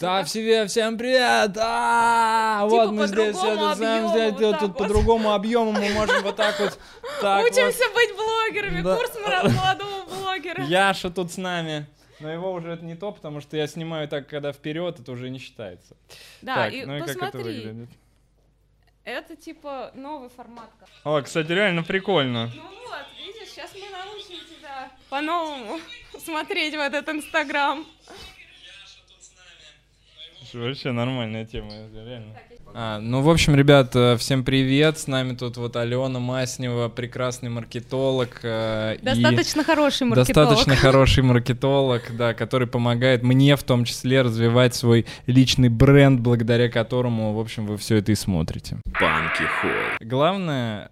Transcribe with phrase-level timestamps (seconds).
[0.00, 1.58] Да, всем, всем привет!
[1.58, 4.88] А, вот мы здесь все это знаем сделать вот тут так по вот.
[4.88, 6.78] другому объему мы можем вот так вот.
[7.20, 7.52] Так вот.
[7.52, 8.96] Учимся быть блогерами, Да.
[8.96, 10.64] курс молодого блогера.
[10.68, 11.86] Яша тут с нами.
[12.18, 15.28] Но его уже это не то, потому что я снимаю так, когда вперед, это уже
[15.28, 15.94] не считается.
[16.40, 17.88] Да, так, и ну и как это посмотри, выглядит?
[19.04, 20.70] это типа новый формат.
[21.02, 22.50] О, кстати, реально прикольно.
[22.54, 25.78] Ну вот, видишь, сейчас мы научим тебя по-новому
[26.24, 27.84] смотреть в этот Инстаграм.
[30.54, 32.34] Вообще нормальная тема, реально.
[32.76, 34.98] А, ну, в общем, ребят, э, всем привет.
[34.98, 38.40] С нами тут вот Алена Маснева, прекрасный маркетолог.
[38.42, 40.48] э, и Достаточно хороший маркетолог.
[40.48, 46.68] Достаточно хороший маркетолог, да, который помогает мне в том числе развивать свой личный бренд, благодаря
[46.68, 48.78] которому, в общем, вы все это и смотрите.
[49.00, 49.70] Банки Холл.
[50.00, 50.90] Главное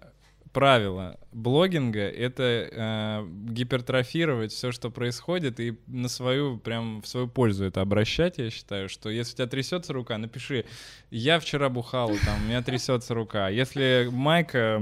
[0.53, 7.65] правило блогинга— это э, гипертрофировать все, что происходит, и на свою, прям в свою пользу
[7.65, 10.65] это обращать, я считаю, что если у тебя трясется рука, напиши
[11.09, 13.49] «Я вчера бухала, там, у меня трясется рука».
[13.49, 14.81] Если майка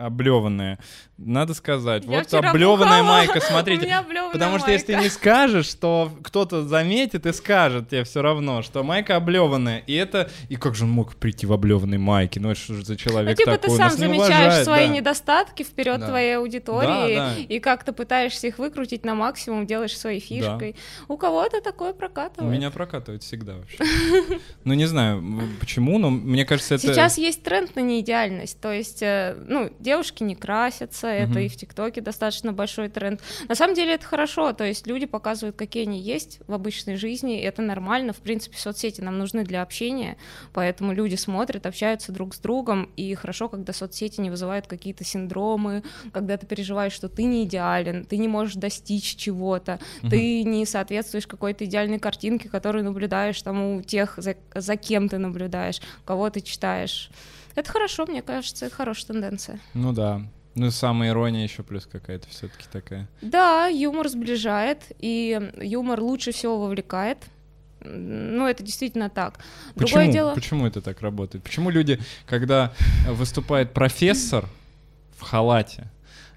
[0.00, 0.78] облеванная,
[1.16, 3.88] надо сказать Я «Вот облеванная бухала, майка, смотрите».
[4.32, 8.82] Потому что если ты не скажешь, то кто-то заметит и скажет тебе все равно, что
[8.82, 9.78] майка облеванная.
[9.78, 10.30] И это...
[10.48, 12.40] И как же он мог прийти в облеванной майке?
[12.40, 13.76] Ну это что же за Ну, человек типа ты такой?
[13.76, 14.92] сам Нас не замечаешь уважает, свои да.
[14.94, 16.08] недостатки вперед Да.
[16.08, 17.36] твоей аудитории Да, да.
[17.36, 20.76] и как-то пытаешься их выкрутить на максимум, делаешь своей фишкой.
[21.08, 22.52] У кого-то такое У прокатывает.
[22.52, 23.78] Меня прокатывает всегда вообще.
[24.64, 25.22] Ну, не знаю,
[25.60, 26.86] почему, но мне кажется, это...
[26.86, 31.56] Сейчас есть тренд на неидеальность, то есть, э, ну, девушки не красятся, это и в
[31.56, 33.20] ТикТоке достаточно большой тренд.
[33.48, 37.40] На самом деле это хорошо, то есть люди показывают, какие они есть в обычной жизни,
[37.40, 40.16] и это нормально, в принципе, соцсети нам нужны для общения,
[40.52, 45.82] поэтому люди смотрят, общаются друг с другом, и хорошо, когда соцсети не вызывают какие-то синдромы,
[46.12, 50.10] когда ты переживаешь, что ты не идеален, ты не можешь достичь чего-то, Мгм.
[50.10, 55.18] ты не соответствуешь какой-то идеальной картинке, которую наблюдаешь там у тех, за, за кем ты
[55.18, 57.10] наблюдаешь, кого ты читаешь.
[57.54, 59.60] Это хорошо, мне кажется, это хорошая тенденция.
[59.74, 60.22] Ну да.
[60.54, 63.08] Ну, самая ирония еще плюс какая-то все-таки такая.
[63.22, 67.18] Да, юмор сближает, и юмор лучше всего вовлекает.
[67.84, 69.38] Ну, это действительно так.
[69.74, 70.12] Другое Почему?
[70.12, 70.34] дело...
[70.34, 71.42] Почему это так работает?
[71.42, 72.72] Почему люди, когда
[73.08, 74.46] выступает профессор
[75.22, 75.90] халате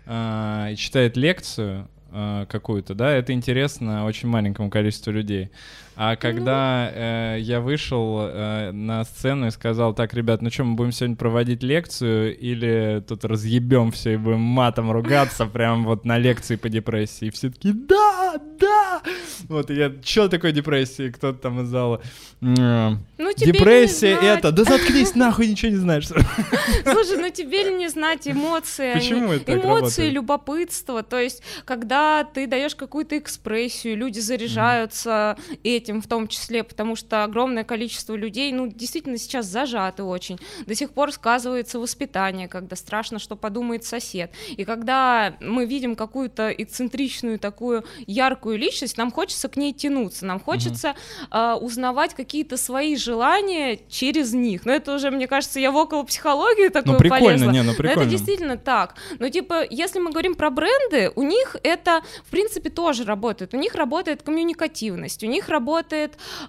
[0.06, 5.52] э, и читает лекцию э, какую-то, да, это интересно очень маленькому количеству людей.
[5.98, 10.76] А когда э, я вышел э, на сцену и сказал, так, ребят, ну что, мы
[10.76, 16.18] будем сегодня проводить лекцию или тут разъебем все и будем матом ругаться прям вот на
[16.18, 17.28] лекции по депрессии?
[17.28, 19.02] И все таки да, да!
[19.48, 21.12] Вот, и я, что такое депрессия?
[21.12, 22.02] Кто-то там из зала.
[22.42, 26.08] «М, Ну, Депрессия это, да заткнись нахуй, ничего не знаешь.
[26.84, 28.88] Слушай, ну тебе ли не знать эмоции?
[28.92, 30.14] они- Почему это так Эмоции, работает?
[30.14, 31.04] любопытство.
[31.04, 37.24] То есть, когда ты даешь какую-то экспрессию, люди заряжаются этим в том числе, потому что
[37.24, 40.40] огромное количество людей, ну, действительно сейчас зажаты очень.
[40.66, 44.32] До сих пор сказывается воспитание, когда страшно, что подумает сосед.
[44.58, 50.40] И когда мы видим какую-то эксцентричную такую яркую личность, нам хочется к ней тянуться, нам
[50.40, 50.96] хочется
[51.30, 54.66] а, узнавать какие-то свои желания через них.
[54.66, 57.52] Но это уже, мне кажется, я в около психологию такую Ну прикольно, полезла.
[57.52, 58.10] не, ну Но это прикольно.
[58.10, 58.96] действительно так.
[59.20, 63.54] Но типа, если мы говорим про бренды, у них это, в принципе, тоже работает.
[63.54, 65.75] У них работает коммуникативность, у них работает,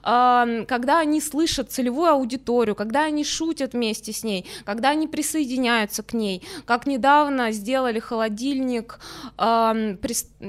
[0.02, 6.02] ам, когда они слышат целевую аудиторию, когда они шутят вместе с ней, когда они присоединяются
[6.02, 6.42] к ней.
[6.64, 8.98] Как недавно сделали холодильник,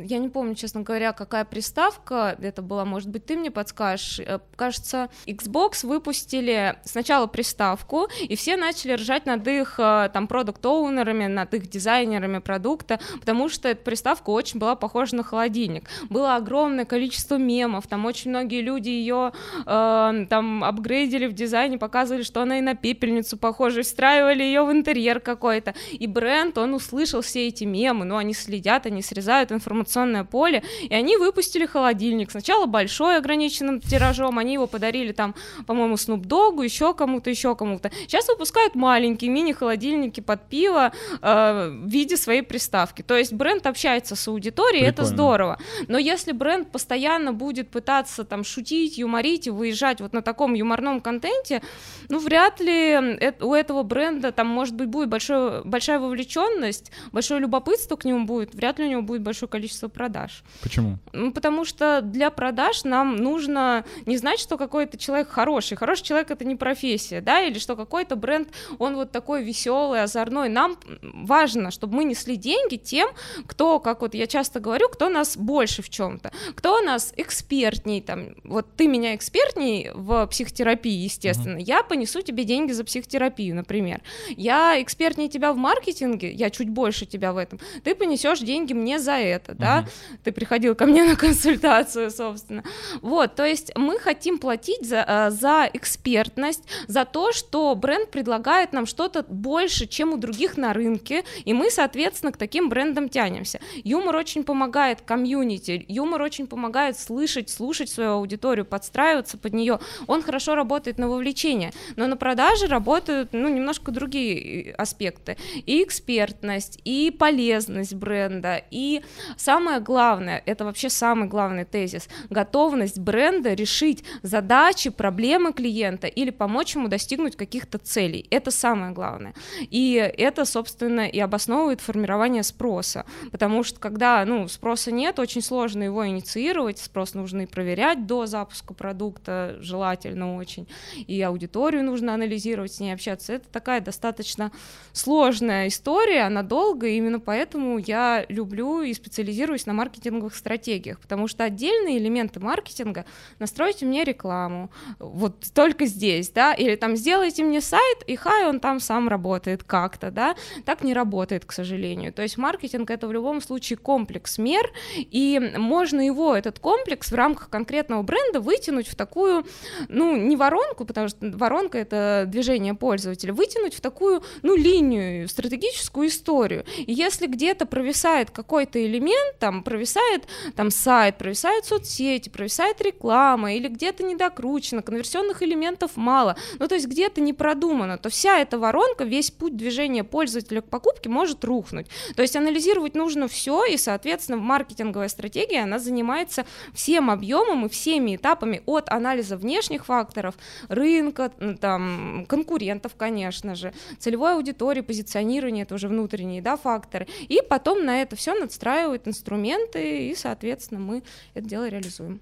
[0.03, 4.19] я не помню, честно говоря, какая приставка это была, может быть, ты мне подскажешь.
[4.19, 11.27] Э, Кажется, Xbox выпустили сначала приставку, и все начали ржать над их э, там продукт-оунерами,
[11.27, 15.89] над их дизайнерами продукта, потому что эта приставка очень была похожа на холодильник.
[16.09, 19.31] Было огромное количество мемов, там очень многие люди ее
[19.65, 25.19] там апгрейдили в дизайне, показывали, что она и на пепельницу похожа, встраивали ее в интерьер
[25.19, 25.73] какой-то.
[25.91, 29.51] И бренд, он услышал все эти мемы, но они следят, они срезают
[29.87, 32.31] информационное поле, и они выпустили холодильник.
[32.31, 35.33] Сначала большой, ограниченным тиражом, они его подарили там,
[35.65, 37.91] по-моему, Snoop Dogg, еще кому-то, еще кому-то.
[38.07, 40.91] Сейчас выпускают маленькие мини-холодильники под пиво
[41.21, 43.01] э, в виде своей приставки.
[43.01, 45.15] То есть бренд общается с аудиторией, это Прикольно.
[45.15, 45.57] здорово.
[45.87, 51.01] Но если бренд постоянно будет пытаться там шутить, юморить и выезжать вот на таком юморном
[51.01, 51.61] контенте,
[52.09, 57.95] ну, вряд ли у этого бренда там, может быть, будет большое, большая вовлеченность, большое любопытство
[57.95, 60.43] к нему будет, вряд ли у него будет большое количество количество продаж.
[60.61, 60.97] Почему?
[61.11, 65.75] Ну, потому что для продаж нам нужно не знать, что какой-то человек хороший.
[65.75, 68.47] Хороший человек это не профессия, да, или что какой-то бренд,
[68.79, 70.47] он вот такой веселый, озорной.
[70.49, 73.09] Нам важно, чтобы мы несли деньги тем,
[73.45, 78.35] кто, как вот я часто говорю, кто нас больше в чем-то, кто нас экспертней, там,
[78.45, 81.67] вот ты меня экспертней в психотерапии, естественно, uh-huh.
[81.67, 84.01] я понесу тебе деньги за психотерапию, например.
[84.29, 88.99] Я экспертнее тебя в маркетинге, я чуть больше тебя в этом, ты понесешь деньги мне
[88.99, 89.83] за это, uh-huh.
[89.83, 89.85] да,
[90.23, 92.63] ты приходил ко мне на консультацию, собственно.
[93.01, 98.73] Вот, то есть мы хотим платить за, э, за экспертность, за то, что бренд предлагает
[98.73, 103.59] нам что-то больше, чем у других на рынке, и мы, соответственно, к таким брендам тянемся.
[103.83, 109.79] Юмор очень помогает комьюнити, юмор очень помогает слышать, слушать свою аудиторию, подстраиваться под нее.
[110.07, 115.37] Он хорошо работает на вовлечение, но на продаже работают, ну, немножко другие э, аспекты.
[115.65, 119.01] И экспертность, и полезность бренда, и
[119.47, 126.75] самое главное, это вообще самый главный тезис, готовность бренда решить задачи, проблемы клиента или помочь
[126.75, 128.27] ему достигнуть каких-то целей.
[128.29, 129.33] Это самое главное.
[129.61, 135.83] И это, собственно, и обосновывает формирование спроса, потому что когда, ну, спроса нет, очень сложно
[135.83, 140.67] его инициировать, спрос нужно и проверять до запуска продукта, желательно очень,
[141.07, 143.31] и аудиторию нужно анализировать, с ней общаться.
[143.31, 144.51] Это такая достаточно
[144.91, 151.43] сложная история, она долгая, именно поэтому я люблю и специализируюсь на маркетинговых стратегиях, потому что
[151.43, 153.05] отдельные элементы маркетинга
[153.39, 158.59] настройте мне рекламу, вот только здесь, да, или там сделайте мне сайт, и хай, он
[158.59, 160.35] там сам работает как-то, да,
[160.65, 162.11] так не работает, к сожалению.
[162.11, 167.15] То есть маркетинг это в любом случае комплекс мер, и можно его, этот комплекс в
[167.15, 169.45] рамках конкретного бренда вытянуть в такую,
[169.87, 176.07] ну, не воронку, потому что воронка это движение пользователя, вытянуть в такую, ну, линию, стратегическую
[176.07, 176.65] историю.
[176.77, 183.67] И если где-то провисает какой-то элемент, там провисает там сайт, провисает соцсети, провисает реклама, или
[183.67, 189.03] где-то недокручено, конверсионных элементов мало, ну, то есть где-то не продумано, то вся эта воронка,
[189.03, 191.87] весь путь движения пользователя к покупке может рухнуть.
[192.15, 198.15] То есть анализировать нужно все, и, соответственно, маркетинговая стратегия, она занимается всем объемом и всеми
[198.15, 200.35] этапами от анализа внешних факторов,
[200.69, 207.85] рынка, там, конкурентов, конечно же, целевой аудитории, позиционирование, это уже внутренние да, факторы, и потом
[207.85, 211.03] на это все надстраивают инструменты, и, соответственно, мы
[211.33, 212.21] это дело реализуем.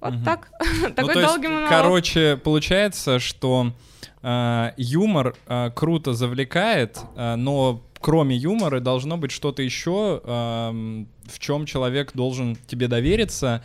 [0.00, 0.24] Вот угу.
[0.24, 0.50] так.
[0.96, 1.70] Такой ну, долгий монолог.
[1.70, 3.72] Короче, получается, что
[4.22, 11.38] э, юмор э, круто завлекает, э, но кроме юмора должно быть что-то еще, э, в
[11.38, 13.64] чем человек должен тебе довериться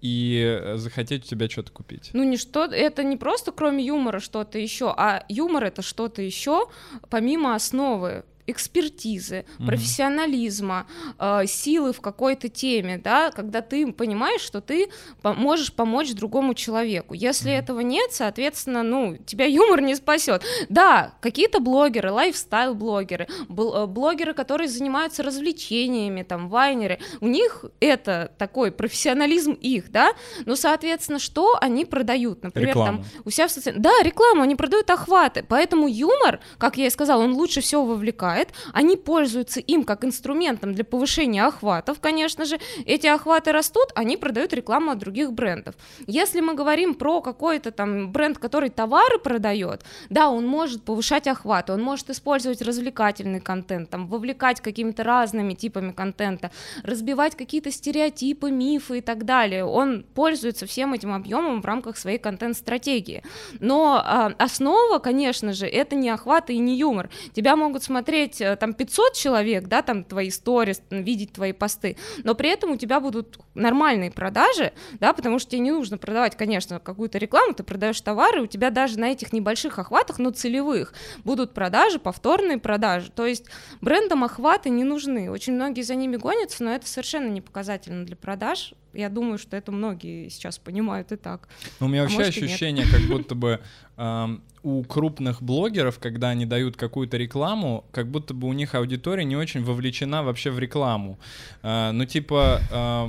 [0.00, 2.10] и захотеть у тебя что-то купить.
[2.12, 6.68] Ну не что, это не просто кроме юмора что-то еще, а юмор это что-то еще
[7.10, 9.66] помимо основы экспертизы, mm-hmm.
[9.66, 10.86] профессионализма,
[11.18, 14.88] э, силы в какой-то теме, да, когда ты понимаешь, что ты
[15.22, 17.14] по- можешь помочь другому человеку.
[17.14, 17.58] Если mm-hmm.
[17.58, 20.42] этого нет, соответственно, ну, тебя юмор не спасет.
[20.68, 28.32] Да, какие-то блогеры, лайфстайл-блогеры, бл- э, блогеры, которые занимаются развлечениями, там, вайнеры, у них это
[28.38, 30.12] такой профессионализм их, да,
[30.46, 32.42] но, соответственно, что они продают?
[32.42, 32.98] Например, рекламу.
[32.98, 33.82] там, у себя в социальных...
[33.82, 38.29] Да, рекламу, они продают охваты, поэтому юмор, как я и сказала, он лучше всего вовлекает,
[38.30, 44.16] бывает, они пользуются им как инструментом для повышения охватов, конечно же, эти охваты растут, они
[44.16, 45.74] продают рекламу от других брендов.
[46.06, 51.72] Если мы говорим про какой-то там бренд, который товары продает, да, он может повышать охваты,
[51.72, 56.50] он может использовать развлекательный контент, там, вовлекать какими-то разными типами контента,
[56.84, 59.64] разбивать какие-то стереотипы, мифы и так далее.
[59.64, 63.22] Он пользуется всем этим объемом в рамках своей контент-стратегии.
[63.60, 67.10] Но э, основа, конечно же, это не охваты и не юмор.
[67.32, 71.96] Тебя могут смотреть смотреть э, там 500 человек, да, там твои сторис, видеть твои посты,
[72.24, 76.36] но при этом у тебя будут нормальные продажи, да, потому что тебе не нужно продавать,
[76.36, 80.94] конечно, какую-то рекламу, ты продаешь товары, у тебя даже на этих небольших охватах, но целевых,
[81.24, 83.46] будут продажи, повторные продажи, то есть
[83.80, 88.16] брендам охваты не нужны, очень многие за ними гонятся, но это совершенно не показательно для
[88.16, 91.48] продаж, я думаю, что это многие сейчас понимают и так.
[91.78, 93.60] Но ну, у меня а вообще может, ощущение, как будто бы
[93.96, 94.26] э,
[94.62, 99.36] у крупных блогеров, когда они дают какую-то рекламу, как будто бы у них аудитория не
[99.36, 101.18] очень вовлечена вообще в рекламу.
[101.62, 103.08] Э, ну, типа, э,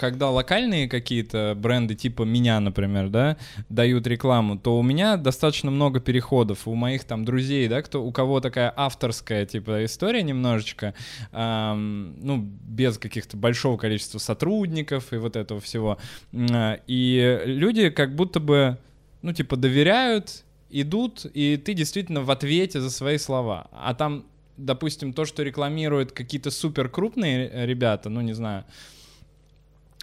[0.00, 3.36] когда локальные какие-то бренды, типа меня, например, да,
[3.68, 6.66] дают рекламу, то у меня достаточно много переходов.
[6.66, 10.94] У моих там друзей, да, кто, у кого такая авторская, типа, история немножечко,
[11.32, 15.98] эм, ну, без каких-то большого количества сотрудников и вот этого всего.
[16.32, 18.78] И люди как будто бы,
[19.20, 23.68] ну, типа, доверяют, идут, и ты действительно в ответе за свои слова.
[23.70, 24.24] А там,
[24.56, 28.99] допустим, то, что рекламируют какие-то супер крупные ребята, ну, не знаю, э,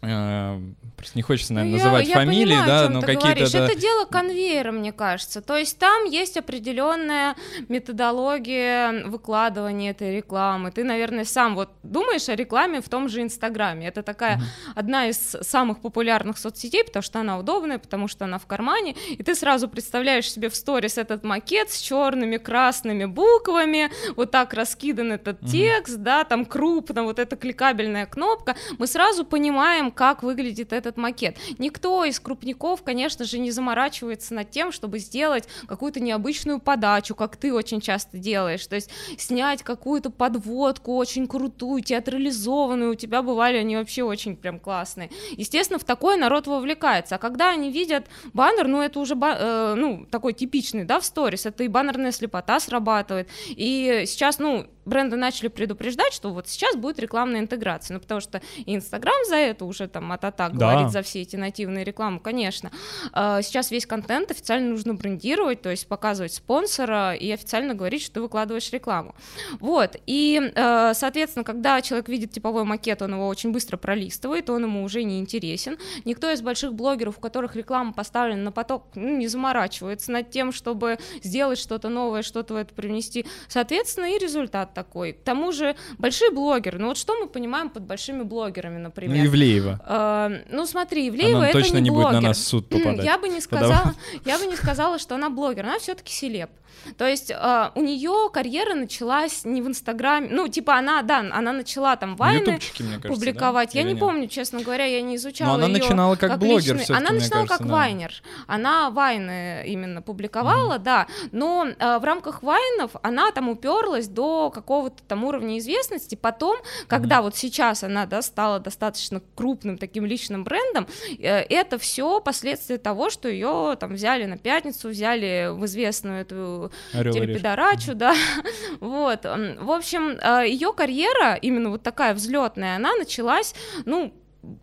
[0.01, 3.66] просто не хочется, наверное, Ну, я- называть я фамилии, понимаю, о да, но какие-то да,
[3.66, 5.42] Это дело конвейера, мне кажется.
[5.42, 7.36] То есть там есть определенная
[7.68, 10.72] методология выкладывания этой рекламы.
[10.72, 13.88] Ты, наверное, сам вот думаешь о рекламе в том же Инстаграме.
[13.88, 14.39] Это такая
[14.75, 19.24] одна из самых популярных соцсетей, потому что она удобная, потому что она в кармане, и
[19.24, 25.12] ты сразу представляешь себе в сторис этот макет с черными, красными буквами, вот так раскидан
[25.13, 30.98] этот текст, да, там крупно вот эта кликабельная кнопка, мы сразу понимаем, как выглядит этот
[30.98, 31.38] макет.
[31.58, 37.38] Никто из крупников, конечно же, не заморачивается над тем, чтобы сделать какую-то необычную подачу, как
[37.38, 43.58] ты очень часто делаешь, то есть снять какую-то подводку очень крутую, театрализованную, у тебя бывали
[43.58, 45.10] они вообще очень прям классные.
[45.32, 50.06] Естественно, в такой народ вовлекается, а когда они видят баннер, ну это уже э, ну
[50.10, 55.48] такой типичный, да, в сторис, это и баннерная слепота срабатывает, и сейчас, ну, бренды начали
[55.50, 60.12] предупреждать, что вот сейчас будет рекламная интеграция, ну потому что Инстаграм за это уже там
[60.12, 60.72] атата Да.
[60.74, 62.72] говорит за все эти нативные рекламы, конечно.
[63.13, 68.15] А, Сейчас весь контент официально нужно брендировать, то есть показывать спонсора и официально говорить, что
[68.15, 69.15] ты выкладываешь рекламу.
[69.60, 74.63] Вот, и, э, соответственно, когда человек видит типовой макет, он его очень быстро пролистывает, он
[74.63, 75.77] ему уже не интересен.
[76.06, 80.51] Никто из больших блогеров, у которых реклама поставлена на поток, ну, не заморачивается над тем,
[80.51, 83.25] чтобы сделать что-то новое, что-то в это привнести.
[83.48, 85.13] Соответственно, и результат такой.
[85.13, 89.25] К тому же большие блогеры, ну вот что мы понимаем под большими блогерами, Ну, например?
[89.25, 89.79] Ивлеева.
[89.88, 93.03] Э, ну смотри, Ивлеева Она это точно не, не будет на нас в суд попадать.
[93.05, 96.50] Я бы не сказала, я бы не сказала, что она блогер, она все-таки селеб.
[96.98, 101.51] То есть э, у нее карьера началась не в Инстаграме, ну типа она, да, она
[101.51, 103.69] начала там Ну, вайны ютубчики, кажется, публиковать.
[103.74, 103.79] да?
[103.79, 104.00] Я Или не нет?
[104.01, 105.57] помню, честно говоря, я не изучала.
[105.57, 107.74] Но она начинала как блогер личный- Она начинала кажется, как да.
[107.74, 108.13] вайнер.
[108.46, 111.07] Она вайны именно публиковала, да.
[111.31, 116.15] Но э, в рамках вайнов она там уперлась до какого-то там уровня известности.
[116.15, 116.57] Потом,
[116.88, 120.88] когда вот сейчас она да, стала достаточно крупным таким личным брендом,
[121.19, 126.71] э, это все последствия того, что ее там взяли на пятницу, взяли в известную эту
[126.91, 127.27] Орел решка.
[127.27, 128.13] телепедорачу, да,
[128.81, 133.55] вот, в общем, ее карьера, именно вот такая взлетная, она началась,
[133.86, 134.13] ну,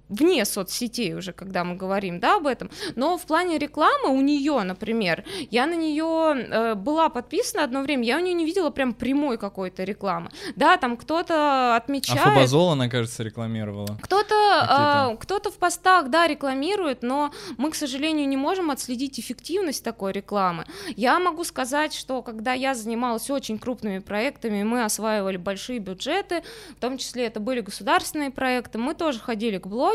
[0.09, 4.63] вне соцсетей уже, когда мы говорим, да, об этом, но в плане рекламы у нее,
[4.63, 9.39] например, я на нее была подписана одно время, я у нее не видела прям прямой
[9.39, 13.99] какой-то рекламы, да, там кто-то отмечает, Фабазол, она, кажется, рекламировала.
[14.03, 14.35] кто-то,
[14.69, 20.13] а, кто-то в постах, да, рекламирует, но мы, к сожалению, не можем отследить эффективность такой
[20.13, 20.65] рекламы.
[20.97, 26.43] Я могу сказать, что когда я занималась очень крупными проектами, мы осваивали большие бюджеты,
[26.77, 29.94] в том числе это были государственные проекты, мы тоже ходили к блогерам.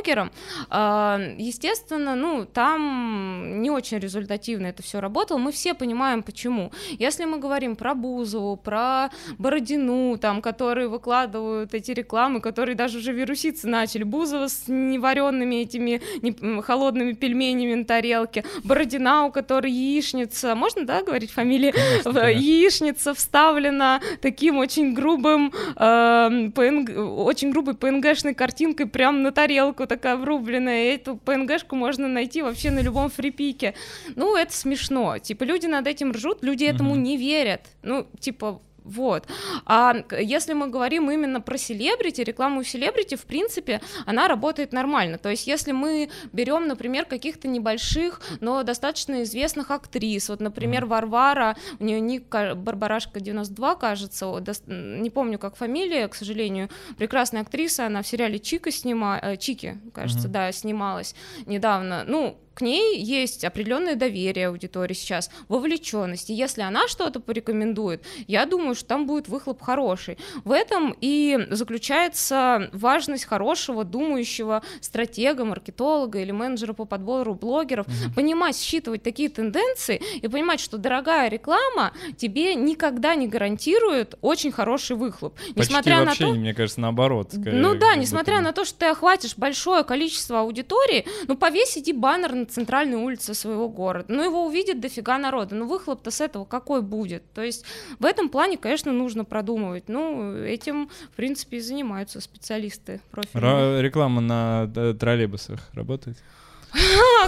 [0.69, 5.37] А, Естественно, ну, там не очень результативно это все работало.
[5.37, 6.71] Мы все понимаем, почему.
[6.91, 13.13] Если мы говорим про Бузову, про Бородину, там, которые выкладывают эти рекламы, которые даже уже
[13.13, 14.03] вируситься начали.
[14.03, 18.43] Бузова с неваренными этими не- холодными пельменями на тарелке.
[18.63, 21.71] Бородина, у которой яичница, можно, да, говорить фамилии?
[21.71, 22.41] Конечно, конечно.
[22.41, 30.15] яичница вставлена таким очень грубым, эм, PNG очень грубой PNG-шной картинкой прям на тарелку такая
[30.15, 30.93] врубленная.
[30.93, 33.74] Эту PNG-шку можно найти вообще на любом фрипике.
[34.15, 35.17] Ну, это смешно.
[35.17, 37.62] Типа, люди над этим ржут, люди этому не верят.
[37.81, 39.27] Ну, типа, вот.
[39.65, 45.17] А если мы говорим именно про селебрити, рекламу селебрити, в принципе, она работает нормально.
[45.17, 51.55] То есть, если мы берем, например, каких-то небольших, но достаточно известных актрис, вот, например, Варвара,
[51.79, 54.25] у нее ник ка- Барбарашка 92, кажется,
[54.67, 59.77] не помню, как фамилия, к сожалению, прекрасная актриса, она в сериале Чика снима, э, Чики,
[59.93, 60.31] кажется, Мгм.
[60.33, 62.03] да, снималась недавно.
[62.07, 66.29] Ну, к ней есть определенное доверие аудитории сейчас, вовлеченность.
[66.29, 70.17] И если она что-то порекомендует, я думаю, что там будет выхлоп хороший.
[70.43, 77.87] В этом и заключается важность хорошего, думающего стратега, маркетолога или менеджера по подбору блогеров.
[78.13, 84.97] Понимать, считывать такие тенденции и понимать, что дорогая реклама тебе никогда не гарантирует очень хороший
[84.97, 85.33] выхлоп.
[85.55, 87.31] Почти вообще, мне кажется, наоборот.
[87.31, 91.77] скорее, Ну да, несмотря будто на то, что ты охватишь большое количество аудитории, ну повесь
[91.77, 94.13] иди баннер на центральной улице своего города.
[94.13, 95.55] Ну его увидит дофига народа.
[95.55, 97.23] Ну выхлоп-то с этого какой будет?
[97.33, 97.65] То есть
[97.99, 99.85] в этом плане, конечно, нужно продумывать.
[99.87, 103.81] Ну, этим, в принципе, и занимаются специалисты профильные.
[103.81, 106.17] Реклама на э, троллейбусах работает?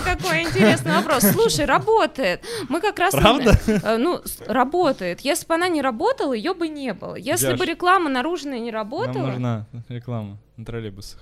[0.03, 1.23] Какой интересный вопрос.
[1.23, 2.43] Слушай, работает.
[2.69, 3.11] Мы как раз...
[3.13, 3.59] Правда?
[3.67, 5.21] Э, Ну, работает.
[5.21, 7.15] Если бы она не работала, ее бы не было.
[7.15, 9.27] Если бы реклама наружная не Нам работала...
[9.27, 11.19] нужна реклама на троллейбусах.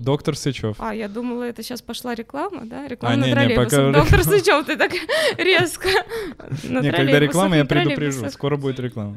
[0.00, 0.76] Доктор Сычев.
[0.78, 2.86] А, я думала, это сейчас пошла реклама, да?
[2.88, 4.24] Реклама А, на не, не, пока Доктор.
[4.24, 4.92] Сычев, ты так
[5.38, 5.88] резко.
[6.64, 8.30] Не, когда реклама, я предупрежу.
[8.30, 9.16] Скоро будет реклама.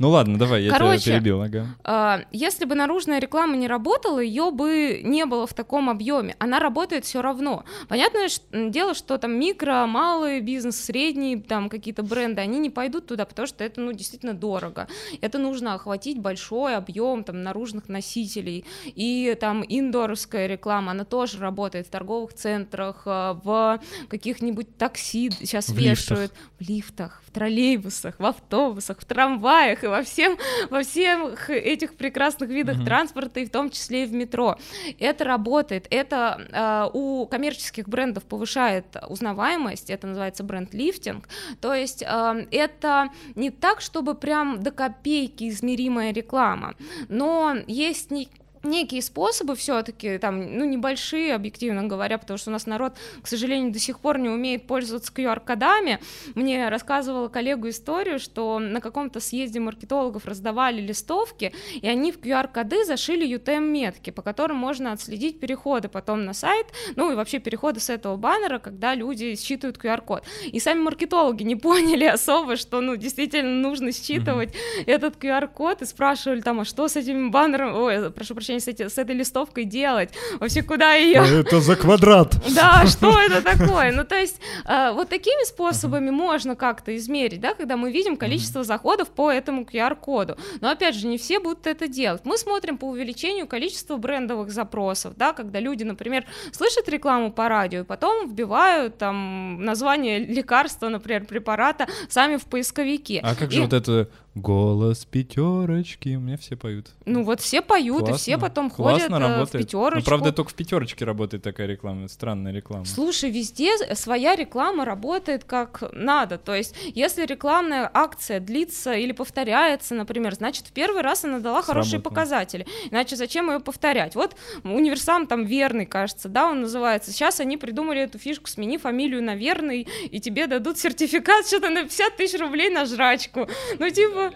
[0.00, 1.42] Ну ладно, давай, я Короче, тебя перебил.
[1.42, 1.66] Ага.
[1.84, 6.36] А, Если бы наружная реклама не работала, ее бы не было в таком объеме.
[6.38, 7.64] Она работает все равно.
[7.86, 13.26] Понятное дело, что там микро, малый бизнес, средний, там какие-то бренды, они не пойдут туда,
[13.26, 14.88] потому что это, ну, действительно дорого.
[15.20, 18.64] Это нужно охватить большой объем там наружных носителей.
[18.86, 23.78] И там индорская реклама, она тоже работает в торговых центрах, а, в
[24.08, 30.38] каких-нибудь такси сейчас В вешают, в лифтах, в троллейбусах, в автобусах, в трамваях во всем
[30.70, 32.86] во всех этих прекрасных видах Мгм.
[32.86, 34.56] транспорта, и в том числе и в метро.
[34.98, 41.28] Это работает, это э, у коммерческих брендов повышает узнаваемость, это называется бренд-лифтинг,
[41.60, 46.74] то есть э, это не так, чтобы прям до копейки измеримая реклама,
[47.08, 48.28] но есть не
[48.62, 53.72] некие способы все-таки, там, ну, небольшие, объективно говоря, потому что у нас народ, к сожалению,
[53.72, 56.00] до сих пор не умеет пользоваться QR-кодами.
[56.34, 62.84] Мне рассказывала коллегу историю, что на каком-то съезде маркетологов раздавали листовки, и они в QR-коды
[62.84, 67.90] зашили UTM-метки, по которым можно отследить переходы потом на сайт, ну, и вообще переходы с
[67.90, 70.24] этого баннера, когда люди считывают QR-код.
[70.44, 74.54] И сами маркетологи не поняли особо, что, ну, действительно нужно считывать
[74.86, 78.88] этот QR-код, и спрашивали там, а что с этим баннером, ой, прошу прощения, с, эти-
[78.88, 80.10] с этой листовкой делать?
[80.40, 81.40] Вообще, куда ее?
[81.40, 82.34] Это за квадрат.
[82.54, 83.92] Да, что это такое?
[83.92, 88.64] Ну, то есть, э, вот такими способами можно как-то измерить, да, когда мы видим количество
[88.64, 90.36] заходов по этому QR-коду.
[90.60, 92.22] Но, опять же, не все будут это делать.
[92.24, 97.80] Мы смотрим по увеличению количества брендовых запросов, да, когда люди, например, слышат рекламу по радио,
[97.80, 103.20] и потом вбивают там название лекарства, например, препарата сами в поисковике.
[103.22, 106.10] А как И- же вот это голос пятерочки?
[106.16, 106.90] У меня все поют.
[107.04, 108.48] Ну, вот все поют, и все Классно.
[108.48, 109.66] потом Классно ходят э, в работает.
[109.66, 109.98] пятерочку.
[109.98, 112.84] Ну, правда, только в пятерочке работает такая реклама, странная реклама.
[112.84, 116.38] Слушай, везде своя реклама работает как надо.
[116.38, 121.62] То есть, если рекламная акция длится или повторяется, например, значит, в первый раз она дала
[121.62, 122.66] хорошие показатели.
[122.90, 124.14] Иначе зачем ее повторять?
[124.14, 127.12] Вот универсам там верный, кажется, да, он называется.
[127.12, 131.82] Сейчас они придумали эту фишку, смени фамилию на верный, и тебе дадут сертификат что-то на
[131.82, 133.48] 50 тысяч рублей на жрачку.
[133.78, 134.29] Ну, типа,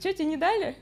[0.00, 0.74] что тебе не дали?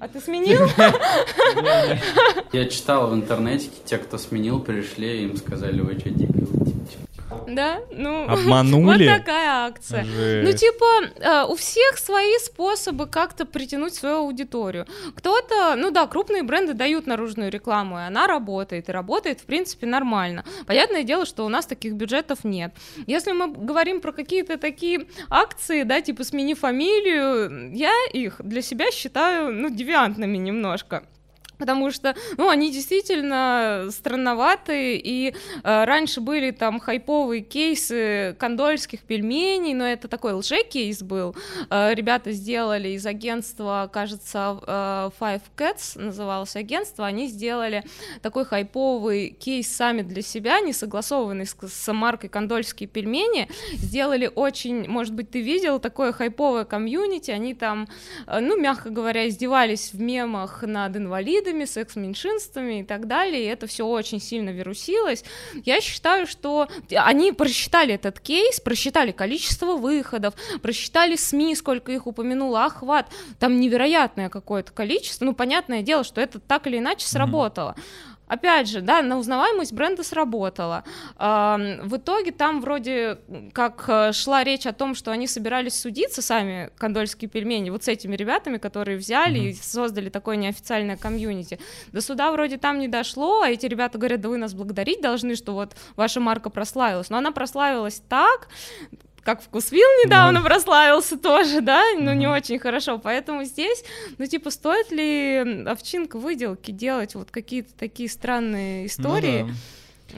[0.00, 0.66] А ты сменил?
[2.52, 6.71] Я читал в интернете, те, кто сменил, пришли, им сказали, вы что, дебилы?
[7.46, 7.80] Да?
[7.90, 9.08] Ну, Обманули?
[9.08, 10.04] вот такая акция.
[10.04, 10.48] Жесть.
[10.48, 10.84] Ну, типа,
[11.20, 14.86] э, у всех свои способы как-то притянуть свою аудиторию.
[15.14, 19.86] Кто-то, ну да, крупные бренды дают наружную рекламу, и она работает, и работает, в принципе,
[19.86, 20.44] нормально.
[20.66, 22.74] Понятное дело, что у нас таких бюджетов нет.
[23.06, 28.90] Если мы говорим про какие-то такие акции, да, типа «смени фамилию», я их для себя
[28.90, 31.04] считаю, ну, девиантными немножко.
[31.62, 35.28] Потому что, ну, они действительно странноватые, и
[35.62, 41.36] э, раньше были там хайповые кейсы кондольских пельменей, но это такой лже-кейс был.
[41.70, 47.84] Э, ребята сделали из агентства, кажется, э, Five Cats называлось агентство, они сделали
[48.22, 54.88] такой хайповый кейс сами для себя, не согласованный с, с маркой кондольские пельмени, сделали очень,
[54.88, 57.86] может быть, ты видел, такое хайповое комьюнити, они там,
[58.26, 63.66] э, ну, мягко говоря, издевались в мемах над инвалидами, секс-меньшинствами и так далее, и это
[63.66, 65.24] все очень сильно вирусилось.
[65.64, 72.64] Я считаю, что они просчитали этот кейс, просчитали количество выходов, просчитали СМИ, сколько их упомянуло,
[72.64, 73.06] охват,
[73.38, 77.76] там невероятное какое-то количество, ну, понятное дело, что это так или иначе сработало.
[78.32, 80.84] Опять же, да, на узнаваемость бренда сработала.
[81.18, 83.18] В итоге там вроде
[83.52, 87.88] как э, шла речь о том, что они собирались судиться сами, кондольские пельмени, вот с
[87.88, 91.58] этими ребятами, которые взяли и создали такое неофициальное комьюнити.
[91.92, 95.34] До суда вроде там не дошло, а эти ребята говорят, да вы нас благодарить должны,
[95.34, 97.10] что вот ваша марка прославилась.
[97.10, 98.48] Но она прославилась так,
[99.24, 102.36] как вкусвил недавно прославился тоже, да, но не Мгм.
[102.36, 103.84] очень хорошо, поэтому здесь,
[104.18, 109.42] ну, типа, стоит ли овчинка выделки делать вот какие-то такие странные Ну истории?
[109.42, 109.54] да.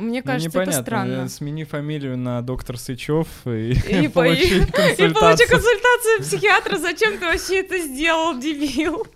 [0.00, 0.82] Мне Ну, кажется, это непонятно.
[0.82, 1.24] странно.
[1.26, 5.48] Э, Смени фамилию на доктор Сычев и, И, по- получи и получи консультацию.
[5.48, 9.06] консультацию психиатра, зачем ты вообще это сделал, дебил?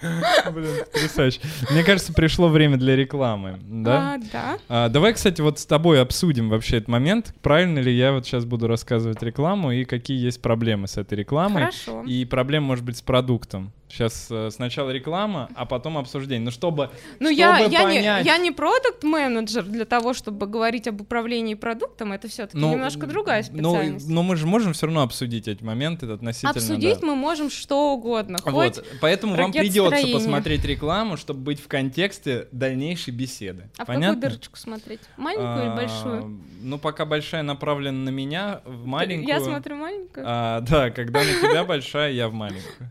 [0.52, 1.40] Блин, потрясающе.
[1.70, 4.14] Мне кажется, пришло время для рекламы, да?
[4.14, 4.58] А, да.
[4.68, 7.34] А, давай, кстати, вот с тобой обсудим вообще этот момент.
[7.42, 11.62] Правильно ли я вот сейчас буду рассказывать рекламу и какие есть проблемы с этой рекламой?
[11.62, 12.02] Хорошо.
[12.02, 13.72] И проблем, может быть, с продуктом.
[13.88, 16.44] Сейчас э, сначала реклама, а потом обсуждение.
[16.44, 18.26] Ну, чтобы, Ну, я, чтобы я, не, понять...
[18.26, 23.44] я не продукт-менеджер для того, чтобы говорить об управлении продуктом, это все-таки Ну, немножко другая
[23.52, 24.08] ну, специальность.
[24.08, 26.50] Но мы же можем все равно обсудить эти моменты относительно...
[26.50, 27.06] Обсудить да.
[27.06, 33.12] мы можем что угодно, Вот, поэтому вам придется посмотреть рекламу, чтобы быть в контексте дальнейшей
[33.12, 33.70] беседы.
[33.78, 34.16] А в Понятно?
[34.16, 35.00] какую дырочку смотреть?
[35.16, 36.40] Маленькую или А, большую?
[36.60, 39.28] Ну, пока большая направлена на меня, в маленькую.
[39.28, 40.24] Я смотрю маленькую.
[40.28, 42.90] А, да, когда на тебя большая, я в маленькую.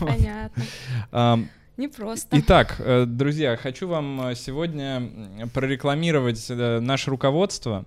[0.00, 1.48] Понятно.
[1.76, 2.38] Ам, Не просто.
[2.38, 5.10] Итак, э, друзья, хочу вам э, сегодня
[5.52, 7.84] прорекламировать э, наше руководство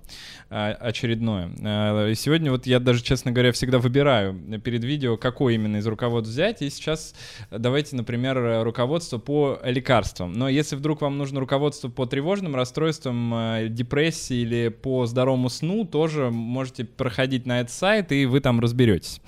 [0.50, 2.16] очередное.
[2.16, 6.62] Сегодня вот я даже, честно говоря, всегда выбираю перед видео, какое именно из руководств взять.
[6.62, 7.14] И сейчас
[7.52, 10.32] давайте, например, руководство по лекарствам.
[10.32, 16.30] Но если вдруг вам нужно руководство по тревожным расстройствам, депрессии или по здоровому сну, тоже
[16.32, 19.20] можете проходить на этот сайт, и вы там разберетесь.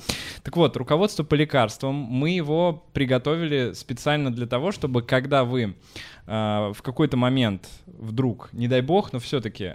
[0.41, 5.75] Так вот, руководство по лекарствам, мы его приготовили специально для того, чтобы когда вы
[6.25, 9.73] э, в какой-то момент вдруг, не дай бог, но все-таки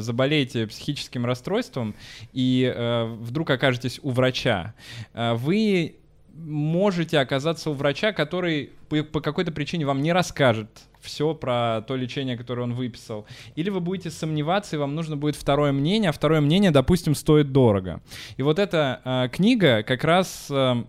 [0.00, 1.94] заболеете психическим расстройством
[2.32, 4.74] и э, вдруг окажетесь у врача,
[5.14, 5.96] э, вы
[6.34, 10.68] можете оказаться у врача, который по, по какой-то причине вам не расскажет
[11.00, 13.26] все про то лечение, которое он выписал.
[13.54, 17.52] Или вы будете сомневаться, и вам нужно будет второе мнение, а второе мнение, допустим, стоит
[17.52, 18.02] дорого.
[18.36, 20.84] И вот эта э, книга как раз э,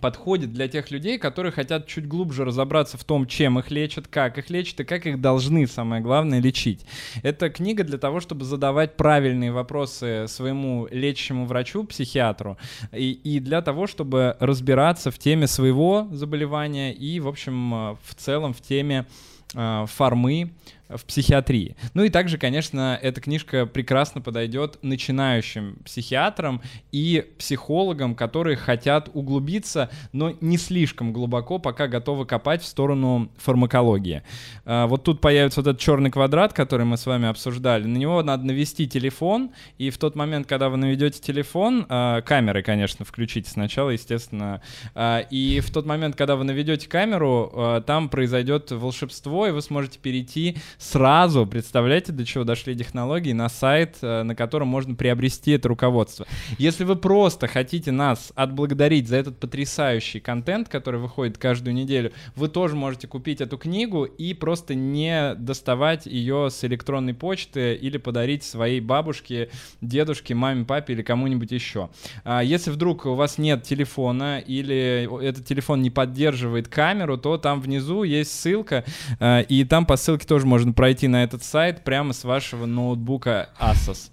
[0.00, 4.38] подходит для тех людей, которые хотят чуть глубже разобраться в том, чем их лечат, как
[4.38, 6.84] их лечат и как их должны, самое главное, лечить.
[7.22, 12.58] Это книга для того, чтобы задавать правильные вопросы своему лечащему врачу, психиатру,
[12.92, 18.14] и, и для того, чтобы разбираться в теме своего заболевания и, в общем, э, в
[18.14, 19.06] целом в теме
[19.54, 20.52] э, формы
[20.96, 21.76] в психиатрии.
[21.94, 29.90] Ну и также, конечно, эта книжка прекрасно подойдет начинающим психиатрам и психологам, которые хотят углубиться,
[30.12, 34.22] но не слишком глубоко, пока готовы копать в сторону фармакологии.
[34.64, 37.84] А, Вот тут появится вот этот черный квадрат, который мы с вами обсуждали.
[37.84, 42.62] На него надо навести телефон, и в тот момент, когда вы наведете телефон, а, камеры,
[42.62, 44.62] конечно, включите сначала, естественно,
[44.94, 49.98] а, и в тот момент, когда вы наведете камеру, там произойдет волшебство, и вы сможете
[49.98, 55.68] перейти сразу, представляете, до чего дошли технологии, на сайт, э, на котором можно приобрести это
[55.68, 56.26] руководство.
[56.58, 62.48] Если вы просто хотите нас отблагодарить за этот потрясающий контент, который выходит каждую неделю, вы
[62.48, 68.44] тоже можете купить эту книгу и просто не доставать ее с электронной почты или подарить
[68.44, 69.48] своей бабушке,
[69.80, 71.88] дедушке, маме, папе или кому-нибудь еще.
[72.24, 77.60] А Если вдруг у вас нет телефона или этот телефон не поддерживает камеру, то там
[77.60, 78.84] внизу есть ссылка,
[79.18, 83.50] э, и там по ссылке тоже можно пройти на этот сайт прямо с вашего ноутбука
[83.60, 84.10] Asus.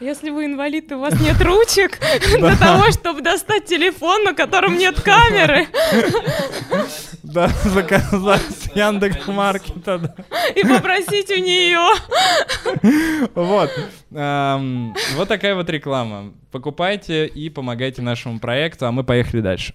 [0.00, 1.98] Если вы инвалид и у вас нет ручек
[2.38, 5.66] для того, чтобы достать телефон, на котором нет камеры,
[7.22, 9.98] Да, заказать с Яндекс.Маркета.
[9.98, 10.14] да.
[10.56, 11.86] и попросить у нее.
[13.34, 13.70] Вот.
[14.12, 16.32] Эм, Вот такая вот реклама.
[16.50, 19.74] Покупайте и помогайте нашему проекту, а мы поехали дальше.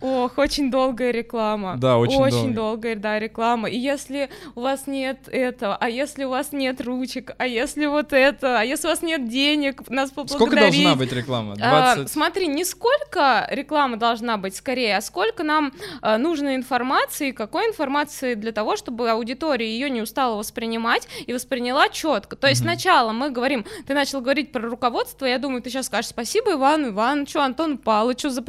[0.00, 1.76] Ох, очень долгая реклама.
[1.76, 2.32] Да, очень долгая.
[2.40, 3.68] Очень долгая, да, реклама.
[3.70, 8.12] И если у вас нет этого, а если у вас нет ручек, а если вот
[8.12, 10.82] это, а если у вас нет денег, нас Сколько поблагодарить.
[10.82, 11.54] должна быть реклама?
[11.60, 12.10] А, 20?
[12.12, 18.34] смотри, не сколько реклама должна быть скорее, а сколько нам а, нужно информации, какой информации
[18.34, 22.36] для того, чтобы аудитория ее не устала воспринимать и восприняла четко.
[22.36, 22.70] То есть Мгм.
[22.70, 26.88] сначала мы говорим, ты начал говорить про руководство, я думаю, ты сейчас скажешь спасибо Ивану
[26.88, 28.42] Ивановичу, Антону Павловичу за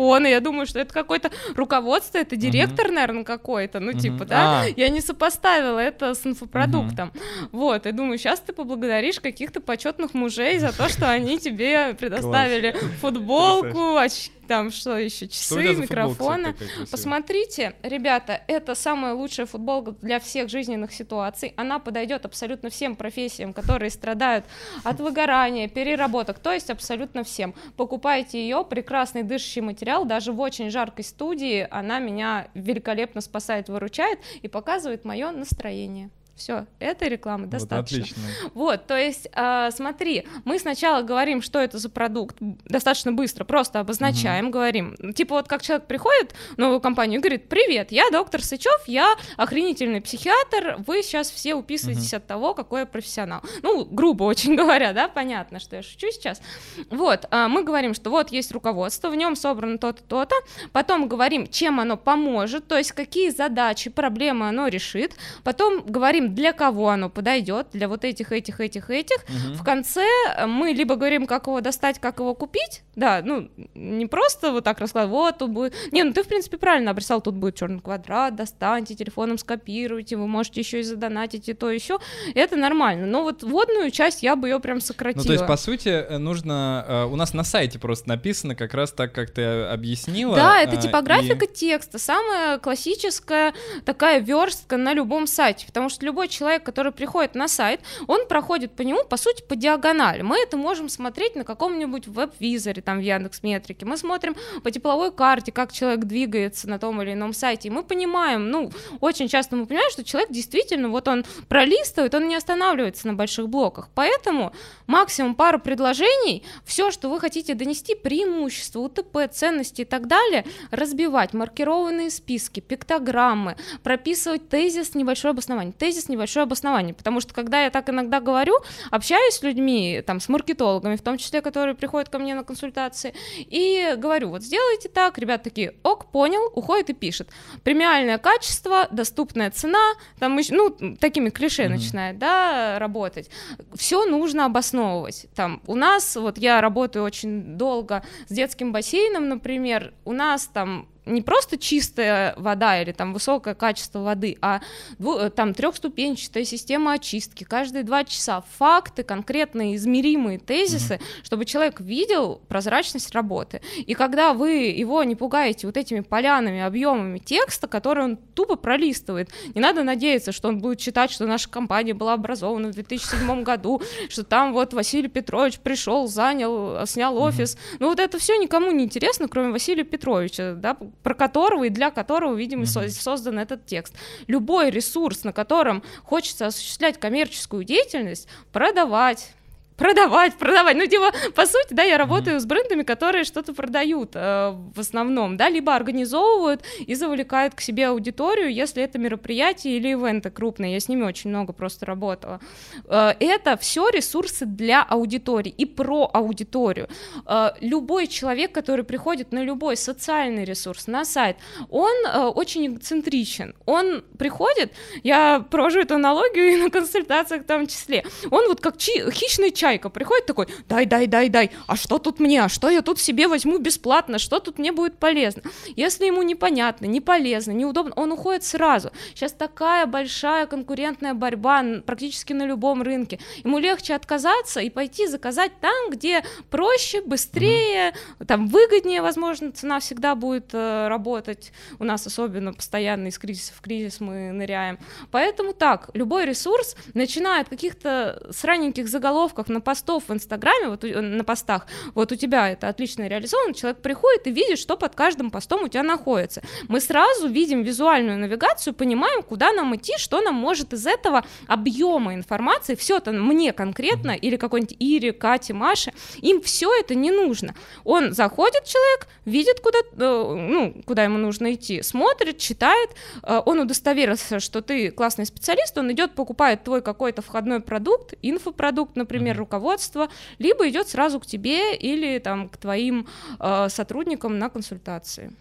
[0.00, 0.26] предоставленные микрофоны.
[0.28, 3.98] Я думаю, что это какое-то руководство, это директор, наверное, какой-то, ну Мгм.
[4.00, 4.62] типа, да.
[4.62, 4.66] А.
[4.76, 7.12] Я не сопоставила это с инфопродуктом.
[7.52, 12.74] Вот, и думаю, сейчас ты поблагодаришь каких-то почетных мужей за то, что они тебе предоставили
[13.00, 16.56] футболку, оч- там что еще, Что часы, футболка, микрофоны.
[16.90, 21.54] Посмотрите, ребята, это самая лучшая футболка для всех жизненных ситуаций.
[21.56, 24.44] Она подойдет абсолютно всем профессиям, которые страдают
[24.82, 27.54] от выгорания, переработок, то есть абсолютно всем.
[27.76, 34.18] Покупайте ее, прекрасный дышащий материал, даже в очень жаркой студии она меня великолепно спасает, выручает
[34.42, 36.10] и показывает мое настроение.
[36.40, 37.98] Все, этой рекламы Вот достаточно.
[37.98, 38.22] отлично.
[38.54, 43.78] Вот, то есть, а, смотри, мы сначала говорим, что это за продукт, достаточно быстро, просто
[43.78, 44.96] обозначаем, говорим.
[45.12, 49.16] Типа вот как человек приходит в новую компанию и говорит, привет, я доктор Сычев, я
[49.36, 53.42] охренительный психиатр, вы сейчас все уписываетесь от того, какой я профессионал.
[53.60, 56.40] Ну, грубо очень говоря, да, понятно, что я шучу сейчас.
[56.88, 60.36] Вот, а, мы говорим, что вот есть руководство, в нем собрано то-то, то-то,
[60.72, 66.52] потом говорим, чем оно поможет, то есть какие задачи, проблемы оно решит, потом говорим для
[66.52, 69.24] кого оно подойдет, для вот этих, этих, этих, этих.
[69.28, 69.54] Мгм.
[69.54, 70.04] В конце
[70.36, 74.64] э, мы либо говорим, как его достать, как его купить, да, ну, не просто вот
[74.64, 75.74] так раскладывать, вот тут будет...
[75.92, 80.26] Не, ну ты, в принципе, правильно обрисовал, тут будет черный квадрат, достаньте, телефоном скопируйте, вы
[80.26, 81.98] можете еще и задонатить, и то, еще.
[82.34, 83.06] Это нормально.
[83.06, 85.22] Но вот водную часть я бы ее прям сократила.
[85.22, 86.84] Ну, то есть, по сути, э, нужно...
[86.86, 90.36] э, У нас на сайте просто написано как раз так, как ты объяснила.
[90.36, 96.04] Да, это э, типографика и- текста, самая классическая такая верстка на любом сайте, потому что
[96.04, 100.22] любой человек, который приходит на сайт, он проходит по нему, по сути, по диагонали.
[100.22, 105.52] Мы это можем смотреть на каком-нибудь веб-визоре, там, в Яндекс.Метрике, мы смотрим по тепловой карте,
[105.52, 109.66] как человек двигается на том или ином сайте, и мы понимаем, ну, очень часто мы
[109.66, 114.52] понимаем, что человек действительно, вот он пролистывает, он не останавливается на больших блоках, поэтому
[114.90, 121.32] максимум пару предложений, все, что вы хотите донести, преимущества, УТП, ценности и так далее, разбивать,
[121.32, 127.88] маркированные списки, пиктограммы, прописывать тезис, небольшое обоснование, тезис, небольшое обоснование, потому что когда я так
[127.88, 128.54] иногда говорю,
[128.90, 133.14] общаюсь с людьми, там, с маркетологами, в том числе, которые приходят ко мне на консультации,
[133.38, 137.28] и говорю, вот сделайте так, ребята такие, ок, понял, уходит и пишет.
[137.62, 141.72] Премиальное качество, доступная цена, там, ну, такими клише Мгм.
[141.74, 143.30] начинает, да, работать.
[143.74, 144.44] Все нужно
[144.80, 145.26] обосновывать.
[145.34, 150.88] Там, у нас, вот я работаю очень долго с детским бассейном, например, у нас там
[151.06, 154.60] не просто чистая вода или там высокое качество воды, а
[154.98, 161.80] дву- э, там трехступенчатая система очистки, каждые два часа факты, конкретные измеримые тезисы, чтобы человек
[161.80, 163.60] видел прозрачность работы.
[163.78, 169.30] И когда вы его не пугаете вот этими полянами, объемами текста, который он тупо пролистывает,
[169.54, 173.80] не надо надеяться, что он будет читать, что наша компания была образована в 2007 году,
[174.08, 177.56] что там вот Василий Петрович пришел, занял, снял офис.
[177.78, 181.90] Ну вот это все никому не интересно, кроме Василия Петровича, да, про которого и для
[181.90, 183.94] которого, видимо, со- создан этот текст.
[184.26, 189.32] Любой ресурс, на котором хочется осуществлять коммерческую деятельность, продавать,
[189.80, 190.76] продавать, продавать.
[190.76, 195.36] Ну, типа, по сути, да, я работаю с брендами, которые что-то продают э, в основном,
[195.38, 200.74] да, либо организовывают и завлекают к себе аудиторию, если это мероприятие или ивенты крупные.
[200.74, 202.40] Я с ними очень много просто работала.
[202.84, 206.88] Э, это все ресурсы для аудитории и про аудиторию.
[207.26, 211.36] Э, любой человек, который приходит на любой социальный ресурс, на сайт,
[211.70, 213.54] он э, очень эксцентричен.
[213.64, 218.76] Он приходит, я провожу эту аналогию и на консультациях в том числе, он вот как
[218.76, 222.70] чи- хищный чайка приходит такой, дай, дай, дай, дай, а что тут мне, а что
[222.70, 225.42] я тут себе возьму бесплатно, что тут мне будет полезно.
[225.76, 228.90] Если ему непонятно, не полезно, неудобно, он уходит сразу.
[229.14, 233.20] Сейчас такая большая конкурентная борьба практически на любом рынке.
[233.44, 237.94] Ему легче отказаться и пойти заказать там, где проще, быстрее,
[238.26, 241.52] там выгоднее, возможно, цена всегда будет э, работать.
[241.78, 244.78] У нас особенно постоянно из кризиса в кризис мы ныряем.
[245.12, 251.00] Поэтому так, любой ресурс, начиная от каких-то сраненьких заголовков на постов в Инстаграме, вот у-
[251.00, 255.30] на постах, вот у тебя это отлично реализовано, человек приходит и видит, что под каждым
[255.30, 256.42] постом у тебя находится.
[256.68, 262.14] Мы сразу видим визуальную навигацию, понимаем, куда нам идти, что нам может из этого объема
[262.14, 267.54] информации, все это мне конкретно, или какой-нибудь Ире, Кате, Маше, им все это не нужно.
[267.84, 272.90] Он заходит, человек, видит, куда, э, ну, куда ему нужно идти, смотрит, читает,
[273.22, 278.96] э, он удостоверился, что ты классный специалист, он идет, покупает твой какой-то входной продукт, инфопродукт,
[278.96, 280.08] например, руководство,
[280.38, 283.06] либо идет сразу к тебе или там к твоим
[283.38, 285.32] э, сотрудникам на консультации.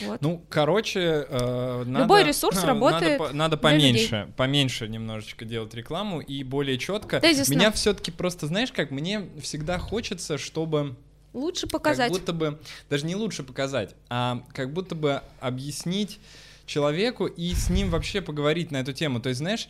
[0.00, 0.20] Вот.
[0.20, 3.92] Ну, короче, э, надо, Любой ресурс надо работает по- Надо, для людей.
[4.08, 7.20] поменьше, поменьше немножечко делать рекламу и более четко.
[7.20, 7.52] Тезисно.
[7.54, 10.96] Меня все-таки просто, знаешь, как мне всегда хочется, чтобы
[11.32, 12.12] Лучше показать.
[12.12, 12.58] как будто бы
[12.90, 16.18] даже не лучше показать, а как будто бы объяснить
[16.66, 19.20] человеку и с ним вообще поговорить на эту тему.
[19.20, 19.68] То есть, знаешь,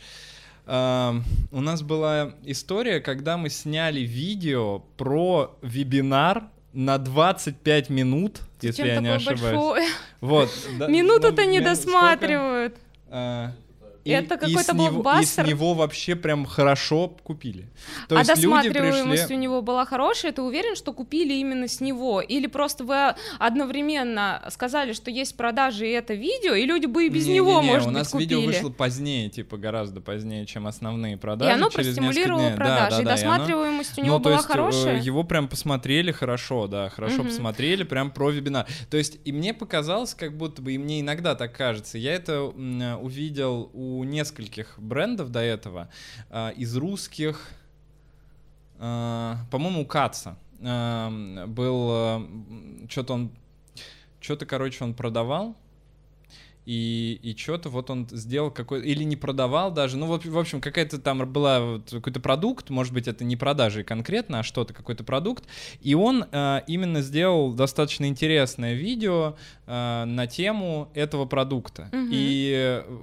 [0.69, 8.99] у нас была история, когда мы сняли видео про вебинар на 25 минут, если я
[8.99, 9.41] не ошибаюсь.
[9.41, 9.87] большое?
[10.21, 10.49] Вот.
[10.77, 12.73] да, Минуту-то ну, не досматривают.
[12.73, 12.89] сколько?
[13.07, 13.51] А,
[14.05, 15.47] и- Это и какой-то него- И с блокбастер.
[15.47, 17.67] него вообще прям хорошо купили.
[18.07, 19.35] То а есть люди досматриваемость пришли...
[19.35, 22.21] у него была хорошая, ты уверен, что купили именно с него?
[22.21, 27.09] Или просто вы одновременно сказали, что есть продажи и это видео, и люди бы и
[27.09, 28.35] без него, Не-не-не, может у быть, нас купили?
[28.35, 31.51] видео вышло позднее, типа гораздо позднее, чем основные и продажи.
[31.51, 32.51] оно через простимулировало дней.
[32.51, 34.51] Да, продажи, да, и да, и оно- досматриваемость у Ну, него то была есть, э,
[34.51, 35.01] хорошая.
[35.01, 37.27] Его прям посмотрели хорошо, да, хорошо Мгм.
[37.27, 38.65] посмотрели, прям про вебинар.
[38.89, 42.51] То есть, и мне показалось, как будто бы, и мне иногда так кажется, я это
[42.55, 45.89] м, увидел у нескольких брендов до этого,
[46.29, 47.49] а, из русских,
[48.77, 53.31] а, по-моему, у Каца а, был, что-то он,
[54.19, 55.55] что-то, короче, он продавал,
[56.69, 60.61] и, и что-то вот он сделал какой или не продавал даже, ну, вот, в общем,
[60.61, 65.03] какая-то там была вот какой-то продукт, может быть, это не продажи конкретно, а что-то, какой-то
[65.03, 65.45] продукт,
[65.81, 71.89] и он э, именно сделал достаточно интересное видео э, на тему этого продукта.
[71.91, 72.09] Мгм.
[72.11, 72.97] И э,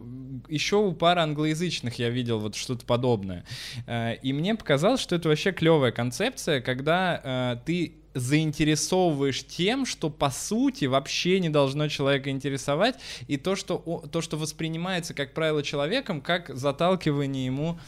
[0.48, 3.44] еще у пары англоязычных я видел вот что-то подобное.
[3.88, 10.10] Э, и мне показалось, что это вообще клевая концепция, когда э, ты заинтересовываешь тем, что
[10.10, 12.96] по сути вообще не должно человека интересовать,
[13.28, 17.78] и то, что, то, что воспринимается, как правило, человеком, как заталкивание ему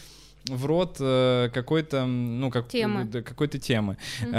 [0.46, 3.04] в рот э, какой-то, ну, как, Темы.
[3.04, 3.96] да, какой-то темы.
[4.22, 4.34] Мгм.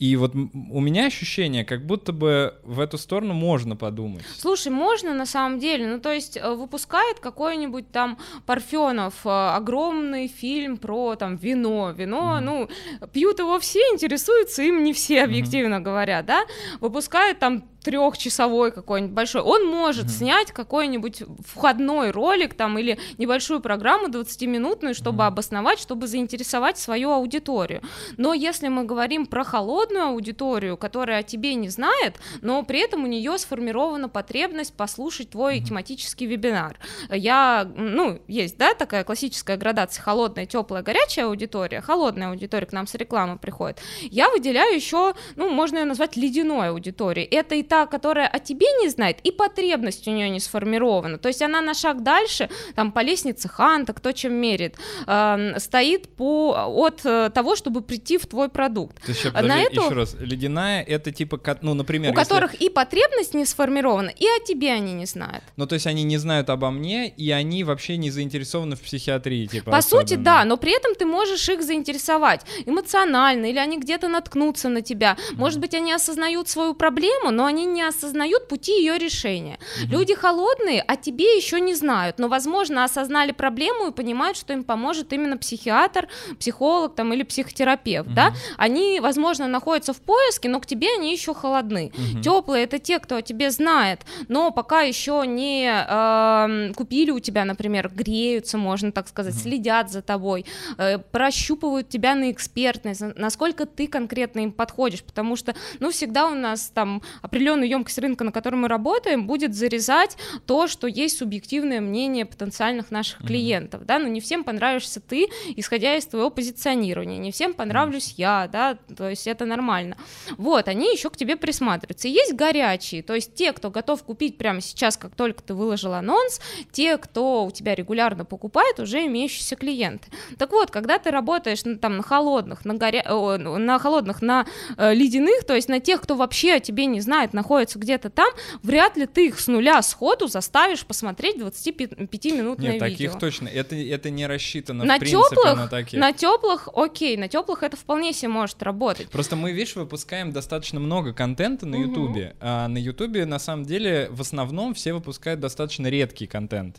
[0.00, 4.24] И вот у меня ощущение, как будто бы в эту сторону можно подумать.
[4.38, 10.26] Слушай, можно на самом деле, ну то есть э, выпускает какой-нибудь там Парфенов э, огромный
[10.26, 12.44] фильм про там вино, вино, Мгм.
[12.46, 12.68] ну
[13.12, 16.44] пьют его все, интересуются им не все, объективно говоря, да,
[16.80, 20.12] выпускает там трехчасовой какой-нибудь большой, он может Мгм.
[20.12, 25.26] снять какой-нибудь входной ролик там или небольшую программу 20-минутную, чтобы Мгм.
[25.28, 27.82] обосновать, чтобы заинтересовать свою аудиторию.
[28.16, 33.04] Но если мы говорим про холодную аудиторию, которая о тебе не знает, но при этом
[33.04, 35.66] у нее сформирована потребность послушать твой Мгм.
[35.66, 36.78] тематический вебинар.
[37.10, 41.80] Я, ну, есть, да, такая классическая градация холодная, теплая, горячая аудитория.
[41.80, 43.78] Холодная аудитория к нам с рекламы приходит.
[44.02, 47.26] Я выделяю еще, ну, можно ее назвать ледяной аудиторией.
[47.26, 51.18] Это и та, которая о тебе не знает, и потребность у нее не сформирована.
[51.18, 54.74] То есть она на шаг дальше, там по лестнице Ханта, кто чем мерит,
[55.06, 58.96] эм, стоит по, от э, того, чтобы прийти в твой продукт.
[59.08, 62.28] Есть, щас, А на подожди, эту- еще раз, ледяная это типа, ну, например, у если-
[62.28, 65.44] которых и потребность не сформирована, и о тебе они не знают.
[65.56, 69.46] Ну, то есть они не знают обо мне, и они вообще не заинтересованы в психиатрии,
[69.46, 69.70] типа.
[69.70, 70.24] По сути, особенно.
[70.24, 75.16] да, но при этом ты можешь их заинтересовать эмоционально, или они где-то наткнутся на тебя.
[75.34, 79.58] Может быть, они осознают свою проблему, но они не осознают пути ее решения.
[79.82, 79.92] Мгм.
[79.92, 84.64] Люди холодные, о тебе еще не знают, но, возможно, осознали проблему и понимают, что им
[84.64, 88.28] поможет именно психиатр, психолог там, или психотерапевт, да?
[88.30, 88.36] Мгм.
[88.58, 91.92] Они, возможно, находятся в поиске, но к тебе они еще холодны.
[91.96, 92.22] Мгм.
[92.22, 97.44] Теплые это те, кто о тебе знает, но пока еще не эм, купили у тебя,
[97.44, 99.42] например, греются, можно так сказать, Мгм.
[99.42, 100.44] следят за тобой,
[100.78, 106.26] э, прощупывают тебя на экспертность, на- насколько ты конкретно им подходишь, потому что, ну, всегда
[106.28, 107.02] у нас там
[107.50, 112.90] определенную емкость рынка, на котором мы работаем, будет зарезать то, что есть субъективное мнение потенциальных
[112.90, 113.28] наших Мгм.
[113.28, 118.48] клиентов, да, ну не всем понравишься ты, исходя из твоего позиционирования, не всем понравлюсь я,
[118.52, 119.96] да, то есть это нормально.
[120.36, 122.08] Вот, они еще к тебе присматриваются.
[122.08, 125.92] И есть горячие, то есть те, кто готов купить прямо сейчас, как только ты выложил
[125.92, 126.40] анонс,
[126.72, 130.08] те, кто у тебя регулярно покупает, уже имеющиеся клиенты.
[130.38, 133.04] Так вот, когда ты работаешь ну, там на холодных, на, горя...
[133.08, 137.00] о, на холодных, на э, ледяных, то есть на тех, кто вообще о тебе не
[137.00, 138.30] знает, находится где-то там,
[138.62, 142.86] вряд ли ты их с нуля сходу заставишь посмотреть 25-минутное Нет, видео.
[142.88, 143.48] таких точно.
[143.48, 145.98] Это, это не рассчитано, На в принципе, теплых, на таких.
[146.00, 149.08] на теплых, окей, на теплых это вполне себе может работать.
[149.10, 151.76] Просто мы, видишь, выпускаем достаточно много контента на.
[151.80, 152.36] Ютубе.
[152.40, 156.76] А на Ютубе, на самом деле, в основном все выпускают достаточно редкий контент.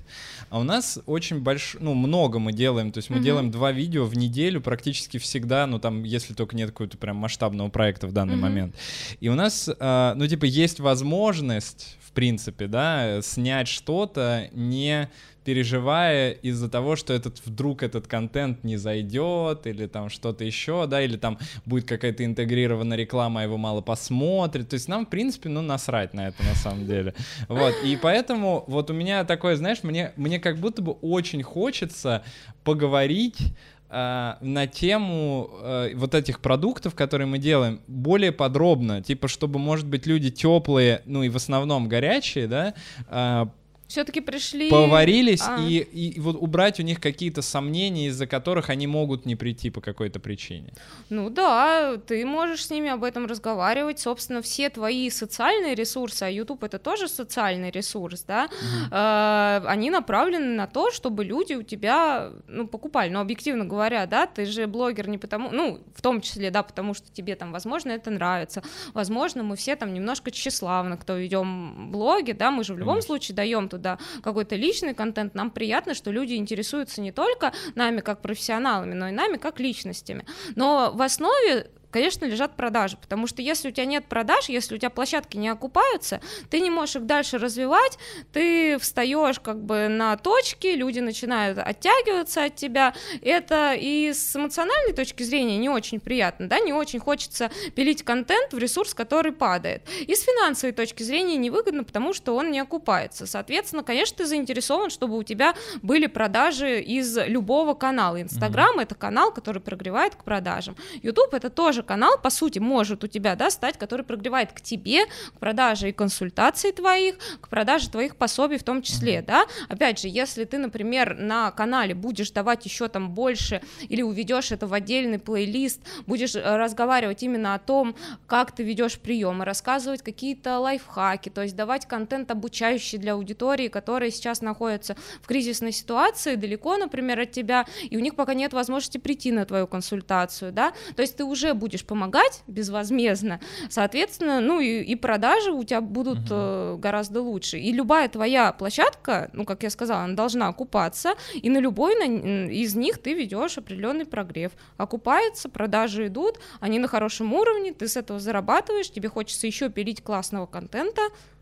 [0.50, 1.76] А у нас очень больш...
[1.80, 2.92] ну, много мы делаем.
[2.92, 3.26] То есть мы Мгм.
[3.26, 7.70] делаем два видео в неделю практически всегда, ну, там, если только нет какого-то прям масштабного
[7.70, 8.42] проекта в данный Мгм.
[8.44, 8.76] момент.
[9.20, 15.10] И у нас, а, ну, типа, есть возможность, в принципе, да, снять что-то, не
[15.44, 21.02] переживая из-за того, что этот вдруг этот контент не зайдет, или там что-то еще, да,
[21.02, 24.70] или там будет какая-то интегрированная реклама, его мало посмотрит.
[24.70, 27.16] То есть нам, в принципе, ну, насрать на это на самом деле.
[27.48, 32.24] Вот, и поэтому вот у меня такое, знаешь, мне, мне как будто бы очень хочется
[32.64, 33.54] поговорить
[33.92, 40.06] на тему э, вот этих продуктов, которые мы делаем, более подробно, типа, чтобы, может быть,
[40.06, 42.74] люди теплые, ну и в основном горячие, да,
[43.10, 43.50] а,
[43.92, 44.70] Все-таки пришли.
[44.70, 45.60] поварились А.
[45.60, 49.82] и, и вот убрать у них какие-то сомнения, из-за которых они могут не прийти по
[49.82, 50.72] какой-то причине.
[51.10, 54.00] Ну да, ты можешь с ними об этом разговаривать.
[54.00, 58.48] Собственно, все твои социальные ресурсы, а YouTube это тоже социальный ресурс, да,
[58.92, 63.10] э, они направлены на то, чтобы люди у тебя, ну, покупали.
[63.10, 66.94] Но объективно говоря, да, ты же блогер не потому, ну, в том числе, да, потому
[66.94, 68.64] что тебе там, возможно, это нравится.
[68.94, 73.08] Возможно, мы все там немножко тщеславны, кто ведем блоги, да, мы же в любом Конечно.
[73.08, 73.81] случае даем туда
[74.24, 75.36] какой-то личный контент.
[75.36, 80.26] Нам приятно, что люди интересуются не только нами как профессионалами, но и нами как личностями.
[80.56, 84.78] Но в основе конечно, лежат продажи, потому что если у тебя нет продаж, если у
[84.78, 88.00] тебя площадки не окупаются, ты не можешь их дальше развивать,
[88.34, 94.94] ты встаешь как бы на точке, люди начинают оттягиваться от тебя, это и с эмоциональной
[94.94, 99.84] точки зрения не очень приятно, да, не очень хочется пилить контент в ресурс, который падает,
[100.00, 104.90] и с финансовой точки зрения невыгодно, потому что он не окупается, соответственно, конечно, ты заинтересован,
[104.90, 108.84] чтобы у тебя были продажи из любого канала, Инстаграм mm-hmm.
[108.84, 113.36] это канал, который прогревает к продажам, YouTube это тоже канал, по сути, может у тебя,
[113.36, 118.58] да, стать, который прогревает к тебе, к продаже и консультаций твоих, к продаже твоих пособий
[118.58, 119.26] в том числе, mm-hmm.
[119.26, 119.46] да.
[119.70, 124.68] Опять же, если ты, например, на канале будешь давать еще там больше или уведешь это
[124.68, 127.96] в отдельный плейлист, будешь э, разговаривать именно о том,
[128.28, 134.12] как ты ведешь приемы, рассказывать какие-то лайфхаки, то есть давать контент обучающий для аудитории, которая
[134.12, 138.98] сейчас находится в кризисной ситуации, далеко, например, от тебя, и у них пока нет возможности
[138.98, 144.82] прийти на твою консультацию, да, то есть ты уже будешь помогать безвозмездно, соответственно, ну и,
[144.82, 146.30] и продажи у тебя будут угу.
[146.32, 151.50] э, гораздо лучше, и любая твоя площадка, ну, как я сказала, она должна окупаться, и
[151.50, 157.34] на любой на, из них ты ведешь определенный прогрев, окупается, продажи идут, они на хорошем
[157.34, 161.02] уровне, ты с этого зарабатываешь, тебе хочется еще пилить классного контента,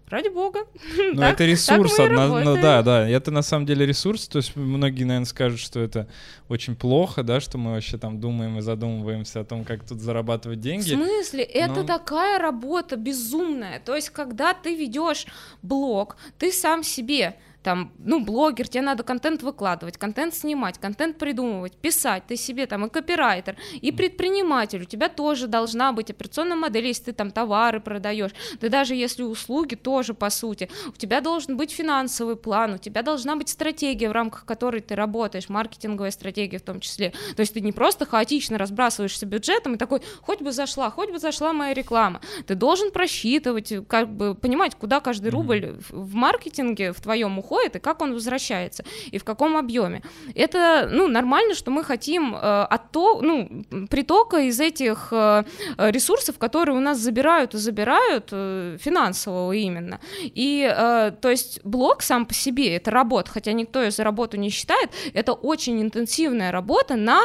[0.09, 0.59] ради бога.
[0.97, 5.03] Ну, это ресурс, одно, ну да, да, это на самом деле ресурс, то есть многие,
[5.03, 6.07] наверное, скажут, что это
[6.47, 10.59] очень плохо, да, что мы вообще там думаем и задумываемся о том, как тут зарабатывать
[10.59, 10.93] деньги.
[10.93, 11.43] В смысле?
[11.43, 15.25] Это такая работа безумная, то есть когда ты ведешь
[15.61, 21.73] блог, ты сам себе там, ну, блогер, тебе надо контент выкладывать, контент снимать, контент придумывать,
[21.73, 26.87] писать, ты себе там и копирайтер, и предприниматель, у тебя тоже должна быть операционная модель,
[26.87, 28.31] если ты там товары продаешь,
[28.61, 33.01] да даже если услуги тоже, по сути, у тебя должен быть финансовый план, у тебя
[33.01, 37.53] должна быть стратегия, в рамках которой ты работаешь, маркетинговая стратегия в том числе, то есть
[37.53, 41.73] ты не просто хаотично разбрасываешься бюджетом и такой, хоть бы зашла, хоть бы зашла моя
[41.73, 47.48] реклама, ты должен просчитывать, как бы понимать, куда каждый рубль в маркетинге в твоем уходит,
[47.49, 50.01] уходит и как он возвращается и в каком объеме.
[50.35, 52.37] Это ну, нормально, что мы хотим э,
[52.69, 55.43] отток, ну, притока из этих э,
[55.77, 59.99] ресурсов, которые у нас забирают и забирают, э, финансового именно.
[60.21, 64.37] И э, то есть блог сам по себе это работа, хотя никто ее за работу
[64.37, 67.21] не считает, это очень интенсивная работа на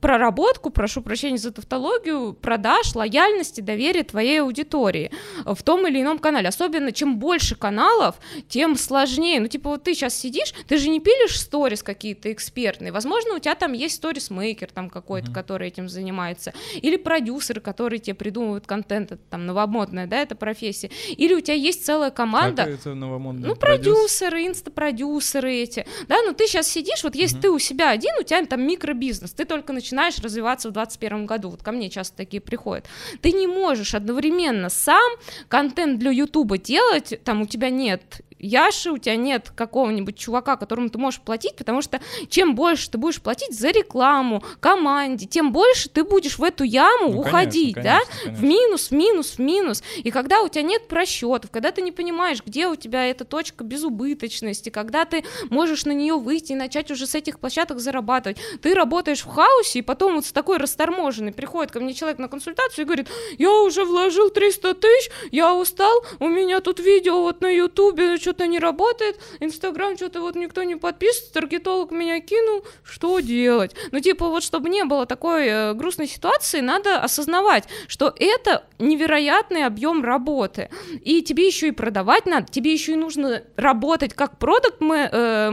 [0.00, 5.10] проработку, прошу прощения за тавтологию, продаж, лояльности, доверия твоей аудитории
[5.44, 6.48] в том или ином канале.
[6.48, 8.16] Особенно, чем больше каналов,
[8.48, 9.40] тем сложнее.
[9.40, 12.92] Ну, типа, вот ты сейчас сидишь, ты же не пилишь сторис какие-то экспертные.
[12.92, 15.34] Возможно, у тебя там есть сторис-мейкер там какой-то, mm-hmm.
[15.34, 16.52] который этим занимается.
[16.80, 20.90] Или продюсеры, которые тебе придумывают контент, это там новомодная, да, это профессия.
[21.16, 22.64] Или у тебя есть целая команда.
[22.64, 23.48] Как это новомодная?
[23.48, 25.86] Ну, продюсеры, инстапродюсеры эти.
[26.08, 27.42] Да, ну ты сейчас сидишь, вот если mm-hmm.
[27.42, 31.50] ты у себя один, у тебя там микробизнес, ты только начинаешь развиваться в 2021 году.
[31.50, 32.86] Вот ко мне часто такие приходят.
[33.22, 35.10] Ты не можешь одновременно сам
[35.48, 40.88] контент для Ютуба делать, там у тебя нет Яши, у тебя нет какого-нибудь чувака, которому
[40.88, 45.88] ты можешь платить, потому что чем больше ты будешь платить за рекламу, команде, тем больше
[45.88, 48.40] ты будешь в эту яму ну, уходить, конечно, да, конечно, конечно.
[48.40, 49.82] в минус, в минус, в минус.
[49.98, 53.64] И когда у тебя нет просчетов, когда ты не понимаешь, где у тебя эта точка
[53.64, 58.74] безубыточности, когда ты можешь на нее выйти и начать уже с этих площадок зарабатывать, ты
[58.74, 62.84] работаешь в хаосе, и потом вот с такой расторможенный приходит ко мне человек на консультацию
[62.84, 67.48] и говорит, я уже вложил 300 тысяч, я устал, у меня тут видео вот на
[67.48, 73.74] ютубе, что-то не работает, Инстаграм что-то вот никто не подписывает, таргетолог меня кинул, что делать?
[73.90, 79.66] Ну, типа, вот чтобы не было такой э, грустной ситуации, надо осознавать, что это невероятный
[79.66, 80.70] объем работы,
[81.02, 85.50] и тебе еще и продавать надо, тебе еще и нужно работать как продукт э,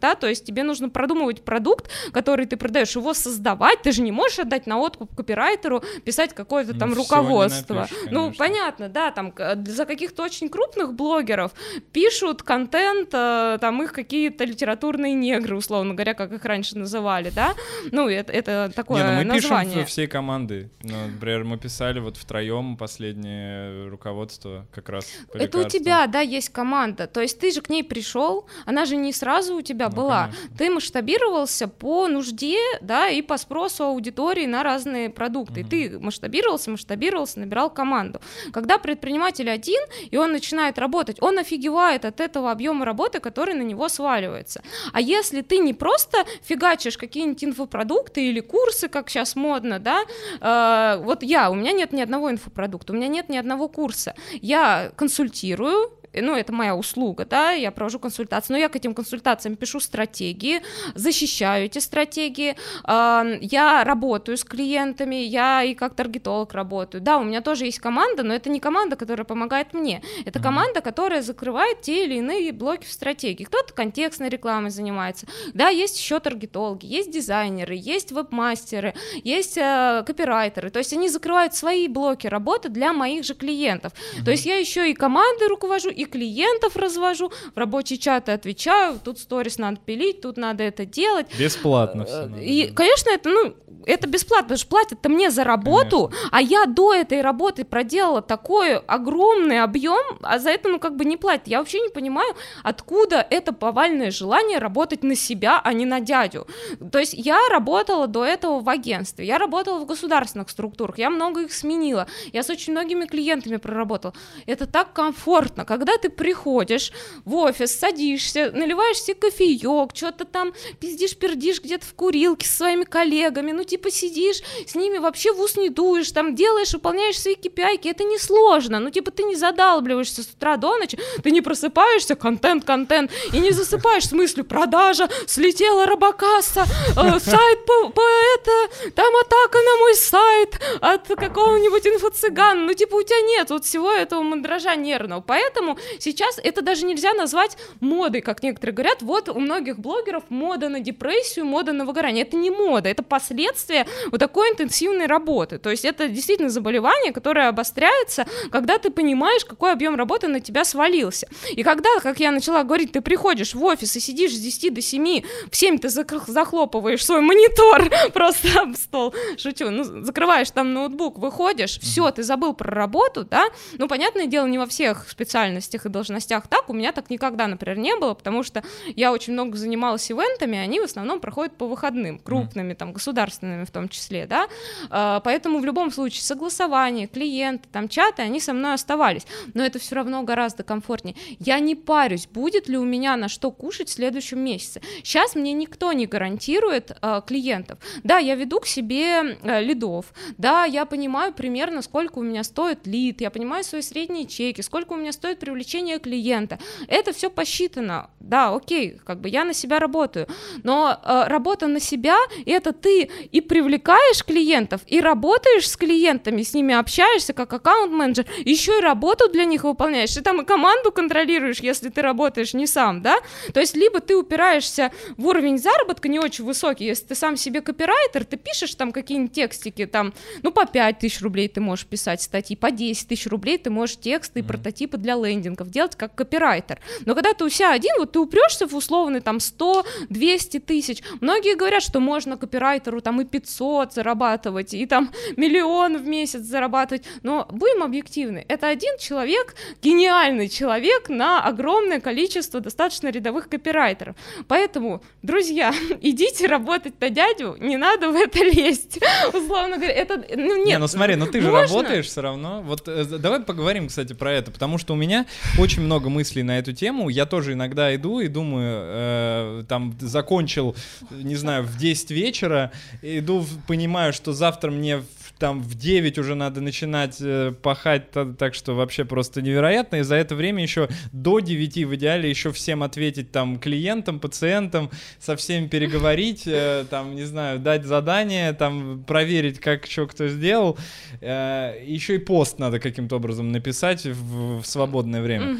[0.00, 4.12] да, то есть тебе нужно продумывать продукт, который ты продаешь, его создавать, ты же не
[4.12, 7.74] можешь отдать на откуп копирайтеру, писать какое-то там ну, руководство.
[7.74, 9.32] Напишешь, ну, понятно, да, там
[9.66, 11.52] за каких-то очень крупных блогеров
[11.92, 17.30] пишут пишут контент, э, там их какие-то литературные негры, условно говоря, как их раньше называли,
[17.30, 17.54] да?
[17.92, 19.72] Ну, это, это такое Не, ну мы название.
[19.74, 20.70] пишем всей команды.
[20.82, 25.66] Ну, например, мы писали вот втроем последнее руководство как раз по Это лекарствам.
[25.66, 27.06] у тебя, да, есть команда.
[27.06, 30.24] То есть ты же к ней пришел, она же не сразу у тебя ну, была.
[30.24, 30.56] Конечно.
[30.58, 35.60] Ты масштабировался по нужде, да, и по спросу аудитории на разные продукты.
[35.60, 35.68] Угу.
[35.68, 38.20] Ты масштабировался, масштабировался, набирал команду.
[38.52, 39.80] Когда предприниматель один,
[40.10, 44.62] и он начинает работать, он офигевает страдает от этого объема работы, который на него сваливается.
[44.92, 50.02] А если ты не просто фигачишь какие-нибудь инфопродукты или курсы, как сейчас модно, да,
[50.40, 54.14] э, вот я, у меня нет ни одного инфопродукта, у меня нет ни одного курса,
[54.42, 59.56] я консультирую, ну, это моя услуга, да, я провожу консультации, но я к этим консультациям
[59.56, 60.62] пишу стратегии,
[60.94, 62.56] защищаю эти стратегии,
[62.86, 67.00] я работаю с клиентами, я и как таргетолог работаю.
[67.00, 70.80] Да, у меня тоже есть команда, но это не команда, которая помогает мне, это команда,
[70.80, 73.44] которая закрывает те или иные блоки в стратегии.
[73.44, 80.70] Кто-то контекстной рекламой занимается, да, есть еще таргетологи, есть дизайнеры, есть веб-мастеры, есть э, копирайтеры,
[80.70, 83.92] то есть они закрывают свои блоки работы для моих же клиентов.
[83.92, 84.24] Mm-hmm.
[84.24, 89.18] То есть я еще и команды руковожу, и клиентов развожу, в рабочие чаты отвечаю, тут
[89.18, 91.26] сторис надо пилить, тут надо это делать.
[91.38, 92.30] Бесплатно все.
[92.34, 93.54] Э, и, конечно, это, ну,
[93.86, 96.28] это бесплатно, потому что платят-то мне за работу, Конечно.
[96.32, 101.04] а я до этой работы проделала такой огромный объем, а за это, ну, как бы
[101.04, 101.48] не платят.
[101.48, 106.46] Я вообще не понимаю, откуда это повальное желание работать на себя, а не на дядю.
[106.92, 111.42] То есть я работала до этого в агентстве, я работала в государственных структурах, я много
[111.42, 114.14] их сменила, я с очень многими клиентами проработала.
[114.46, 116.92] Это так комфортно, когда ты приходишь
[117.24, 123.52] в офис, садишься, наливаешь себе кофеек, что-то там пиздишь-пердишь где-то в курилке со своими коллегами,
[123.52, 127.80] ну, типа сидишь, с ними вообще в ус не дуешь, там делаешь, выполняешь свои KPI,
[127.84, 132.64] это несложно, ну, типа ты не задалбливаешься с утра до ночи, ты не просыпаешься, контент,
[132.64, 136.64] контент, и не засыпаешь с мыслью, продажа, слетела рабокасса,
[136.96, 138.02] э, сайт по, по
[138.34, 143.64] это, там атака на мой сайт от какого-нибудь инфо-цыгана, ну, типа у тебя нет вот
[143.64, 149.28] всего этого мандража нервного, поэтому сейчас это даже нельзя назвать модой, как некоторые говорят, вот
[149.28, 154.18] у многих блогеров мода на депрессию, мода на выгорание, это не мода, это последствия вот
[154.18, 155.58] такой интенсивной работы.
[155.58, 160.64] То есть это действительно заболевание, которое обостряется, когда ты понимаешь, какой объем работы на тебя
[160.64, 161.28] свалился.
[161.50, 164.80] И когда, как я начала говорить, ты приходишь в офис и сидишь с 10 до
[164.80, 171.18] 7, в 7 ты захлопываешь свой монитор просто об стол, шучу, ну, закрываешь там ноутбук,
[171.18, 173.46] выходишь, все, ты забыл про работу, да,
[173.78, 177.78] ну, понятное дело, не во всех специальностях и должностях так, у меня так никогда, например,
[177.78, 178.62] не было, потому что
[178.96, 183.70] я очень много занималась ивентами, они в основном проходят по выходным, крупными, там, государственными в
[183.70, 184.48] том числе, да,
[184.90, 189.78] а, поэтому в любом случае согласование, клиенты, там чаты, они со мной оставались, но это
[189.78, 191.16] все равно гораздо комфортнее.
[191.38, 194.80] Я не парюсь, будет ли у меня на что кушать в следующем месяце.
[195.02, 197.78] Сейчас мне никто не гарантирует э, клиентов.
[198.04, 202.86] Да, я веду к себе э, лидов, да, я понимаю примерно, сколько у меня стоит
[202.86, 206.58] лид, я понимаю свои средние чеки, сколько у меня стоит привлечение клиента.
[206.88, 210.26] Это все посчитано, да, окей, как бы я на себя работаю,
[210.62, 216.54] но э, работа на себя это ты и привлекаешь клиентов, и работаешь с клиентами, с
[216.54, 221.60] ними общаешься как аккаунт-менеджер, еще и работу для них выполняешь, и там и команду контролируешь,
[221.60, 223.18] если ты работаешь не сам, да,
[223.52, 227.60] то есть либо ты упираешься в уровень заработка не очень высокий, если ты сам себе
[227.60, 232.22] копирайтер, ты пишешь там какие-нибудь текстики, там, ну, по 5 тысяч рублей ты можешь писать
[232.22, 235.16] статьи, по 10 тысяч рублей ты можешь тексты и прототипы для
[235.50, 239.20] лендингов делать как копирайтер, но когда ты у себя один, вот ты упрешься в условный
[239.20, 245.98] там 100-200 тысяч, многие говорят, что можно копирайтеру там и 500 зарабатывать, и там миллион
[245.98, 253.08] в месяц зарабатывать, но будем объективны, это один человек, гениальный человек на огромное количество достаточно
[253.08, 254.16] рядовых копирайтеров,
[254.48, 258.98] поэтому, друзья, идите работать на дядю, не надо в это лезть,
[259.32, 260.66] условно говоря, это, ну нет.
[260.66, 261.62] Не, ну смотри, ну ты же можно?
[261.62, 265.26] работаешь все равно, вот э, давай поговорим, кстати, про это, потому что у меня
[265.58, 270.76] очень много мыслей на эту тему, я тоже иногда иду и думаю, э, там, закончил,
[271.10, 272.70] не знаю, в 10 вечера,
[273.02, 275.02] иду, понимаю, что завтра мне
[275.40, 279.96] там в 9 уже надо начинать э, пахать, так, так что вообще просто невероятно.
[279.96, 284.90] И за это время еще до 9 в идеале еще всем ответить там клиентам, пациентам,
[285.18, 290.78] со всеми переговорить, э, там, не знаю, дать задание, там, проверить, как что кто сделал.
[291.20, 295.56] Э, еще и пост надо каким-то образом написать в, в свободное время.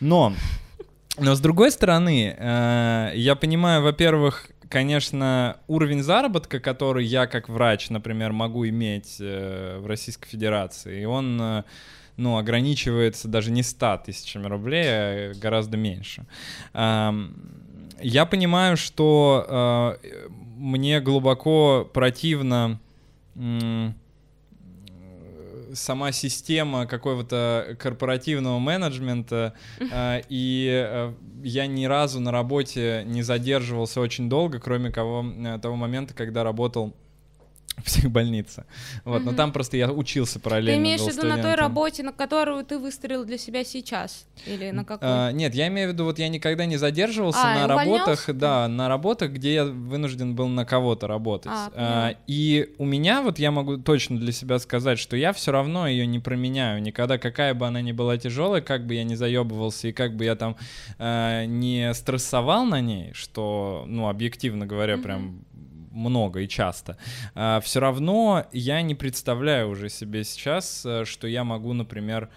[0.00, 0.32] Но
[1.16, 7.90] но с другой стороны, э, я понимаю, во-первых, конечно, уровень заработка, который я как врач,
[7.90, 11.62] например, могу иметь э, в Российской Федерации, он э,
[12.16, 16.26] ну, ограничивается даже не 100 тысячами рублей, а гораздо меньше.
[16.72, 20.08] Я понимаю, что э,
[20.56, 22.80] мне глубоко противно
[25.74, 31.12] сама система какого-то корпоративного менеджмента, э, и э,
[31.42, 36.44] я ни разу на работе не задерживался очень долго, кроме кого, э, того момента, когда
[36.44, 36.94] работал
[37.78, 38.64] в психбольнице.
[39.04, 39.36] Вот, но Мгм.
[39.36, 40.80] там просто я учился Ты параллельно.
[40.80, 44.26] имеешь в виду на той работе, на которую ты выстрелил для себя сейчас?
[44.46, 45.08] Или на какой?
[45.08, 48.68] А, нет, я имею в виду, вот я никогда не задерживался А, на работах, да,
[48.68, 51.50] на работах, где я вынужден был на кого-то работать.
[51.52, 55.50] А, А, и у меня, вот я могу точно для себя сказать, что я все
[55.52, 59.16] равно ее не променяю никогда, какая бы она ни была тяжелая, как бы я не
[59.16, 60.56] заебывался и как бы я там
[60.98, 65.02] э, не стрессовал на ней, что, ну, объективно говоря, Мгм.
[65.02, 65.44] прям
[65.94, 66.98] много и часто.
[67.60, 72.28] все равно я не представляю уже себе сейчас, э, что я могу, например,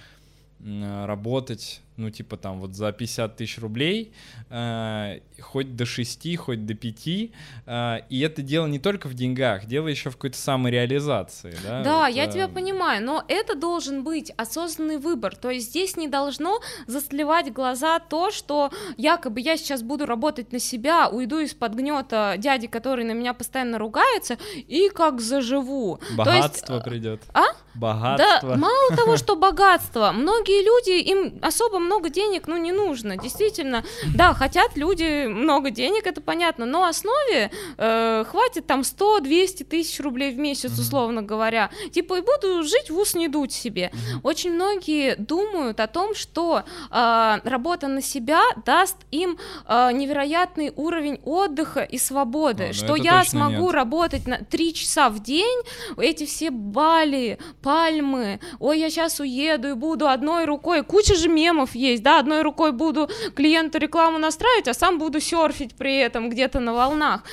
[0.60, 4.14] э, работать, ну, типа там вот за 50 тысяч рублей,
[4.50, 7.32] э, хоть до 6, хоть до 5,
[7.66, 11.84] э, и это дело не только в деньгах, дело еще в какой-то самореализации, да?
[11.84, 15.36] Да, вот, я э, тебя понимаю, но это должен быть осознанный выбор.
[15.36, 20.60] То есть здесь не должно засливать глаза то, что якобы я сейчас буду работать на
[20.60, 25.98] себя, уйду из-под гнета дяди, который на меня постоянно ругается, и как заживу.
[25.98, 27.22] То есть, Богатство придет.
[27.34, 27.43] а?
[27.74, 28.50] Богатство.
[28.50, 33.84] Да, мало того, что богатство, многие люди, им особо много денег, ну, не нужно, действительно,
[34.16, 40.32] да, хотят люди много денег, это понятно, но основе э, хватит там 100-200 тысяч рублей
[40.34, 43.92] в месяц, условно говоря, типа, и буду жить в ус не дуть себе.
[44.24, 51.20] Очень многие думают о том, что э, работа на себя даст им э, невероятный уровень
[51.24, 53.74] отдыха и свободы, А, ну что я смогу нет.
[53.74, 55.60] работать на 3 часа в день,
[55.98, 61.76] эти все Бали, Пальмы, ой, я сейчас уеду и буду одной рукой, куча же мемов
[61.78, 66.59] есть, да, одной рукой буду клиенту рекламу настраивать, а сам буду серфить при этом где-то
[66.59, 67.23] на волнах.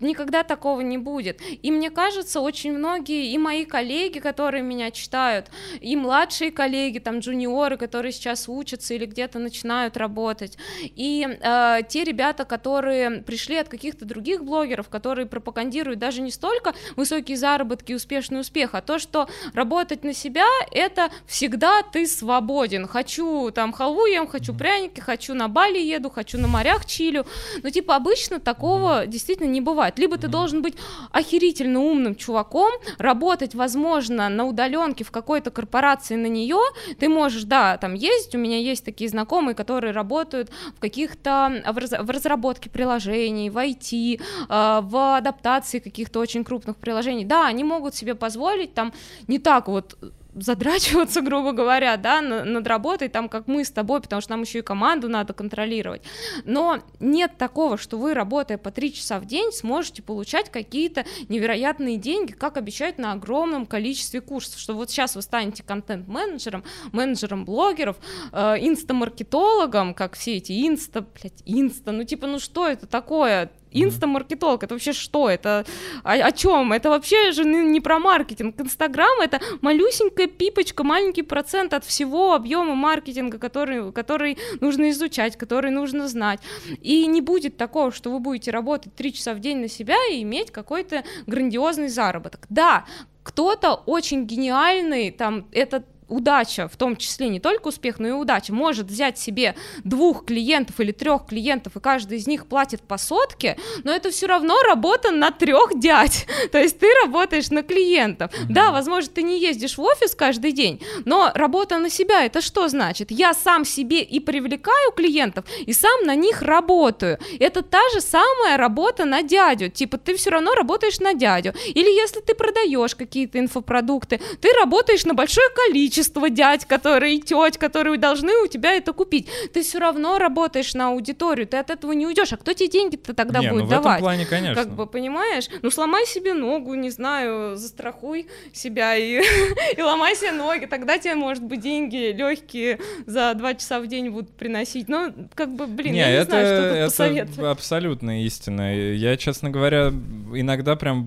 [0.00, 1.40] Никогда такого не будет.
[1.62, 5.46] И мне кажется, очень многие, и мои коллеги, которые меня читают,
[5.80, 12.04] и младшие коллеги, там, джуниоры, которые сейчас учатся или где-то начинают работать, и э, те
[12.04, 17.94] ребята, которые пришли от каких-то других блогеров, которые пропагандируют даже не столько высокие заработки и
[17.94, 22.86] успешный успех, а то, что работать на себя— это всегда ты свободен.
[22.86, 27.24] Хочу там халву ем, хочу пряники, хочу на Бали еду, хочу на морях чилю.
[27.62, 29.98] Но типа обычно такого действительно не бывает.
[29.98, 30.74] Либо ты должен быть
[31.12, 36.58] охерительно умным чуваком, работать, возможно, на удаленке в какой-то корпорации на нее,
[36.98, 41.78] ты можешь, да, там ездить, у меня есть такие знакомые, которые работают в каких-то, в,
[41.78, 47.64] раз- в разработке приложений, в IT, э, в адаптации каких-то очень крупных приложений, да, они
[47.64, 48.92] могут себе позволить там
[49.28, 49.96] не так вот
[50.36, 54.42] задрачиваться, грубо говоря, да, на- над работой, там, как мы с тобой, потому что нам
[54.42, 56.02] еще и команду надо контролировать.
[56.44, 61.96] Но нет такого, что вы, работая по три часа в день, сможете получать какие-то невероятные
[61.96, 67.96] деньги, как обещают на огромном количестве курсов, что вот сейчас вы станете контент-менеджером, менеджером блогеров,
[68.32, 73.50] э, инстамаркетологом, как все эти инста, блядь, инста, ну типа, ну что это такое?
[73.82, 75.28] Инстамаркетолог, это вообще что?
[75.28, 75.64] Это
[76.02, 76.72] о, о чем?
[76.72, 78.60] Это вообще же не про маркетинг.
[78.60, 85.70] Инстаграм это малюсенькая пипочка, маленький процент от всего объема маркетинга, который, который нужно изучать, который
[85.70, 86.40] нужно знать.
[86.80, 90.22] И не будет такого, что вы будете работать три часа в день на себя и
[90.22, 92.46] иметь какой-то грандиозный заработок.
[92.48, 92.84] Да,
[93.22, 98.52] кто-то очень гениальный, там, это удача, в том числе не только успех, но и удача,
[98.52, 99.54] может взять себе
[99.84, 104.26] двух клиентов или трех клиентов, и каждый из них платит по сотке, но это все
[104.26, 106.26] равно работа на трех дядь.
[106.52, 108.30] То есть ты работаешь на клиентов.
[108.48, 112.68] Да, возможно, ты не ездишь в офис каждый день, но работа на себя это что
[112.68, 113.10] значит?
[113.10, 117.18] Я сам себе и привлекаю клиентов, и сам на них работаю.
[117.40, 119.70] Это та же самая работа на дядю.
[119.70, 121.52] Типа ты все равно работаешь на дядю.
[121.66, 125.95] Или если ты продаешь какие-то инфопродукты, ты работаешь на большое количество
[126.30, 129.28] дядь, которые и теть, которые должны у тебя это купить.
[129.52, 132.32] Ты все равно работаешь на аудиторию, ты от этого не уйдешь.
[132.32, 134.00] А кто тебе деньги-то тогда Не, будет ну в этом давать?
[134.00, 134.62] плане, конечно.
[134.62, 135.48] Как бы, понимаешь?
[135.62, 139.22] Ну, сломай себе ногу, не знаю, застрахуй себя и,
[139.76, 140.66] и ломай себе ноги.
[140.66, 144.88] Тогда тебе, может быть, деньги легкие за два часа в день будут приносить.
[144.88, 147.52] Ну, как бы, блин, не, я не это, знаю, что тут это посоветовать.
[147.52, 148.74] абсолютно истина.
[148.94, 149.88] Я, честно говоря,
[150.34, 151.06] иногда прям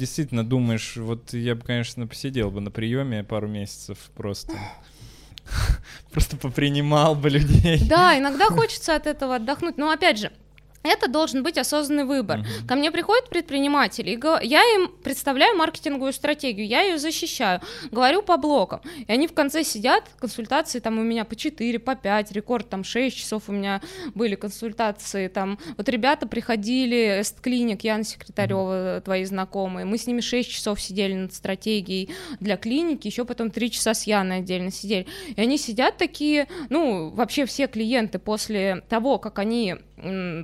[0.00, 4.52] действительно думаешь, вот я бы, конечно, посидел бы на приеме пару месяцев просто.
[6.12, 7.80] Просто попринимал бы людей.
[7.88, 9.78] Да, иногда хочется от этого отдохнуть.
[9.78, 10.30] Но опять же,
[10.82, 12.38] это должен быть осознанный выбор.
[12.38, 12.66] Мгм.
[12.66, 17.60] Ко мне приходят предприниматели, и я им представляю маркетинговую стратегию, я ее защищаю,
[17.90, 18.80] говорю по блокам.
[19.06, 22.84] И они в конце сидят, консультации там у меня по 4, по 5, рекорд там
[22.84, 23.80] 6 часов у меня
[24.14, 25.28] были консультации.
[25.28, 31.14] Там вот ребята приходили, Эст-клиник, Яна Секретарева, твои знакомые, мы с ними 6 часов сидели
[31.14, 32.10] над стратегией
[32.40, 35.06] для клиники, еще потом 3 часа с Яной отдельно сидели.
[35.36, 39.76] И они сидят такие, ну, вообще все клиенты после того, как они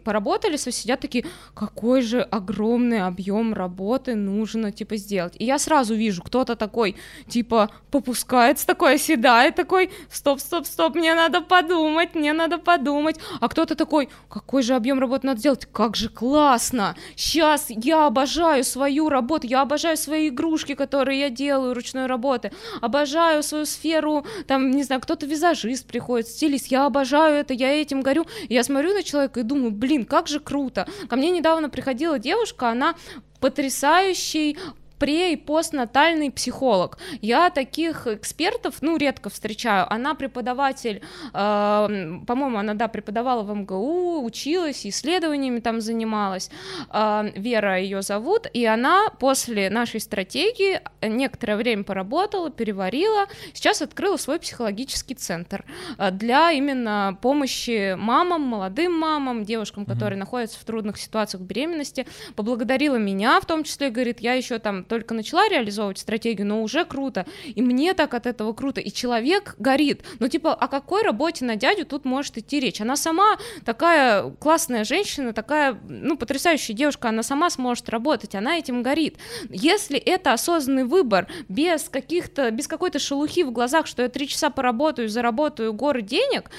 [0.05, 5.35] поработали, со- сидят такие, какой же огромный объем работы нужно, типа, сделать.
[5.39, 6.97] И я сразу вижу, кто-то такой,
[7.29, 13.17] типа, попускается, такой оседает, такой, стоп, стоп, стоп, мне надо подумать, мне надо подумать.
[13.41, 18.65] А кто-то такой, какой же объем работы надо сделать, как же классно, сейчас я обожаю
[18.65, 24.71] свою работу, я обожаю свои игрушки, которые я делаю ручной работы, обожаю свою сферу, там,
[24.71, 28.27] не знаю, кто-то визажист приходит, стилист, я обожаю это, я этим горю.
[28.49, 30.87] Я смотрю на человека и думаю, блин, как же круто.
[31.09, 32.95] Ко мне недавно приходила девушка, она
[33.41, 34.59] потрясающий
[34.99, 36.99] пре- и постнатальный психолог.
[37.21, 39.93] Я таких экспертов, ну, редко встречаю.
[39.93, 46.51] Она преподаватель, э, по-моему, она, да, преподавала в МГУ, училась, исследованиями там занималась.
[46.93, 54.17] Э, Вера ее зовут, и она после нашей стратегии некоторое время поработала, переварила, сейчас открыла
[54.17, 55.65] свой психологический центр
[55.99, 62.07] э, для именно помощи мамам, молодым мамам, девушкам, которые находятся в трудных ситуациях беременности.
[62.35, 66.84] Поблагодарила меня, в том числе, говорит, я еще там только начала реализовывать стратегию, но уже
[66.84, 67.26] круто.
[67.45, 68.80] И мне так от этого круто.
[68.80, 70.03] И человек горит.
[70.18, 72.80] Ну, типа, о какой работе на дядю тут может идти речь?
[72.80, 78.82] Она сама такая классная женщина, такая, ну, потрясающая девушка, она сама сможет работать, она этим
[78.82, 79.16] горит.
[79.51, 84.51] Если это осознанный выбор, без каких-то, без какой-то шелухи в глазах, что я три часа
[84.51, 86.51] поработаю, заработаю горы денег,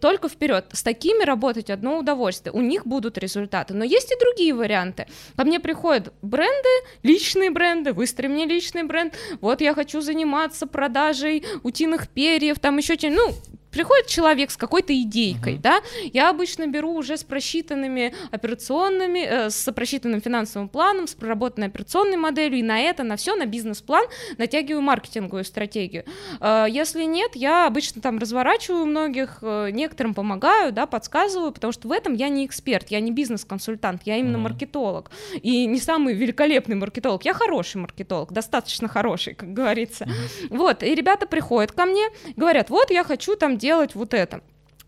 [0.00, 0.66] только вперед.
[0.72, 2.52] С такими работать одно удовольствие.
[2.52, 3.74] У них будут результаты.
[3.74, 5.06] Но есть и другие варианты.
[5.36, 6.68] Ко мне приходят бренды,
[7.02, 9.14] личные бренды, выстрои мне личный бренд.
[9.40, 13.32] Вот я хочу заниматься продажей утиных перьев, там еще чем Ну,
[13.70, 15.62] приходит человек с какой-то идейкой, Мгм.
[15.62, 15.80] да,
[16.12, 22.16] я обычно беру уже с просчитанными операционными, э, с просчитанным финансовым планом, с проработанной операционной
[22.16, 24.04] моделью, и на это, на все, на бизнес-план
[24.38, 26.04] натягиваю маркетинговую стратегию.
[26.40, 31.88] Э, Если нет, я обычно там разворачиваю многих, э, некоторым помогаю, да, подсказываю, потому что
[31.88, 34.42] в этом я не эксперт, я не бизнес-консультант, я именно Мгм.
[34.44, 35.10] маркетолог.
[35.42, 40.06] И не самый великолепный маркетолог, я хороший маркетолог, достаточно хороший, как говорится.
[40.50, 44.42] Вот, и ребята приходят ко мне, говорят, вот я хочу там делать вот это.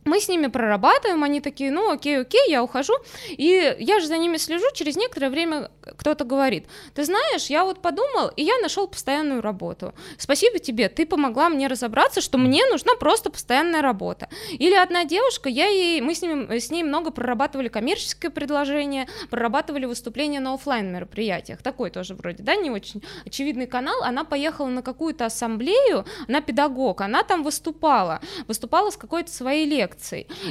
[0.05, 2.95] Мы с ними прорабатываем, они такие, ну окей, окей, я ухожу,
[3.29, 7.81] и я же за ними слежу, через некоторое время кто-то говорит, ты знаешь, я вот
[7.81, 9.95] подумал, и я нашел постоянную работу.
[10.19, 14.29] Спасибо тебе, ты помогла мне разобраться, что мне нужна просто постоянная работа.
[14.51, 19.85] Или одна девушка, я ей, мы с, ним, с ней много прорабатывали коммерческое предложение, прорабатывали
[19.85, 24.83] выступления на оффлайн мероприятиях, такой тоже вроде, да, не очень очевидный канал, она поехала на
[24.83, 29.92] какую-то ассамблею, она педагог, она там выступала, выступала с какой-то своей лекцией,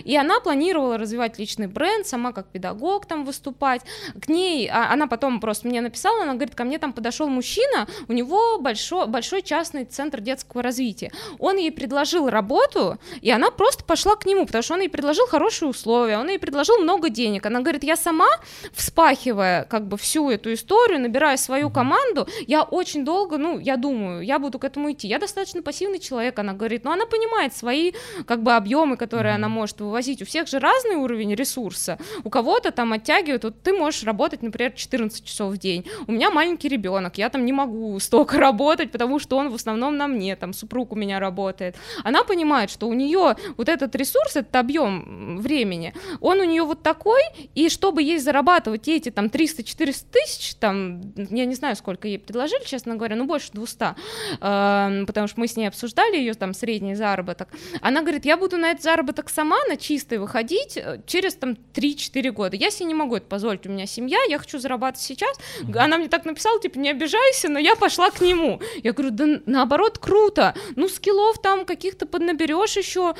[0.03, 3.81] и она планировала развивать личный бренд, сама как педагог там выступать,
[4.21, 7.87] к ней, а- она потом просто мне написала, она говорит, ко мне там подошел мужчина,
[8.07, 13.83] у него большой, большой частный центр детского развития, он ей предложил работу, и она просто
[13.83, 17.45] пошла к нему, потому что он ей предложил хорошие условия, он ей предложил много денег,
[17.45, 18.27] она говорит, я сама,
[18.73, 24.21] вспахивая как бы всю эту историю, набирая свою команду, я очень долго, ну, я думаю,
[24.21, 27.93] я буду к этому идти, я достаточно пассивный человек, она говорит, но она понимает свои
[28.25, 32.71] как бы объемы, которые она может вывозить, у всех же разный уровень ресурса, у кого-то
[32.71, 37.17] там оттягивают, вот ты можешь работать, например, 14 часов в день, у меня маленький ребенок,
[37.17, 40.93] я там не могу столько работать, потому что он в основном на мне, там супруг
[40.93, 46.39] у меня работает, она понимает, что у нее вот этот ресурс, этот объем времени, он
[46.39, 47.21] у нее вот такой,
[47.55, 52.63] и чтобы ей зарабатывать эти там 300-400 тысяч, там, я не знаю, сколько ей предложили,
[52.65, 53.95] честно говоря, ну больше 200,
[54.41, 57.49] эм, потому что мы с ней обсуждали ее там средний заработок,
[57.81, 62.31] она говорит, я буду на этот заработок сама на чистый выходить э, через там 3-4
[62.31, 65.37] года, я себе не могу это позволить, у меня семья, я хочу зарабатывать сейчас,
[65.75, 69.25] она мне так написала, типа, не обижайся, но я пошла к нему, я говорю, да
[69.45, 73.15] наоборот, круто, ну скиллов там каких-то поднаберешь еще,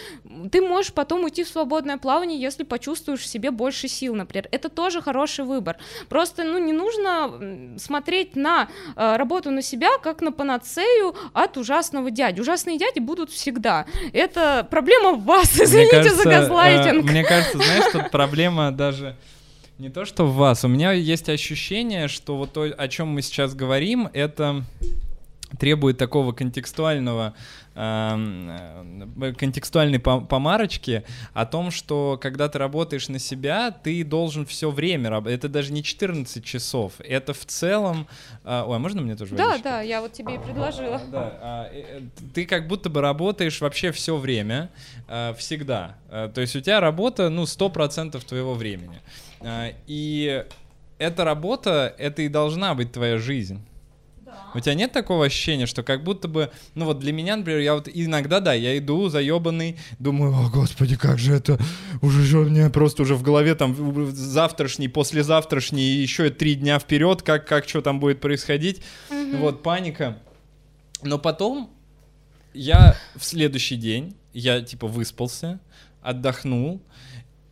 [0.51, 4.47] ты можешь потом уйти в свободное плавание, если почувствуешь в себе больше сил, например.
[4.51, 5.77] Это тоже хороший выбор.
[6.09, 12.11] Просто, ну, не нужно смотреть на э, работу на себя как на панацею от ужасного
[12.11, 12.41] дяди.
[12.41, 13.85] Ужасные дяди будут всегда.
[14.13, 17.07] Это проблема в вас, извините кажется, за газлайтинг.
[17.09, 19.15] э, Мне кажется, знаешь, тут проблема даже
[19.77, 20.63] не то, что в вас.
[20.63, 24.63] У меня есть ощущение, что вот то, о чем мы сейчас говорим, это
[25.59, 27.33] требует такого контекстуального
[27.73, 31.03] контекстуальной по- помарочки
[31.33, 35.39] о том, что когда ты работаешь на себя, ты должен все время работать.
[35.39, 36.93] Это даже не 14 часов.
[36.99, 38.07] Это в целом...
[38.43, 39.63] э, Ой, а можно мне тоже Да, водички?
[39.63, 41.01] да, я вот тебе и предложила.
[41.11, 42.01] Да, э, э,
[42.33, 44.69] ты как будто бы работаешь вообще все время,
[45.37, 45.95] всегда.
[46.09, 48.99] То есть у тебя работа, ну, 100% твоего времени.
[49.87, 50.45] И
[50.97, 53.59] эта работа, это и должна быть твоя жизнь.
[54.53, 57.75] У тебя нет такого ощущения, что как будто бы, ну вот для меня, например, я
[57.75, 61.59] вот иногда, да, я иду заебанный, думаю, о господи, как же это,
[62.01, 63.75] уже же у меня просто уже в голове там
[64.11, 69.37] завтрашний, послезавтрашний, еще три дня вперед, как, как что там будет происходить, mm-hmm.
[69.37, 70.19] вот паника.
[71.03, 71.71] Но потом
[72.53, 75.59] я в следующий день, я типа выспался,
[76.01, 76.81] отдохнул,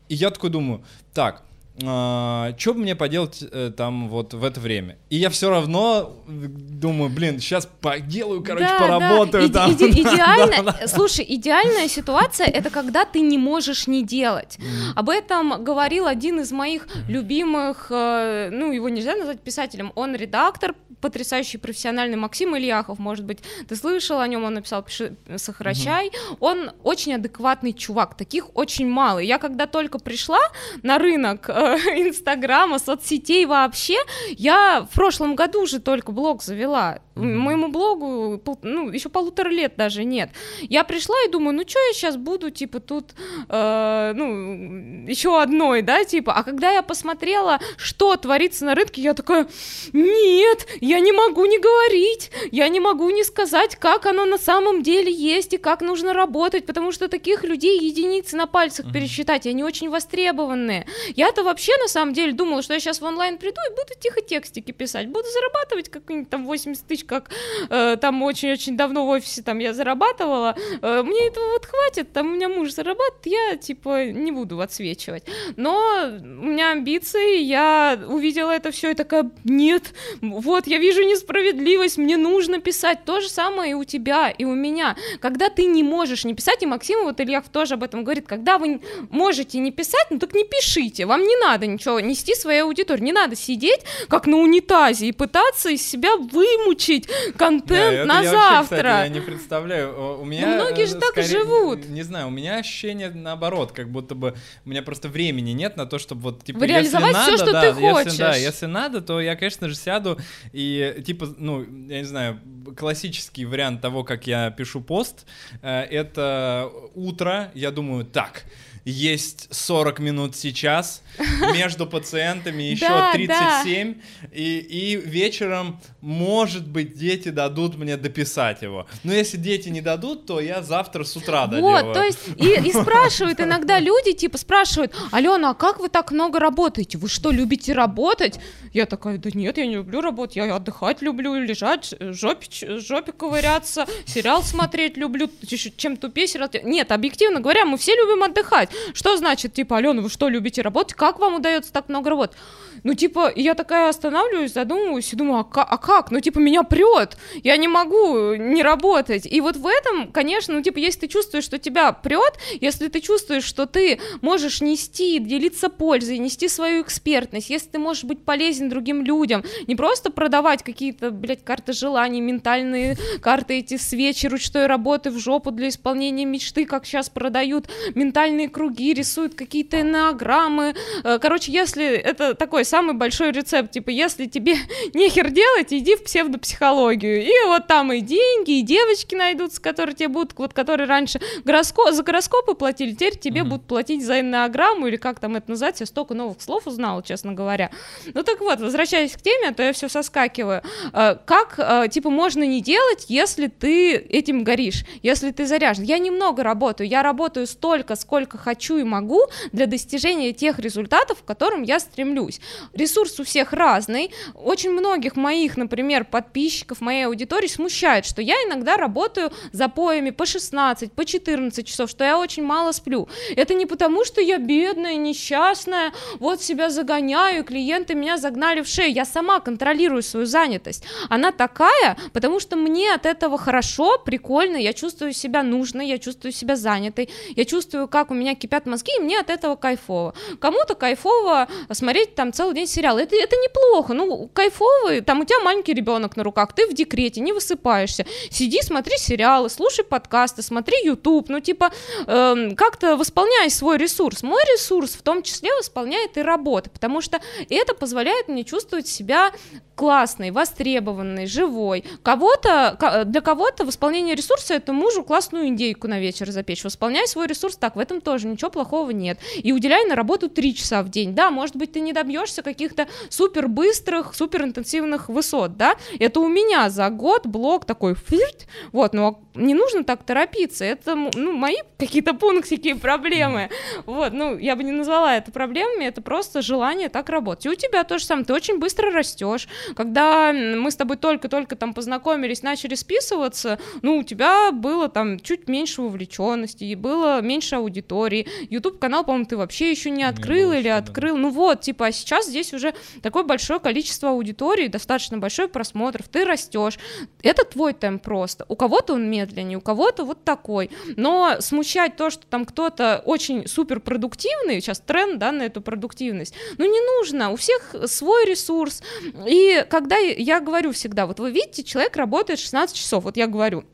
[0.08, 0.84] и я такой думаю,
[1.14, 1.44] так,
[1.86, 4.98] а, что бы мне поделать э, там вот в это время?
[5.10, 9.68] И я все равно думаю, блин, сейчас поделаю, короче, да, поработаю да.
[9.68, 9.72] там.
[9.72, 10.88] Иде- иде- идеально, да, да.
[10.88, 14.58] слушай, идеальная ситуация это когда ты не можешь не делать.
[14.58, 14.94] Mm.
[14.96, 20.76] Об этом говорил один из моих любимых, э, ну его нельзя назвать писателем, он редактор,
[21.02, 26.38] потрясающий профессиональный Максим Ильяхов, может быть, ты слышал о нем, он написал «Пиши, сокращай», mm-hmm.
[26.40, 29.20] он очень адекватный чувак, таких очень мало.
[29.20, 30.40] Я когда только пришла
[30.84, 31.54] на рынок э,
[32.08, 33.98] Инстаграма, соцсетей вообще,
[34.32, 37.36] я в прошлом году уже только блог завела, mm-hmm.
[37.36, 40.32] моему блогу, ну, еще полутора лет даже нет.
[40.62, 43.14] Я пришла и думаю, ну, что я сейчас буду, типа, тут,
[43.48, 49.14] э, ну, еще одной, да, типа, а когда я посмотрела, что творится на рынке, я
[49.14, 49.48] такая,
[49.94, 54.82] нет, я не могу не говорить, я не могу не сказать, как оно на самом
[54.82, 58.94] деле есть и как нужно работать, потому что таких людей единицы на пальцах mm-hmm.
[58.94, 60.88] пересчитать, и они очень востребованные.
[61.16, 64.22] Я-то вообще на самом деле думала, что я сейчас в онлайн приду и буду тихо
[64.22, 67.30] текстики писать, буду зарабатывать как-нибудь там 80 тысяч, как
[67.70, 72.32] э, там очень-очень давно в офисе там я зарабатывала, э, мне этого вот хватит, там
[72.32, 75.24] у меня муж зарабатывает, я типа не буду отсвечивать.
[75.56, 75.78] Но
[76.20, 82.18] у меня амбиции, я увидела это все и такая, нет, вот я вижу несправедливость, мне
[82.18, 83.06] нужно писать.
[83.06, 84.96] То же самое и у тебя, и у меня.
[85.20, 88.58] Когда ты не можешь не писать, и Максим вот Ильяв тоже об этом говорит, когда
[88.58, 93.02] вы можете не писать, ну так не пишите, вам не надо ничего нести своей аудитории,
[93.02, 97.08] не надо сидеть как на унитазе и пытаться из себя вымучить
[97.38, 98.60] контент да, на я завтра.
[98.60, 100.48] Вообще, кстати, я не представляю, у меня...
[100.48, 101.90] Но многие же скорее, так живут.
[101.90, 105.86] Не знаю, у меня ощущение наоборот, как будто бы у меня просто времени нет на
[105.86, 108.18] то, чтобы вот, типа, Реализовать если все, надо, что да, ты если, хочешь.
[108.18, 110.18] Да, если надо, то я, конечно же, сяду
[110.54, 110.69] и,
[111.06, 112.40] типа, ну, я не знаю,
[112.78, 115.26] классический вариант того, как я пишу пост,
[115.62, 118.46] э, это утро, я думаю, так,
[118.86, 121.04] есть 40 минут сейчас,
[121.54, 124.28] между пациентами еще да, 37, да.
[124.32, 128.88] И, и вечером, может быть, дети дадут мне дописать его.
[129.04, 131.86] Но если дети не дадут, то я завтра с утра доделаю.
[131.86, 136.12] Вот, то есть, и, и спрашивают иногда люди, типа, спрашивают, Алена, а как вы так
[136.12, 136.98] много работаете?
[136.98, 138.40] Вы что, любите работать?
[138.74, 143.86] Я такая, да нет, я не люблю работать, я отдыхать люблю, лежать, жопе, жопе ковыряться,
[144.06, 145.30] сериал смотреть люблю,
[145.78, 146.50] чем тупее сериал.
[146.64, 148.69] Нет, объективно говоря, мы все любим отдыхать.
[148.94, 150.94] Что значит, типа, Алена, вы что, любите работать?
[150.96, 152.38] Как вам удается так много работать?
[152.84, 156.12] Ну, типа, я такая останавливаюсь, задумываюсь и думаю, а, а как?
[156.12, 159.26] Ну, типа, меня прет, я не могу не работать.
[159.26, 163.02] И вот в этом, конечно, ну, типа, если ты чувствуешь, что тебя прет, если ты
[163.02, 168.70] чувствуешь, что ты можешь нести, делиться пользой, нести свою экспертность, если ты можешь быть полезен
[168.70, 175.12] другим людям, не просто продавать какие-то, блядь, карты желаний, ментальные карты, эти свечи ручной работы
[175.12, 180.76] в жопу для исполнения мечты, как сейчас продают ментальные круги, рисуют какие-то энеограммы.
[181.06, 184.56] Э, короче, если это такой самый большой рецепт, типа, если тебе
[184.94, 187.24] нехер делать, иди в псевдопсихологию.
[187.24, 191.94] И вот там и деньги, и девочки найдутся, которые тебе будут, вот которые раньше гороскоп,
[191.94, 193.46] за гороскопы платили, теперь тебе mm-hmm.
[193.46, 197.32] будут платить за энеограмму, или как там это называется, я столько новых слов узнала, честно
[197.32, 197.72] говоря.
[198.14, 200.64] Ну так вот, возвращаясь к теме, а то я все соскакиваю.
[200.92, 205.86] Э, как, э, типа, можно не делать, если ты этим горишь, если ты заряжен?
[205.86, 209.22] Я немного работаю, я работаю столько, сколько хочу и могу
[209.52, 212.42] для достижения тех результатов, к которым я стремлюсь
[212.74, 214.12] ресурс у всех разный.
[214.34, 220.92] Очень многих моих, например, подписчиков, моей аудитории смущает, что я иногда работаю запоями по 16,
[220.94, 223.08] по 14 часов, что я очень мало сплю.
[223.36, 228.92] Это не потому, что я бедная, несчастная, вот себя загоняю, клиенты меня загнали в шею.
[228.92, 230.84] Я сама контролирую свою занятость.
[231.10, 236.32] Она такая, потому что мне от этого хорошо, прикольно, я чувствую себя нужной, я чувствую
[236.32, 240.14] себя занятой, я чувствую, как у меня кипят мозги, и мне от этого кайфово.
[240.40, 242.98] Кому-то кайфово смотреть там целый день сериал.
[242.98, 247.22] Это, это неплохо, ну, кайфовый, там у тебя маленький ребенок на руках, ты в декрете,
[247.22, 248.06] не высыпаешься.
[248.30, 251.72] Сиди, смотри сериалы, слушай подкасты, смотри YouTube, ну, типа,
[252.08, 254.24] э, как-то восполняй свой ресурс.
[254.24, 257.20] Мой ресурс в том числе восполняет и работа, потому что
[257.50, 259.32] это позволяет мне чувствовать себя
[259.76, 261.86] классной, востребованной, живой.
[262.04, 266.66] Кого-то, для кого-то восполнение ресурса это мужу классную индейку на вечер запечь.
[266.66, 269.20] Восполняй свой ресурс так, в этом тоже ничего плохого нет.
[269.36, 271.14] И уделяй на работу 3 часа в день.
[271.14, 276.28] Да, может быть, ты не добьешься каких-то супер быстрых, супер интенсивных высот, да, это у
[276.28, 281.58] меня за год блок такой флирт, вот, но не нужно так торопиться, это, ну, мои
[281.78, 283.50] какие-то пунктики и проблемы,
[283.86, 287.46] вот, ну, я бы не назвала это проблемами, это просто желание так работать.
[287.46, 291.56] И у тебя то же самое, ты очень быстро растешь, когда мы с тобой только-только
[291.56, 297.56] там познакомились, начали списываться, ну, у тебя было там чуть меньше вовлеченности, и было меньше
[297.56, 298.19] аудитории,
[298.50, 302.28] YouTube-канал, по-моему, ты вообще еще не открыл не или открыл, ну вот, типа, а сейчас
[302.28, 306.78] здесь уже такое большое количество аудитории, достаточно большой просмотров, ты растешь,
[307.22, 312.10] это твой темп просто, у кого-то он медленнее, у кого-то вот такой, но смущать то,
[312.10, 317.32] что там кто-то очень супер продуктивный, сейчас тренд, да, на эту продуктивность, ну не нужно,
[317.32, 318.82] у всех свой ресурс,
[319.28, 323.66] и когда я говорю всегда, вот вы видите, человек работает 16 часов, вот я говорю,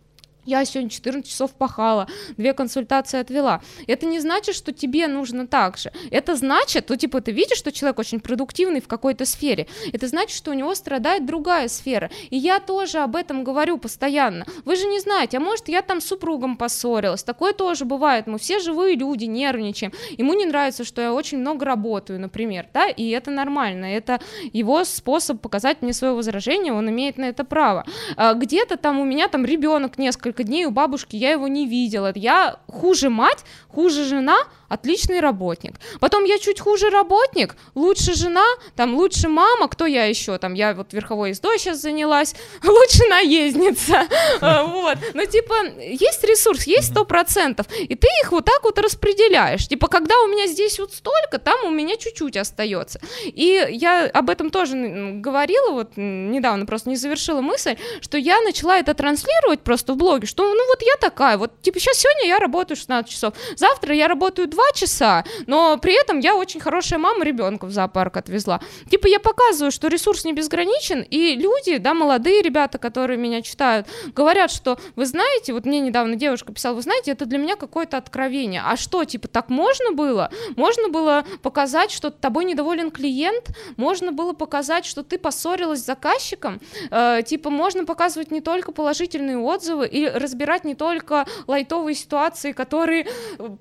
[0.46, 3.62] я сегодня 14 часов пахала, две консультации отвела.
[3.88, 5.92] Это не значит, что тебе нужно так же.
[6.12, 9.68] Это значит, ну, типа, ты видишь, что человек очень продуктивный в какой-то сфере.
[9.94, 12.10] Это значит, что у него страдает другая сфера.
[12.30, 14.46] И я тоже об этом говорю постоянно.
[14.66, 17.24] Вы же не знаете, а может, я там с супругом поссорилась.
[17.24, 18.28] Такое тоже бывает.
[18.28, 19.92] Мы все живые люди, нервничаем.
[20.18, 23.86] Ему не нравится, что я очень много работаю, например, да, и это нормально.
[23.86, 24.20] Это
[24.54, 27.86] его способ показать мне свое возражение, он имеет на это право.
[28.16, 31.66] А где-то там у меня там ребенок несколько несколько дней у бабушки, я его не
[31.68, 32.12] видела.
[32.16, 34.38] Я хуже мать, хуже жена,
[34.70, 35.76] отличный работник.
[36.00, 40.74] Потом я чуть хуже работник, лучше жена, там лучше мама, кто я еще, там я
[40.74, 44.08] вот верховой ездой сейчас занялась, лучше наездница,
[44.42, 44.98] а, вот.
[45.14, 49.68] Ну, типа, есть ресурс, есть сто процентов, и ты их вот так вот распределяешь.
[49.68, 53.00] Типа, когда у меня здесь вот столько, там у меня чуть-чуть остается.
[53.26, 54.76] И я об этом тоже
[55.22, 60.25] говорила, вот недавно просто не завершила мысль, что я начала это транслировать просто в блоге,
[60.26, 64.08] что ну вот я такая, вот типа сейчас сегодня я работаю 16 часов, завтра я
[64.08, 68.62] работаю два часа, но при этом я очень хорошая мама, ребенка в зоопарк отвезла.
[68.90, 73.88] Типа я показываю, что ресурс не безграничен, и люди, да, молодые ребята, которые меня читают,
[74.14, 77.98] говорят, что вы знаете, вот мне недавно девушка писала, вы знаете, это для меня какое-то
[77.98, 78.62] откровение.
[78.66, 80.32] А что, типа, так можно было?
[80.56, 86.60] Можно было показать, что тобой недоволен клиент, можно было показать, что ты поссорилась с заказчиком,
[86.92, 93.08] э, типа, можно показывать не только положительные отзывы и разбирать не только лайтовые ситуации, которые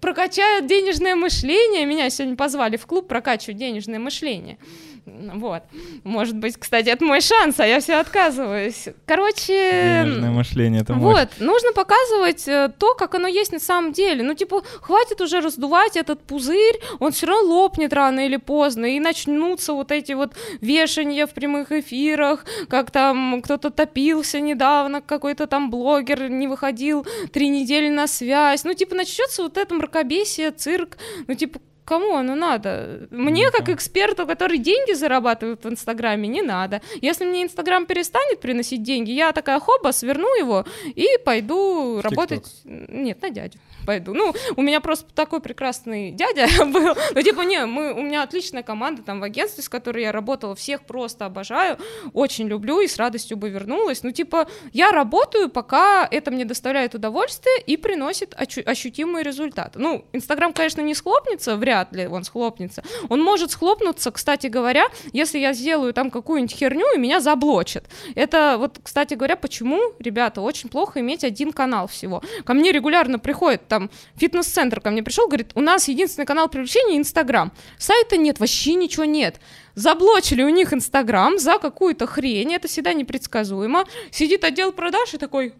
[0.01, 1.85] прокачают денежное мышление.
[1.85, 4.59] Меня сегодня позвали в клуб прокачивать денежное мышление.
[5.07, 5.63] Вот.
[6.03, 8.89] Может быть, кстати, это мой шанс, а я все отказываюсь.
[9.07, 10.03] Короче...
[10.05, 11.29] Денежное мышление, это Вот, мощь.
[11.41, 14.23] нужно показывать э, то, как оно есть на самом деле.
[14.23, 18.99] Ну, типа, хватит уже раздувать этот пузырь, он все равно лопнет рано или поздно, и
[18.99, 25.71] начнутся вот эти вот вешания в прямых эфирах, как там кто-то топился недавно, какой-то там
[25.71, 28.65] блогер не выходил три недели на связь.
[28.65, 30.97] Ну, типа, начнется вот это мракобесие, цирк,
[31.27, 33.07] ну, типа, Кому оно надо?
[33.11, 36.80] Мне, как эксперту, который деньги зарабатывает в Инстаграме, не надо.
[37.03, 42.47] Если мне Инстаграм перестанет приносить деньги, я такая хоба, сверну его и пойду работать...
[42.64, 44.14] Нет, на дядю пойду.
[44.14, 46.95] Ну, у меня просто такой прекрасный дядя был.
[47.14, 50.55] Ну, типа, не, мы, у меня отличная команда там в агентстве, с которой я работала,
[50.55, 51.78] всех просто обожаю,
[52.12, 54.03] очень люблю и с радостью бы вернулась.
[54.03, 59.78] Ну, типа, я работаю, пока это мне доставляет удовольствие и приносит ощутимые результаты.
[59.78, 62.82] Ну, Инстаграм, конечно, не схлопнется, вряд ли он схлопнется.
[63.09, 67.85] Он может схлопнуться, кстати говоря, если я сделаю там какую-нибудь херню и меня заблочат.
[68.14, 72.22] Это вот, кстати говоря, почему, ребята, очень плохо иметь один канал всего.
[72.45, 76.97] Ко мне регулярно приходит там фитнес-центр ко мне пришел, говорит, у нас единственный канал привлечения
[76.97, 77.53] Инстаграм.
[77.79, 79.41] Сайта нет, вообще ничего нет.
[79.75, 83.85] Заблочили у них Инстаграм за какую-то хрень, это всегда непредсказуемо.
[84.12, 85.55] Сидит отдел продаж и такой,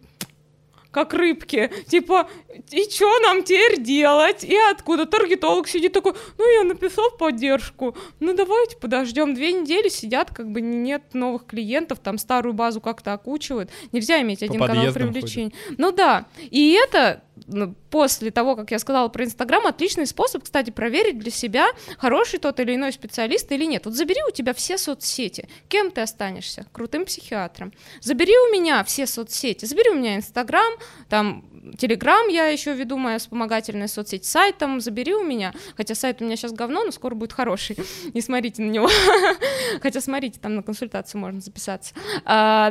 [0.95, 1.71] как рыбки.
[1.89, 2.31] Типа,
[2.71, 4.45] и что нам теперь делать?
[4.45, 5.07] И откуда?
[5.07, 7.97] Таргетолог сидит такой, ну, я написал поддержку.
[8.21, 9.35] Ну, давайте подождем.
[9.35, 13.71] Две недели сидят, как бы нет новых клиентов, там старую базу как-то окучивают.
[13.91, 15.53] Нельзя иметь По один канал привлечения.
[15.77, 16.27] Ну да.
[16.39, 21.31] И это ну, после того, как я сказала про Инстаграм, отличный способ, кстати, проверить для
[21.31, 21.69] себя,
[21.99, 23.87] хороший тот или иной специалист или нет.
[23.87, 25.49] Вот забери у тебя все соцсети.
[25.69, 26.67] Кем ты останешься?
[26.73, 27.73] Крутым психиатром.
[28.01, 29.65] Забери у меня все соцсети.
[29.65, 30.73] Забери у меня Инстаграм,
[31.09, 31.45] там
[31.78, 36.24] Телеграм я еще веду, моя вспомогательная соцсеть, сайт там забери у меня, хотя сайт у
[36.24, 37.78] меня сейчас говно, но скоро будет хороший,
[38.14, 38.89] не смотрите на него,
[39.82, 41.95] хотя смотрите, там на консультацию можно записаться.
[42.24, 42.70] А,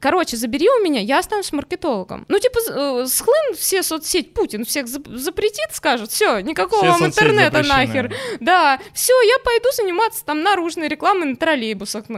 [0.00, 2.26] короче, забери у меня, я останусь маркетологом.
[2.28, 7.62] Ну, типа, э, схлын все соцсети, Путин всех запретит, скажет, все, никакого все вам интернета
[7.62, 8.14] нахер.
[8.40, 12.04] Да, все, я пойду заниматься там наружной рекламой на троллейбусах.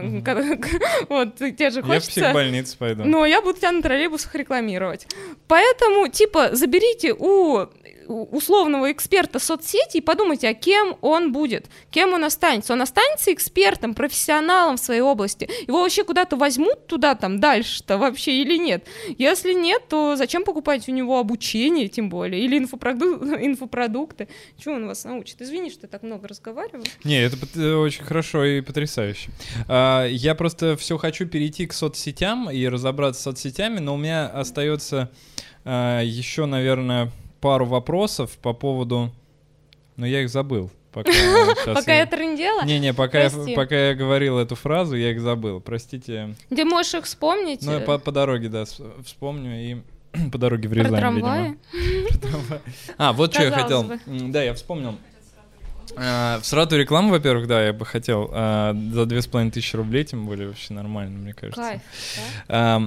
[1.09, 2.19] Вот, те же хочется.
[2.19, 3.03] Я в психбольницу пойду.
[3.05, 5.07] Но я буду тебя на троллейбусах рекламировать.
[5.47, 7.67] Поэтому, типа, заберите у
[8.07, 12.73] условного эксперта соцсети и подумайте, а кем он будет, кем он останется.
[12.73, 15.49] Он останется экспертом, профессионалом в своей области.
[15.67, 18.85] Его вообще куда-то возьмут туда там дальше-то вообще или нет?
[19.17, 23.05] Если нет, то зачем покупать у него обучение, тем более, или инфопроду...
[23.41, 24.27] инфопродукты?
[24.57, 25.41] Чего он вас научит?
[25.41, 26.83] Извини, что я так много разговариваю.
[27.03, 29.31] Не, это э, очень хорошо и потрясающе.
[29.67, 34.27] А, я просто все хочу перейти к соцсетям и разобраться с соцсетями, но у меня
[34.27, 35.11] остается
[35.67, 37.11] еще, наверное,
[37.41, 39.11] пару вопросов по поводу...
[39.95, 40.69] Но я их забыл.
[40.91, 41.11] Пока,
[41.65, 42.63] пока я трындела?
[42.63, 45.59] Не-не, пока я, пока я говорил эту фразу, я их забыл.
[45.59, 46.35] Простите.
[46.49, 47.61] Ты можешь их вспомнить?
[47.63, 48.65] Ну, по, по дороге, да,
[49.03, 49.77] вспомню и
[50.31, 51.57] по дороге в Рязань, Про трамваи?
[51.73, 52.41] видимо.
[52.97, 53.91] А, вот что я хотел.
[54.05, 54.95] Да, я вспомнил.
[55.95, 59.75] А, в срату рекламу, во-первых, да, я бы хотел а, за две с половиной тысячи
[59.75, 61.61] рублей, тем более вообще нормально, мне кажется.
[61.61, 61.81] Кайф,
[62.47, 62.81] да?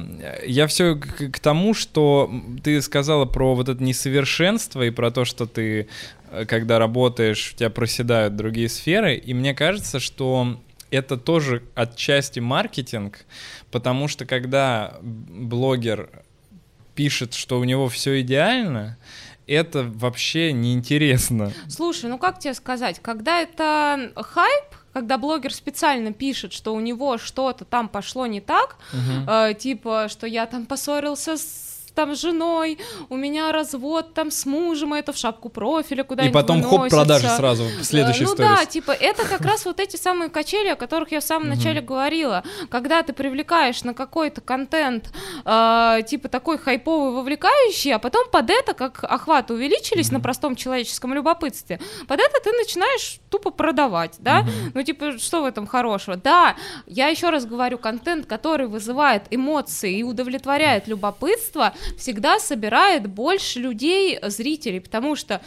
[0.45, 2.31] Я все к, к тому, что
[2.63, 5.89] ты сказала про вот это несовершенство и про то, что ты,
[6.31, 12.41] э, когда работаешь, у тебя проседают другие сферы, и мне кажется, что это тоже отчасти
[12.41, 13.25] маркетинг,
[13.71, 16.11] потому что когда блогер
[16.95, 18.99] пишет, что у него все идеально,
[19.51, 21.53] это вообще неинтересно.
[21.69, 27.19] Слушай, ну как тебе сказать, когда это хайп, когда блогер специально пишет, что у него
[27.19, 29.31] что-то там пошло не так, угу.
[29.31, 32.79] э, типа, что я там поссорился с там с женой,
[33.09, 36.81] у меня развод там с мужем, это в шапку профиля куда-нибудь И потом выносится.
[36.83, 38.59] хоп, продажи сразу в следующей Ну сторис.
[38.59, 41.81] да, типа это как раз вот эти самые качели, о которых я в самом начале
[41.81, 42.43] говорила.
[42.71, 45.11] Когда ты привлекаешь на какой-то контент,
[45.45, 51.15] э, типа такой хайповый, вовлекающий, а потом под это, как охваты увеличились на простом человеческом
[51.15, 54.45] любопытстве, под это ты начинаешь тупо продавать, да?
[54.75, 56.17] Ну типа, что в этом хорошего?
[56.17, 63.59] Да, я еще раз говорю, контент, который вызывает эмоции и удовлетворяет любопытство, всегда собирает больше
[63.61, 65.41] людей, зрителей, потому что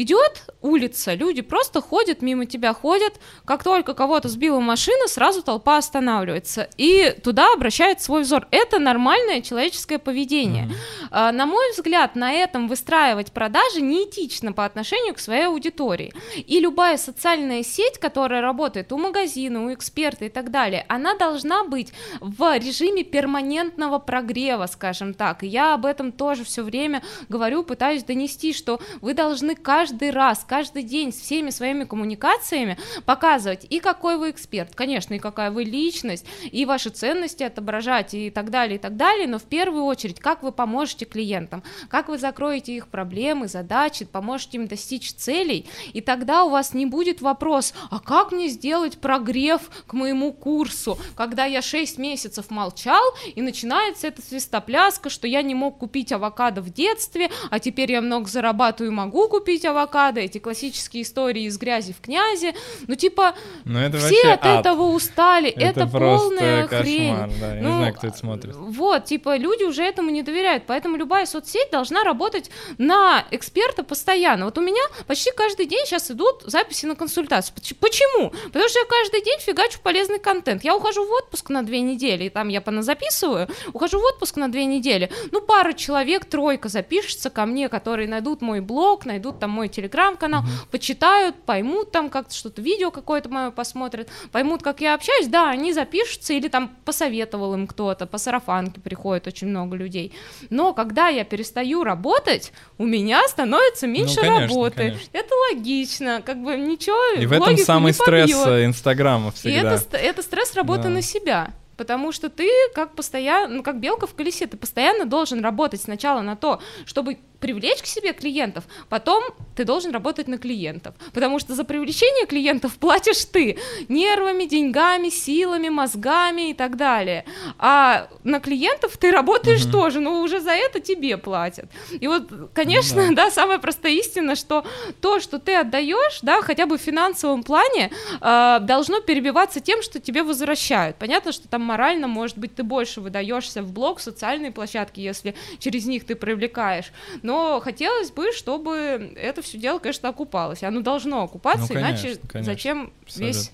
[0.00, 5.76] Идет улица, люди просто ходят мимо тебя, ходят, как только кого-то сбила машина, сразу толпа
[5.76, 8.46] останавливается, и туда обращает свой взор.
[8.52, 10.70] Это нормальное человеческое поведение.
[11.10, 11.32] Mm-hmm.
[11.32, 16.14] На мой взгляд, на этом выстраивать продажи неэтично по отношению к своей аудитории.
[16.36, 21.64] И любая социальная сеть, которая работает у магазина, у эксперта и так далее, она должна
[21.64, 25.42] быть в режиме перманентного прогрева, скажем так.
[25.42, 30.10] И я об этом тоже все время говорю, пытаюсь донести, что вы должны каждый каждый
[30.10, 32.76] раз, каждый день с всеми своими коммуникациями
[33.06, 38.28] показывать и какой вы эксперт, конечно, и какая вы личность, и ваши ценности отображать, и
[38.28, 42.18] так далее, и так далее, но в первую очередь, как вы поможете клиентам, как вы
[42.18, 47.72] закроете их проблемы, задачи, поможете им достичь целей, и тогда у вас не будет вопрос,
[47.90, 53.02] а как мне сделать прогрев к моему курсу, когда я 6 месяцев молчал,
[53.34, 58.02] и начинается эта свистопляска, что я не мог купить авокадо в детстве, а теперь я
[58.02, 62.54] много зарабатываю и могу купить авокадо, авокадо, эти классические истории из грязи в князе,
[62.86, 64.60] ну типа ну, это все от ад.
[64.60, 67.40] этого устали, это, это полная кошмар, хрень.
[67.40, 68.54] Да, я ну, не знаю, кто это смотрит.
[68.56, 74.44] Вот, типа люди уже этому не доверяют, поэтому любая соцсеть должна работать на эксперта постоянно.
[74.46, 77.54] Вот у меня почти каждый день сейчас идут записи на консультацию.
[77.80, 78.30] Почему?
[78.46, 80.64] Потому что я каждый день фигачу полезный контент.
[80.64, 84.48] Я ухожу в отпуск на две недели, и там я поназаписываю, ухожу в отпуск на
[84.48, 89.50] две недели, ну пара человек, тройка запишется ко мне, которые найдут мой блог, найдут там
[89.58, 90.50] мой телеграм-канал, угу.
[90.70, 95.72] почитают, поймут там как-то что-то, видео какое-то мое посмотрят, поймут, как я общаюсь, да, они
[95.72, 100.12] запишутся или там посоветовал им кто-то, по сарафанке приходит очень много людей.
[100.48, 104.76] Но когда я перестаю работать, у меня становится ну, меньше ну, конечно, работы.
[104.76, 105.10] Конечно.
[105.12, 107.20] Это логично, как бы ничего.
[107.20, 109.74] И в этом самый стресс э, Инстаграма всегда.
[109.74, 110.90] И это, это стресс работы да.
[110.90, 115.42] на себя потому что ты как постоянно, ну как белка в колесе, ты постоянно должен
[115.42, 119.24] работать сначала на то, чтобы привлечь к себе клиентов, потом
[119.54, 123.58] ты должен работать на клиентов, потому что за привлечение клиентов платишь ты
[123.88, 127.24] нервами, деньгами, силами, мозгами и так далее,
[127.58, 129.72] а на клиентов ты работаешь угу.
[129.72, 131.66] тоже, но уже за это тебе платят.
[131.90, 133.24] И вот, конечно, ну, да.
[133.28, 134.64] да, самая простая истина, что
[135.00, 140.00] то, что ты отдаешь, да, хотя бы в финансовом плане, э, должно перебиваться тем, что
[140.00, 140.96] тебе возвращают.
[140.96, 145.34] Понятно, что там морально, может быть, ты больше выдаешься в блог, в социальные площадки, если
[145.58, 146.92] через них ты привлекаешь,
[147.28, 150.62] но хотелось бы, чтобы это все дело, конечно, окупалось.
[150.62, 153.26] Оно должно окупаться, ну, конечно, иначе конечно, зачем абсолютно.
[153.26, 153.50] весь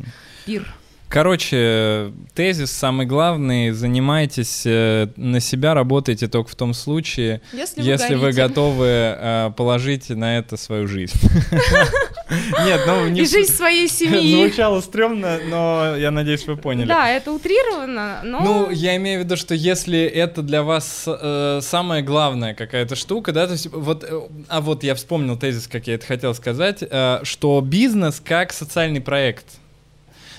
[0.47, 0.75] пир?
[1.14, 8.14] Короче, тезис самый главный, занимайтесь э, на себя, работайте только в том случае, если, если
[8.16, 11.14] вы, вы готовы э, положить на это свою жизнь.
[12.66, 14.42] Нет, ну не и жизнь своей семьи.
[14.42, 16.88] Звучало стрёмно, но я надеюсь, вы поняли.
[16.88, 18.40] Да, это утрировано, но...
[18.40, 23.30] Ну, я имею в виду, что если это для вас э, самая главная какая-то штука,
[23.30, 24.04] да, то есть вот,
[24.48, 29.00] а вот я вспомнил тезис, как я это хотел сказать, э, что бизнес как социальный
[29.00, 29.44] проект.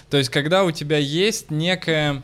[0.09, 2.21] То есть когда у тебя есть некая...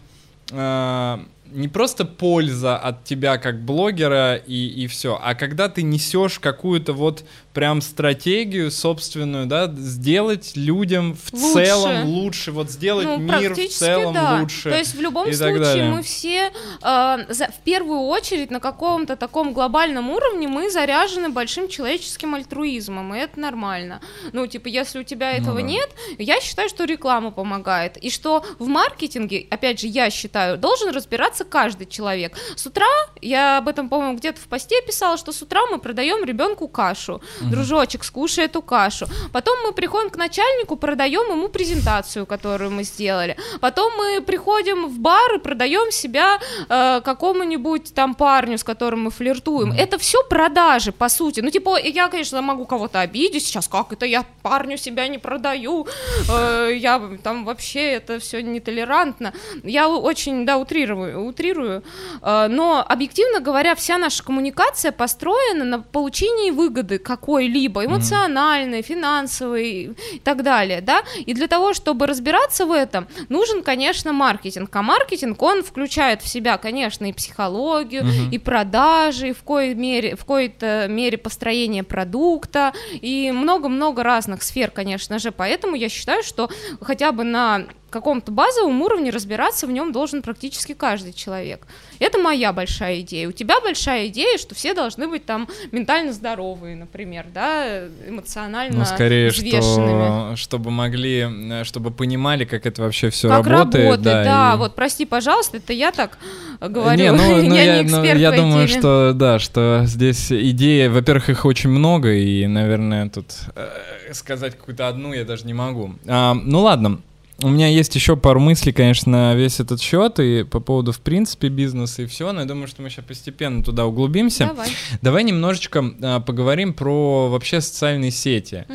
[1.51, 6.93] не просто польза от тебя как блогера и, и все, а когда ты несешь какую-то
[6.93, 7.23] вот
[7.53, 11.53] прям стратегию собственную, да, сделать людям в Лучше.
[11.53, 14.39] целом лучше, вот сделать Ну, мир в целом да.
[14.39, 14.69] лучше.
[14.69, 15.91] То есть в любом и случае далее.
[15.91, 21.67] мы все э, за- в первую очередь на каком-то таком глобальном уровне мы заряжены большим
[21.67, 23.99] человеческим альтруизмом, и это нормально.
[24.31, 25.61] Ну, типа, если у тебя этого да.
[25.61, 27.97] нет, я считаю, что реклама помогает.
[27.97, 32.37] И что в маркетинге, опять же, я считаю, должен разбираться каждый человек.
[32.55, 32.87] С утра,
[33.21, 37.21] я об этом, по-моему, где-то в посте писала, что с утра мы продаем ребенку кашу.
[37.41, 39.07] Дружочек, скушай эту кашу.
[39.31, 43.37] Потом мы приходим к начальнику, продаем ему презентацию, которую мы сделали.
[43.59, 46.39] Потом мы приходим в бар и продаем себя
[46.69, 49.71] э, какому-нибудь там парню, с которым мы флиртуем.
[49.71, 51.41] Это все продажи, по сути.
[51.41, 55.87] Ну, типа, я, конечно, могу кого-то обидеть сейчас, как это я парню себя не продаю,
[56.29, 59.33] Э, я там вообще это все нетолерантно.
[59.63, 61.83] Я очень, да, утрирую, утрирую.
[62.21, 70.19] Э, но, объективно говоря, вся наша коммуникация построена на получении выгоды какой-либо, эмоциональной, финансовой и
[70.23, 75.41] так далее, да, и для того, чтобы разбираться в этом, нужен, конечно, маркетинг, а маркетинг,
[75.41, 80.87] он включает в себя, конечно, и психологию, и продажи, и в коей мере, в коей-то
[80.89, 86.49] мере построение продукта, и много-много разных сфер, конечно же, поэтому я считаю, что
[86.81, 91.67] хотя бы на каком-то базовом уровне разбираться в нем должен практически каждый человек.
[91.99, 93.27] Это моя большая идея.
[93.29, 98.85] У тебя большая идея, что все должны быть там ментально здоровые, например, да, эмоционально Ну,
[98.85, 100.35] скорее, взвешенными.
[100.35, 104.01] что, чтобы могли, э, чтобы понимали, как это вообще все Как работает.
[104.01, 106.17] да, и- вот, прости, пожалуйста, это я так
[106.59, 108.79] говорю, Не, ну, ну, я, я, не ну, эксперт я в этой думаю, теме.
[108.79, 114.87] что да, что здесь идеи, во-первых, их очень много, и, наверное, тут э, сказать какую-то
[114.87, 115.93] одну я даже не могу.
[116.07, 117.01] А, ну ладно.
[117.43, 120.99] У меня есть еще пару мыслей, конечно, на весь этот счет и по поводу, в
[120.99, 124.47] принципе, бизнеса и все, но я думаю, что мы сейчас постепенно туда углубимся.
[124.47, 124.69] Давай.
[125.01, 128.65] Давай немножечко а, поговорим про вообще социальные сети,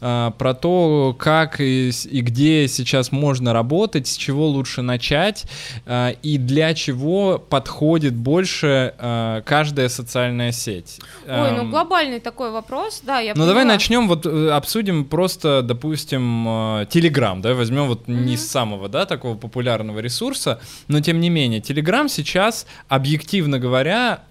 [0.00, 5.44] А, про то, как и, и где сейчас можно работать, с чего лучше начать
[5.84, 10.98] а, и для чего подходит больше а, каждая социальная сеть.
[11.28, 13.74] Ой, ну Ам, глобальный такой вопрос, да, я ну давай поняла.
[13.74, 19.36] начнем, вот э, обсудим просто, допустим, Телеграм, да, возьмем вот не с самого, да, такого
[19.36, 24.22] популярного ресурса, но тем не менее, Телеграм сейчас, объективно говоря,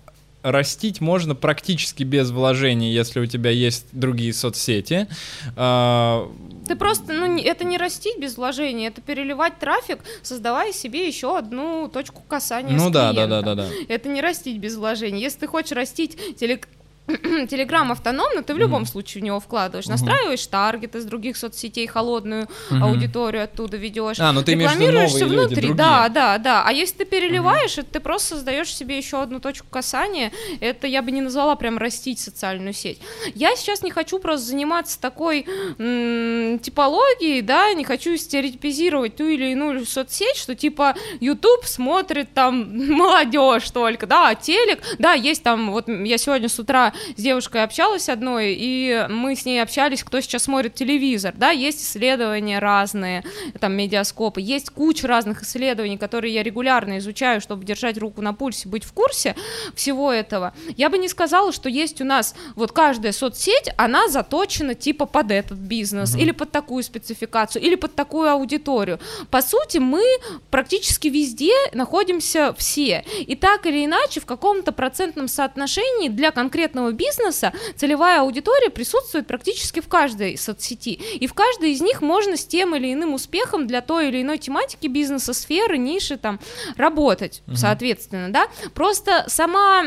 [0.45, 5.07] растить можно практически без вложений, если у тебя есть другие соцсети.
[5.56, 6.32] А,
[6.68, 11.90] Ты просто, ну, это не растить без вложений, это переливать трафик, создавая себе еще одну
[11.91, 13.68] точку касания ну да, да, да, да, да.
[13.88, 15.22] Это не растить без вложений.
[15.22, 16.68] Если ты хочешь растить телег...
[17.49, 19.86] Телеграм автономно, ты в любом случае в него вкладываешь.
[19.86, 24.19] Настраиваешь таргет из других соцсетей, холодную аудиторию оттуда ведешь.
[24.19, 25.68] А, ну ты рекламируешься новые люди, внутри.
[25.68, 25.76] другие.
[25.76, 26.64] Да, да, да.
[26.65, 30.32] А если ты переливаешь, это ты просто создаешь себе еще одну точку касания.
[30.60, 32.99] Это я бы не назвала прям растить социальную сеть.
[33.36, 35.45] Я сейчас не хочу просто заниматься такой
[35.77, 42.76] м, типологией, да, не хочу стереотипизировать ту или иную соцсеть, что типа YouTube смотрит там
[42.95, 47.64] молодежь только, да, а телек, да, есть там, вот я сегодня с утра с девушкой
[47.64, 53.24] общалась одной, и мы с ней общались, кто сейчас смотрит телевизор, да, есть исследования разные,
[53.60, 58.68] там, медиаскопы, есть куча разных исследований, которые я регулярно изучаю, чтобы держать руку на пульсе,
[58.68, 59.36] быть в курсе
[59.76, 60.54] всего этого.
[60.78, 65.32] Я бы не сказала, что есть у нас вот каждая соцсеть, она заточена типа под
[65.32, 69.00] этот бизнес, или под такую спецификацию, или под такую аудиторию.
[69.30, 70.04] По сути, мы
[70.50, 73.04] практически везде находимся все.
[73.20, 79.80] И так или иначе, в каком-то процентном соотношении для конкретного бизнеса целевая аудитория присутствует практически
[79.80, 80.91] в каждой соцсети.
[80.91, 84.38] И в каждой из них можно с тем или иным успехом для той или иной
[84.38, 86.40] тематики бизнеса, сферы, ниши там
[86.78, 88.48] работать, соответственно, да.
[88.74, 89.84] Просто сама,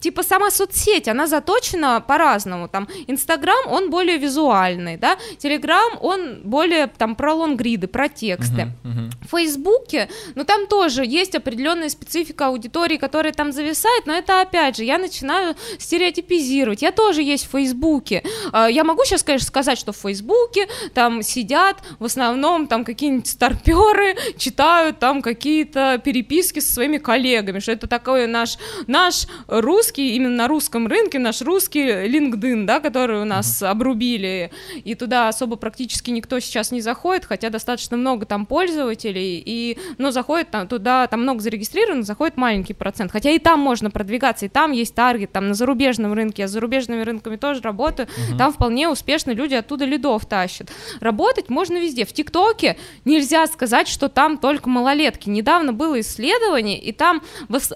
[0.00, 2.68] типа сама соцсеть, она заточена по-разному.
[2.68, 5.18] Там Инстаграм, он более визуальный, да.
[5.38, 8.68] Телеграм, он более там про лонгриды, про тексты.
[8.82, 9.10] Мгм.
[9.26, 14.76] В Фейсбуке, ну там тоже есть определенная специфика аудитории, которая там зависает, но это опять
[14.76, 16.82] же, я начинаю стереотипизировать.
[16.82, 18.22] Я тоже есть в Фейсбуке.
[18.52, 23.26] А, я могу сейчас, конечно, сказать, что в Фейсбуке там сидят в основном там какие-нибудь
[23.26, 30.36] старперы, читают там какие-то переписки со своими коллегами, что это такой наш, наш русский, именно
[30.36, 34.50] на русском рынке, наш русский LinkedIn, да, который у нас обрубили,
[34.84, 40.10] и туда особо практически никто сейчас не заходит, хотя достаточно много там пользователей, и, ну,
[40.10, 44.48] заходит там, туда, там много зарегистрированных, заходит маленький процент, хотя и там можно продвигаться, и
[44.48, 48.38] там есть таргет, там на зарубежном рынке, я с зарубежными рынками тоже работаю, uh-huh.
[48.38, 50.70] там вполне успешно люди оттуда лидов тащат.
[51.00, 52.06] Работать можно везде.
[52.06, 55.28] В ТикТоке нельзя сказать, что там только малолетки.
[55.28, 57.22] Недавно было исследование, и там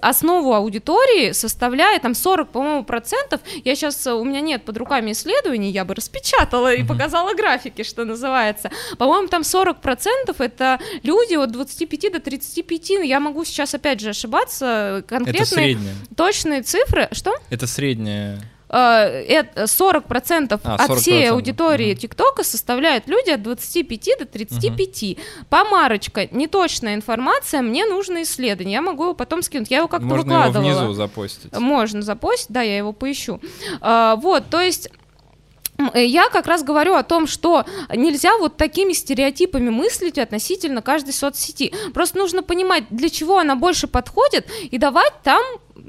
[0.01, 3.41] основу аудитории составляет там 40, по-моему, процентов.
[3.63, 8.05] Я сейчас, у меня нет под руками исследований, я бы распечатала и показала графики, что
[8.05, 8.71] называется.
[8.97, 12.89] По-моему, там 40 процентов это люди от 25 до 35.
[13.05, 15.03] Я могу сейчас опять же ошибаться.
[15.07, 15.77] Конкретные
[16.15, 17.07] точные цифры.
[17.11, 17.35] Что?
[17.49, 25.03] Это средняя 40% а, от всей аудитории ТикТока составляют люди от 25 до 35.
[25.03, 25.21] Угу.
[25.49, 28.73] Помарочка, неточная информация, мне нужно исследование.
[28.75, 29.71] Я могу его потом скинуть.
[29.71, 30.67] Я его как-то Можно выкладывала.
[30.67, 31.57] Можно внизу запостить.
[31.57, 33.39] Можно запостить, да, я его поищу.
[33.79, 34.89] А, вот, то есть
[35.93, 41.13] Э, я как раз говорю о том, что нельзя вот такими стереотипами мыслить относительно каждой
[41.13, 41.73] соцсети.
[41.93, 45.41] Просто нужно понимать, для чего она больше подходит, и давать там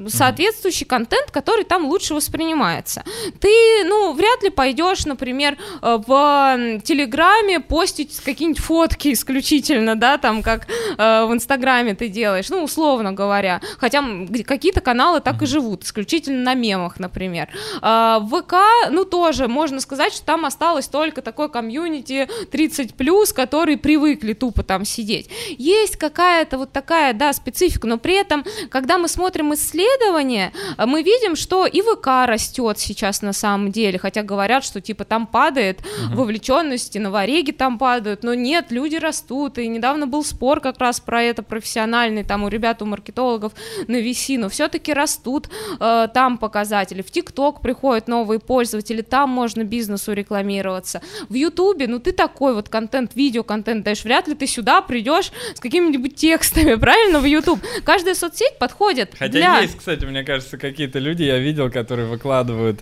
[0.09, 3.05] соответствующий контент, который там лучше воспринимается.
[3.40, 10.43] Ты, ну, вряд ли пойдешь, например, э, в Телеграме постить какие-нибудь фотки исключительно, да, там,
[10.43, 13.60] как э, в Инстаграме ты делаешь, ну, условно говоря.
[13.78, 14.02] Хотя
[14.47, 17.48] какие-то каналы так и живут, исключительно на мемах, например.
[17.82, 18.55] Э, в ВК,
[18.90, 24.85] ну, тоже можно сказать, что там осталось только такой комьюнити 30+, которые привыкли тупо там
[24.85, 25.28] сидеть.
[25.59, 30.86] Есть какая-то вот такая, да, специфика, но при этом, когда мы смотрим исследования, исследования э,
[30.86, 35.26] мы видим, что и ВК растет сейчас на самом деле, хотя говорят, что типа там
[35.26, 36.18] падает угу.
[36.18, 41.00] вовлеченность, и новореги там падают, но нет, люди растут, и недавно был спор как раз
[41.00, 43.52] про это профессиональный, там у ребят, у маркетологов
[43.86, 45.48] на VC, но все-таки растут
[45.80, 51.98] э, там показатели, в ТикТок приходят новые пользователи, там можно бизнесу рекламироваться, в Ютубе, ну
[51.98, 57.20] ты такой вот контент, видео-контент даешь, вряд ли ты сюда придешь с какими-нибудь текстами, правильно,
[57.20, 61.70] в Ютуб, каждая соцсеть подходит Хотя для есть, кстати, мне кажется, какие-то люди я видел,
[61.70, 62.81] которые выкладывают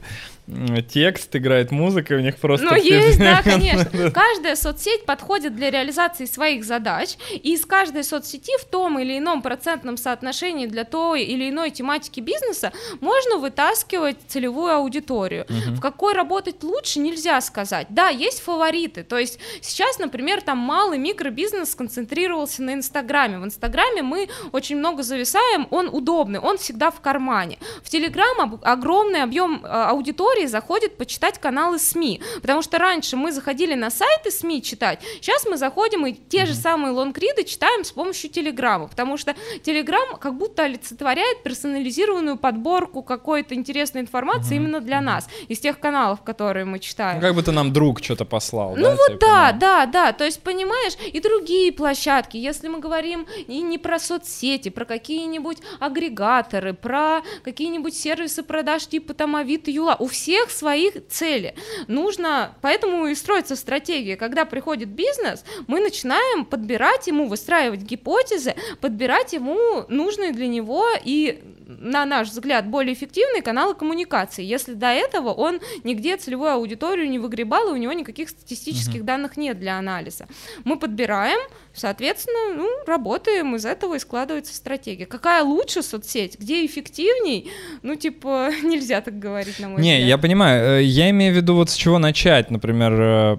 [0.89, 2.66] текст, играет музыка, у них просто...
[2.66, 4.10] Ну, есть, да, конечно.
[4.14, 9.43] Каждая соцсеть подходит для реализации своих задач, и из каждой соцсети в том или ином
[9.43, 15.47] процентном соотношении для той или иной тематики бизнеса можно вытаскивать целевую аудиторию.
[15.48, 15.77] Угу.
[15.77, 17.89] В какой работать лучше, нельзя сказать.
[17.90, 23.39] Да, есть фавориты, то есть сейчас, например, там малый микробизнес сконцентрировался на Инстаграме.
[23.39, 27.59] В Инстаграме мы очень много зависаем, он удобный, он всегда в кармане.
[27.82, 33.33] В Телеграм огромный объем а, аудитории аудитории заходит почитать каналы СМИ, потому что раньше мы
[33.33, 37.93] заходили на сайты СМИ читать, сейчас мы заходим и те же самые лонгриды читаем с
[37.93, 44.57] помощью Телеграма, потому что Телеграм как будто олицетворяет персонализированную подборку какой-то интересной информации mm-hmm.
[44.57, 47.17] именно для нас, из тех каналов, которые мы читаем.
[47.17, 48.77] Ну, как будто нам друг что-то послал.
[48.77, 49.59] Ну да, вот типа, да, ну.
[49.61, 54.69] да, да, то есть понимаешь, и другие площадки, если мы говорим и не про соцсети,
[54.69, 61.07] про какие-нибудь агрегаторы, про какие-нибудь сервисы продаж типа там Авито, Юла, у всех всех своих
[61.09, 61.55] цели.
[61.86, 64.16] Нужно, поэтому и строится стратегия.
[64.16, 71.56] Когда приходит бизнес, мы начинаем подбирать ему, выстраивать гипотезы, подбирать ему нужные для него и
[71.66, 77.18] на наш взгляд, более эффективные каналы коммуникации, если до этого он нигде целевую аудиторию не
[77.18, 79.05] выгребал, и у него никаких статистических uh-huh.
[79.05, 80.26] данных нет для анализа.
[80.64, 81.38] Мы подбираем,
[81.74, 85.06] соответственно, ну, работаем, из этого и складывается стратегия.
[85.06, 87.51] Какая лучше соцсеть, где эффективней?
[87.82, 90.01] Ну, типа, нельзя так говорить, на мой не, взгляд.
[90.02, 90.78] Не, я понимаю.
[90.78, 93.38] Э, я имею в виду вот с чего начать, например, э,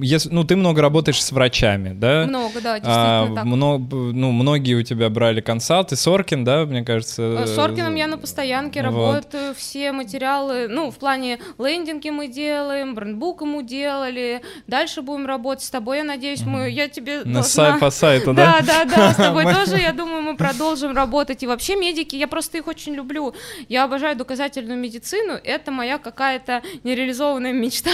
[0.00, 2.24] если, ну, ты много работаешь с врачами, да?
[2.26, 3.44] Много, да, действительно а, так.
[3.44, 5.96] Много, ну, многие у тебя брали консалты.
[5.96, 7.22] Соркин, да, мне кажется?
[7.22, 9.14] Э, с Соркиным я на постоянке вот.
[9.14, 15.64] работаю, все материалы, ну, в плане лендинги мы делаем, брендбук ему делали, дальше будем работать
[15.64, 17.42] с тобой, я надеюсь, мы, я тебе На должна...
[17.42, 18.60] сайт, по сайту, да?
[18.60, 21.42] Да, да, да, с тобой тоже, я думаю, мы продолжим работать.
[21.42, 23.34] И вообще медики, я просто их очень люблю.
[23.68, 27.92] Я обожаю доказательную медицину, это моя какая-то нереализованная мечта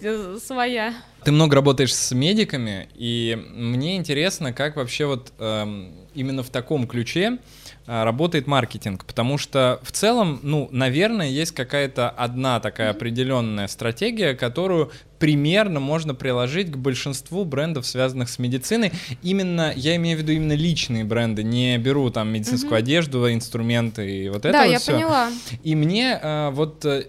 [0.44, 0.89] своя.
[1.24, 6.86] Ты много работаешь с медиками, и мне интересно, как вообще вот эм, именно в таком
[6.86, 7.38] ключе
[7.86, 14.34] а, работает маркетинг, потому что в целом, ну, наверное, есть какая-то одна такая определенная стратегия,
[14.34, 18.92] которую примерно можно приложить к большинству брендов, связанных с медициной.
[19.22, 22.78] Именно, я имею в виду именно личные бренды, не беру там медицинскую mm-hmm.
[22.78, 24.92] одежду, инструменты и вот это да, вот я всё.
[24.92, 25.28] поняла.
[25.62, 27.06] И мне э, вот э,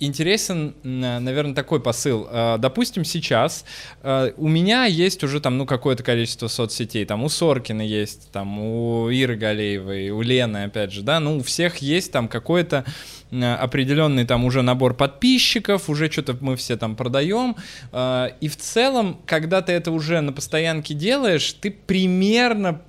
[0.00, 2.26] интересен, наверное, такой посыл.
[2.30, 3.64] Э, Допустим, сейчас
[4.02, 7.04] э, у меня есть уже там, ну, какое-то количество соцсетей.
[7.04, 11.42] Там у Соркина есть, там у Иры Галеевой, у Лены, опять же, да, ну, у
[11.42, 12.84] всех есть там какое-то
[13.30, 17.56] определенный там уже набор подписчиков, уже что-то мы все там продаем.
[17.92, 22.80] Э, И в целом, когда ты это уже на постоянке делаешь, ты примерно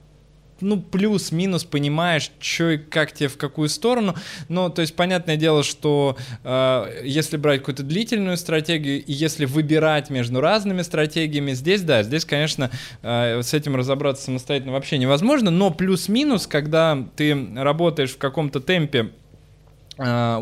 [0.61, 4.15] ну, плюс-минус понимаешь, что и как тебе в какую сторону.
[4.49, 10.09] Но, то есть, понятное дело, что э, если брать какую-то длительную стратегию, и если выбирать
[10.09, 12.71] между разными стратегиями, здесь, да, здесь, конечно,
[13.01, 19.11] э, с этим разобраться самостоятельно вообще невозможно, но плюс-минус, когда ты работаешь в каком-то темпе,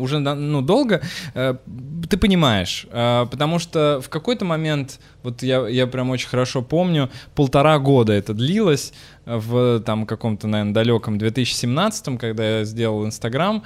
[0.00, 1.02] уже ну долго
[1.34, 1.58] uh,
[2.08, 7.10] ты понимаешь uh, потому что в какой-то момент вот я я прям очень хорошо помню
[7.34, 8.92] полтора года это длилось
[9.26, 13.62] в там каком-то наверное далеком 2017 когда я сделал Инстаграм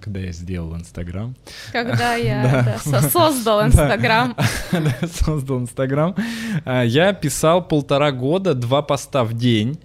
[0.00, 1.34] когда я сделал Инстаграм.
[1.72, 2.80] Когда я да.
[2.92, 4.36] Да, создал Инстаграм.
[5.24, 6.14] Создал Инстаграм.
[6.66, 9.78] Я писал полтора года два поста в день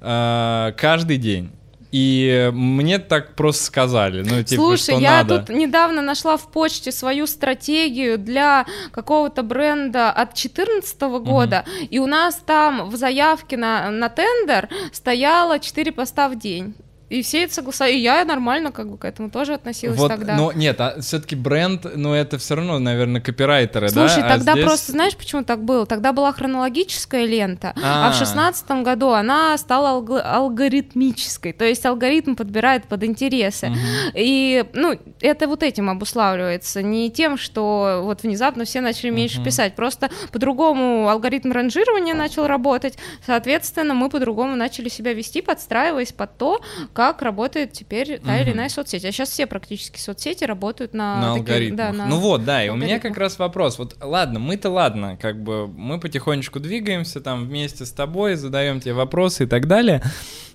[0.00, 1.50] каждый день
[1.96, 4.22] и мне так просто сказали.
[4.22, 5.38] Ну, типа, Слушай, что я надо.
[5.38, 11.86] тут недавно нашла в почте свою стратегию для какого-то бренда от 2014 года, угу.
[11.90, 16.74] и у нас там в заявке на, на тендер стояло 4 поста в день.
[17.08, 17.94] И все это согласовали.
[17.94, 20.36] И я нормально как бы к этому тоже относилась вот, тогда.
[20.36, 24.08] Но нет, а все-таки бренд, ну это все равно, наверное, копирайтеры, Слушай, да?
[24.08, 24.66] Слушай, тогда а здесь...
[24.66, 25.86] просто, знаешь, почему так было?
[25.86, 28.08] Тогда была хронологическая лента, а, -а, -а.
[28.08, 31.52] а в шестнадцатом году она стала алг алгоритмической.
[31.52, 33.68] То есть алгоритм подбирает под интересы.
[33.68, 33.76] Угу.
[34.14, 36.82] И, ну, это вот этим обуславливается.
[36.82, 39.46] Не тем, что вот внезапно все начали меньше угу.
[39.46, 39.74] писать.
[39.76, 42.98] Просто по-другому алгоритм ранжирования начал работать.
[43.24, 46.60] Соответственно, мы по-другому начали себя вести, подстраиваясь под то,
[46.96, 49.04] как работает теперь та или иная соцсеть.
[49.04, 51.76] А сейчас все практически соцсети работают на, на таких, алгоритмах.
[51.76, 53.78] Да, на ну вот, да, и у меня как раз вопрос.
[53.78, 58.94] Вот ладно, мы-то ладно, как бы мы потихонечку двигаемся там вместе с тобой, задаем тебе
[58.94, 60.02] вопросы и так далее.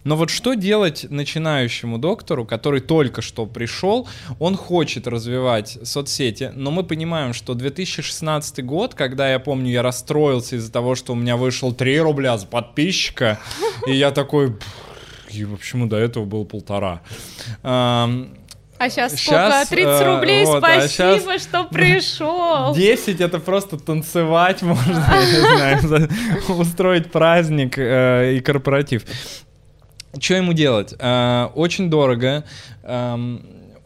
[0.04, 4.08] Но вот что делать начинающему доктору, который только что пришел,
[4.40, 10.56] он хочет развивать соцсети, но мы понимаем, что 2016 год, когда я помню, я расстроился
[10.56, 13.38] из-за того, что у меня вышел 3 рубля за подписчика,
[13.86, 14.56] и я такой
[15.34, 17.02] и почему до этого было полтора.
[18.82, 19.64] А сейчас сколько?
[19.70, 21.44] 30 рублей, вот, спасибо, а сейчас...
[21.44, 22.74] что пришел.
[22.76, 25.06] 10 это просто танцевать можно,
[25.60, 26.10] я не знаю,
[26.50, 29.04] устроить праздник э, и корпоратив.
[30.20, 30.96] Что ему делать?
[30.98, 32.44] Э, очень дорого.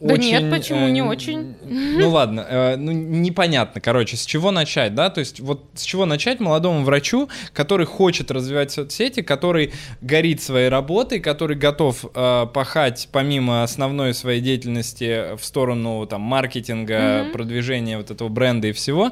[0.01, 1.55] Да очень, нет, почему э, не очень?
[1.63, 5.09] Ну ладно, э, ну непонятно, короче, с чего начать, да?
[5.09, 10.67] То есть вот с чего начать молодому врачу, который хочет развивать соцсети, который горит своей
[10.67, 17.31] работой, который готов э, пахать помимо основной своей деятельности в сторону там маркетинга, mm-hmm.
[17.31, 19.11] продвижения вот этого бренда и всего,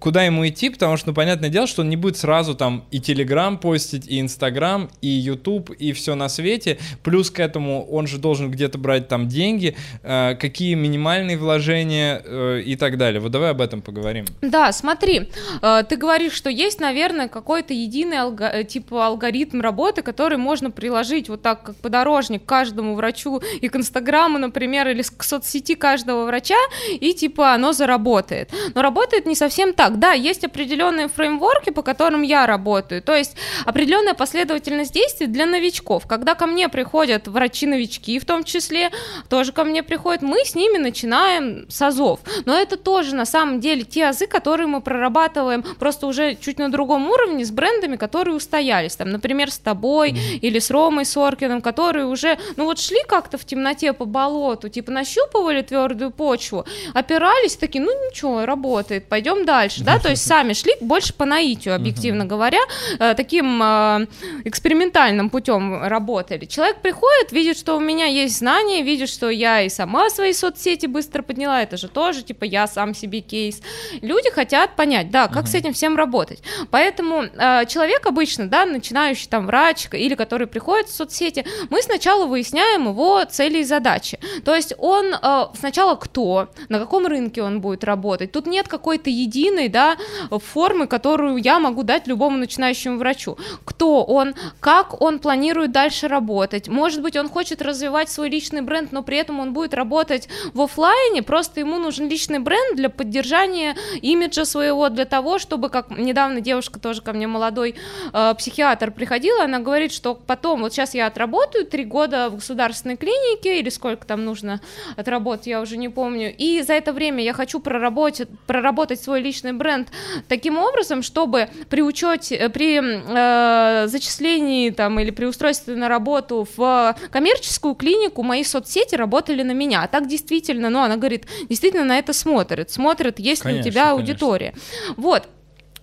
[0.00, 3.00] куда ему идти, потому что, ну, понятное дело, что он не будет сразу там и
[3.00, 6.78] Телеграм постить, и Инстаграм, и Ютуб, и все на свете.
[7.02, 12.62] Плюс к этому он же должен где-то брать там деньги, э, какие минимальные вложения э,
[12.64, 13.20] и так далее.
[13.20, 14.26] Вот давай об этом поговорим.
[14.40, 15.30] Да, смотри,
[15.60, 21.28] э, ты говоришь, что есть, наверное, какой-то единый алго- типа алгоритм работы, который можно приложить
[21.28, 26.58] вот так, как подорожник каждому врачу и к Инстаграму, например, или к соцсети каждого врача,
[26.90, 28.50] и типа оно заработает.
[28.74, 33.36] Но работает не совсем так, да, есть определенные фреймворки, по которым я работаю, то есть
[33.64, 36.06] определенная последовательность действий для новичков.
[36.06, 38.90] Когда ко мне приходят врачи-новички, в том числе,
[39.28, 42.20] тоже ко мне приходят, мы с ними начинаем с азов.
[42.44, 46.70] Но это тоже на самом деле те азы, которые мы прорабатываем просто уже чуть на
[46.70, 48.96] другом уровне с брендами, которые устоялись.
[48.96, 50.38] Там, например, с тобой mm-hmm.
[50.40, 54.90] или с Ромой Соркиным, которые уже, ну вот шли как-то в темноте по болоту, типа
[54.90, 60.54] нащупывали твердую почву, опирались, такие, ну ничего, работает, пойдем дальше дальше, да, то есть сами
[60.54, 62.58] шли больше по наитию, объективно говоря,
[62.98, 64.06] э, таким э,
[64.44, 66.46] экспериментальным путем работали.
[66.46, 70.86] Человек приходит, видит, что у меня есть знания, видит, что я и сама свои соцсети
[70.86, 73.60] быстро подняла, это же тоже, типа, я сам себе кейс.
[74.00, 76.42] Люди хотят понять, да, как с этим всем работать.
[76.70, 82.26] Поэтому э, человек обычно, да, начинающий там врач или который приходит в соцсети, мы сначала
[82.26, 84.18] выясняем его цели и задачи.
[84.44, 85.14] То есть он
[85.58, 88.32] сначала кто, на каком рынке он будет работать.
[88.32, 89.96] Тут нет какой-то единой единой, да,
[90.30, 93.36] формы, которую я могу дать любому начинающему врачу.
[93.64, 96.68] Кто он, как он планирует дальше работать.
[96.68, 100.60] Может быть, он хочет развивать свой личный бренд, но при этом он будет работать в
[100.60, 106.40] офлайне, просто ему нужен личный бренд для поддержания имиджа своего, для того, чтобы, как недавно
[106.40, 107.74] девушка тоже ко мне молодой
[108.12, 112.96] э, психиатр приходила, она говорит, что потом, вот сейчас я отработаю три года в государственной
[112.96, 114.60] клинике, или сколько там нужно
[114.96, 119.41] отработать, я уже не помню, и за это время я хочу проработать, проработать свой личный
[119.50, 119.88] бренд.
[120.28, 126.96] Таким образом, чтобы при учете, при э, зачислении там или при устройстве на работу в
[127.10, 131.98] коммерческую клинику мои соцсети работали на меня, а так действительно, ну, она говорит, действительно на
[131.98, 134.54] это смотрят, смотрят, есть ли у тебя аудитория.
[134.96, 135.28] Вот,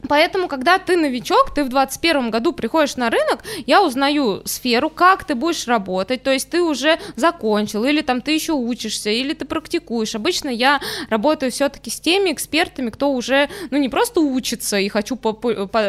[0.08, 5.24] Поэтому, когда ты новичок, ты в 2021 году приходишь на рынок, я узнаю сферу, как
[5.26, 9.46] ты будешь работать, то есть ты уже закончил, или там ты еще учишься, или ты
[9.46, 10.16] практикуешь.
[10.16, 15.16] Обычно я работаю все-таки с теми экспертами, кто уже, ну, не просто учится, и хочу
[15.16, 15.82] по по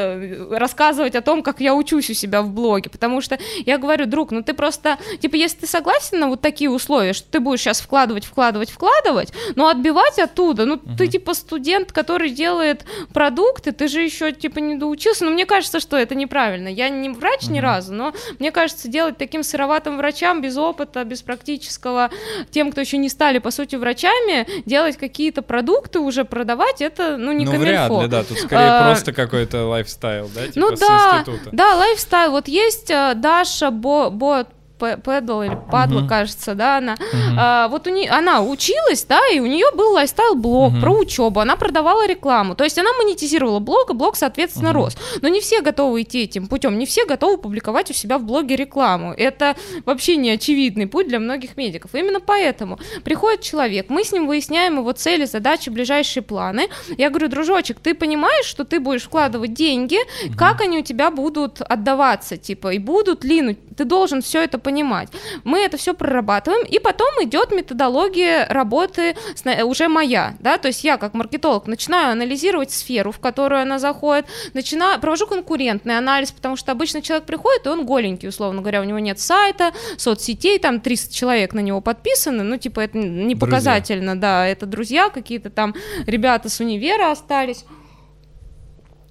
[0.51, 4.31] рассказывать о том, как я учусь у себя в блоге, потому что я говорю, друг,
[4.33, 7.81] ну ты просто, типа, если ты согласен на вот такие условия, что ты будешь сейчас
[7.81, 10.97] вкладывать, вкладывать, вкладывать, но отбивать оттуда, ну, угу.
[10.97, 15.25] ты типа студент, который делает продукты, ты же же еще, типа, не доучился.
[15.25, 16.69] Но мне кажется, что это неправильно.
[16.69, 21.23] Я не врач ни разу, но мне кажется, делать таким сыроватым врачам без опыта, без
[21.23, 22.11] практического,
[22.51, 27.33] тем, кто еще не стали, по сути, врачами, делать какие-то продукты уже продавать, это, ну,
[27.33, 27.95] не ну, комильфо.
[27.95, 32.31] вряд ли, да, тут скорее а, просто какой-то лайфстайл, да, типа ну, да, Да, лайфстайл.
[32.31, 34.47] Вот есть э, Даша Бо, Бо
[34.81, 36.09] Пэдл или Падла, uh-huh.
[36.09, 36.95] кажется, да, она.
[36.95, 37.37] Uh-huh.
[37.39, 40.81] А, вот у нее, она училась, да, и у нее был лайфстайл-блог uh-huh.
[40.81, 44.73] про учебу, она продавала рекламу, то есть она монетизировала блог, и блог, соответственно, uh-huh.
[44.73, 44.97] рос.
[45.23, 48.57] Но не все готовы идти этим путем, не все готовы публиковать у себя в блоге
[48.57, 49.13] рекламу.
[49.17, 51.95] Это вообще не очевидный путь для многих медиков.
[51.95, 56.69] Именно поэтому приходит человек, мы с ним выясняем его цели, задачи, ближайшие планы.
[56.97, 60.37] Я говорю, дружочек, ты понимаешь, что ты будешь вкладывать деньги, uh-huh.
[60.37, 64.59] как они у тебя будут отдаваться, типа, и будут ли, ну, ты должен все это
[64.59, 65.09] понимать.
[65.43, 69.17] Мы это все прорабатываем, и потом идет методология работы
[69.65, 74.27] уже моя, да, то есть я как маркетолог начинаю анализировать сферу, в которую она заходит,
[74.53, 78.85] начинаю, провожу конкурентный анализ, потому что обычно человек приходит, и он голенький, условно говоря, у
[78.85, 84.13] него нет сайта, соцсетей, там 300 человек на него подписаны, ну, типа, это не показательно,
[84.13, 84.21] друзья.
[84.21, 85.75] да, это друзья какие-то там,
[86.07, 87.65] ребята с универа остались,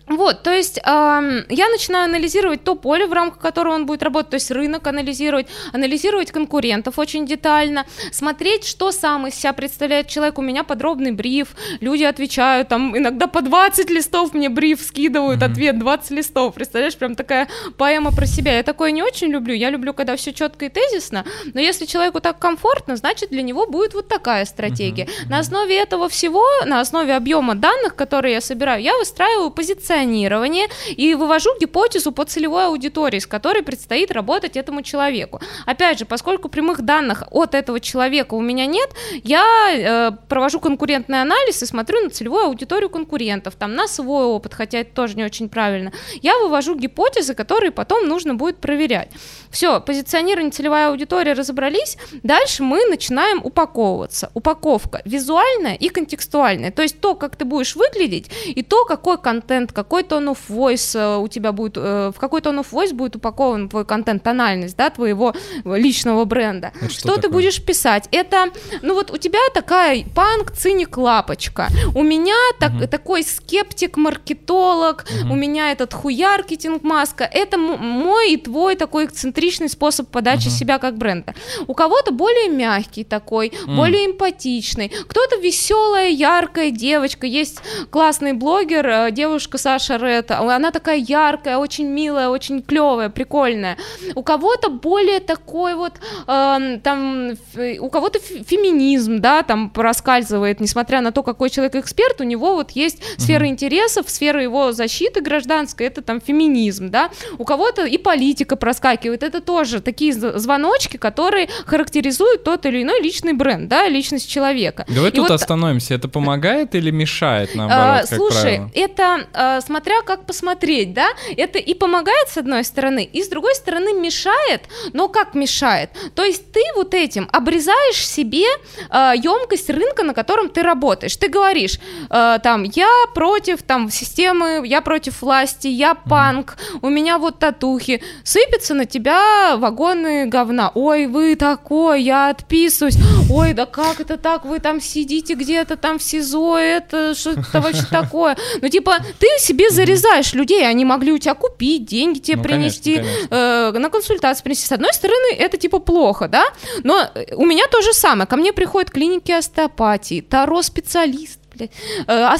[0.09, 4.31] вот, то есть э, я начинаю анализировать то поле, в рамках которого он будет работать,
[4.31, 10.39] то есть рынок анализировать, анализировать конкурентов очень детально, смотреть, что сам из себя представляет человек.
[10.39, 11.49] У меня подробный бриф,
[11.79, 15.51] люди отвечают, там иногда по 20 листов мне бриф скидывают, mm-hmm.
[15.51, 18.57] ответ 20 листов, представляешь, прям такая поэма про себя.
[18.57, 21.23] Я такое не очень люблю, я люблю, когда все четко и тезисно,
[21.53, 25.03] но если человеку так комфортно, значит для него будет вот такая стратегия.
[25.03, 25.29] Mm-hmm.
[25.29, 30.67] На основе этого всего, на основе объема данных, которые я собираю, я выстраиваю позиционирование позиционирование
[30.87, 35.41] и вывожу гипотезу по целевой аудитории, с которой предстоит работать этому человеку.
[35.65, 38.89] Опять же, поскольку прямых данных от этого человека у меня нет,
[39.23, 44.53] я э, провожу конкурентный анализ и смотрю на целевую аудиторию конкурентов, там на свой опыт,
[44.53, 45.91] хотя это тоже не очень правильно.
[46.21, 49.09] Я вывожу гипотезы, которые потом нужно будет проверять.
[49.51, 54.31] Все, позиционирование, целевая аудитория разобрались, дальше мы начинаем упаковываться.
[54.33, 59.73] Упаковка визуальная и контекстуальная, то есть то, как ты будешь выглядеть, и то, какой контент,
[59.73, 62.93] как какой tone of voice э, у тебя будет, э, в какой tone of voice
[62.93, 65.33] будет упакован твой контент, тональность, да, твоего
[65.65, 66.71] личного бренда.
[66.79, 68.07] Это что, что ты будешь писать?
[68.11, 68.49] Это,
[68.83, 71.69] ну вот у тебя такая панк, циник, лапочка.
[71.95, 72.87] У меня так, угу.
[72.87, 75.33] такой скептик, маркетолог, угу.
[75.33, 77.23] у меня этот хуяркетинг маска.
[77.23, 80.55] Это мой и твой такой эксцентричный способ подачи угу.
[80.55, 81.33] себя как бренда.
[81.65, 83.75] У кого-то более мягкий такой, угу.
[83.75, 84.89] более эмпатичный.
[84.89, 87.25] Кто-то веселая, яркая девочка.
[87.25, 87.57] Есть
[87.89, 93.77] классный блогер, э, девушка Саша Саша Ред, она такая яркая, очень милая, очень клевая, прикольная.
[94.15, 95.93] У кого-то более такой вот,
[96.27, 97.31] э, там,
[97.79, 102.71] у кого-то феминизм, да, там проскальзывает, несмотря на то, какой человек эксперт, у него вот
[102.71, 107.09] есть сфера mm интересов, сфера его защиты гражданской, это там феминизм, да.
[107.37, 113.33] У кого-то и политика проскакивает, это тоже такие звоночки, которые характеризуют тот или иной личный
[113.33, 114.85] бренд, да, личность человека.
[114.89, 115.31] Давай и тут вот...
[115.31, 118.71] остановимся, это помогает или мешает, наоборот, а, Слушай, правило?
[118.73, 123.55] это а, смотря как посмотреть, да, это и помогает с одной стороны, и с другой
[123.55, 124.61] стороны мешает,
[124.93, 125.89] но как мешает?
[126.15, 128.45] То есть ты вот этим обрезаешь себе
[128.89, 131.17] э, емкость рынка, на котором ты работаешь.
[131.17, 131.79] Ты говоришь,
[132.09, 138.01] э, там, я против там системы, я против власти, я панк, у меня вот татухи,
[138.23, 140.71] сыпется на тебя вагоны говна.
[140.73, 142.97] Ой, вы такой, я отписываюсь.
[143.29, 147.85] Ой, да как это так, вы там сидите где-то там в СИЗО, это что-то вообще
[147.89, 148.37] такое.
[148.61, 152.95] Ну, типа, ты себе зарезаешь людей, они могли у тебя купить, деньги тебе Ну, принести,
[152.95, 153.35] конечно, конечно.
[153.75, 154.65] э, на консультацию принести.
[154.67, 156.45] С одной стороны, это типа плохо, да,
[156.83, 158.27] но у меня то же самое.
[158.27, 161.71] Ко мне приходят клиники остеопатии, таро-специалист, блядь,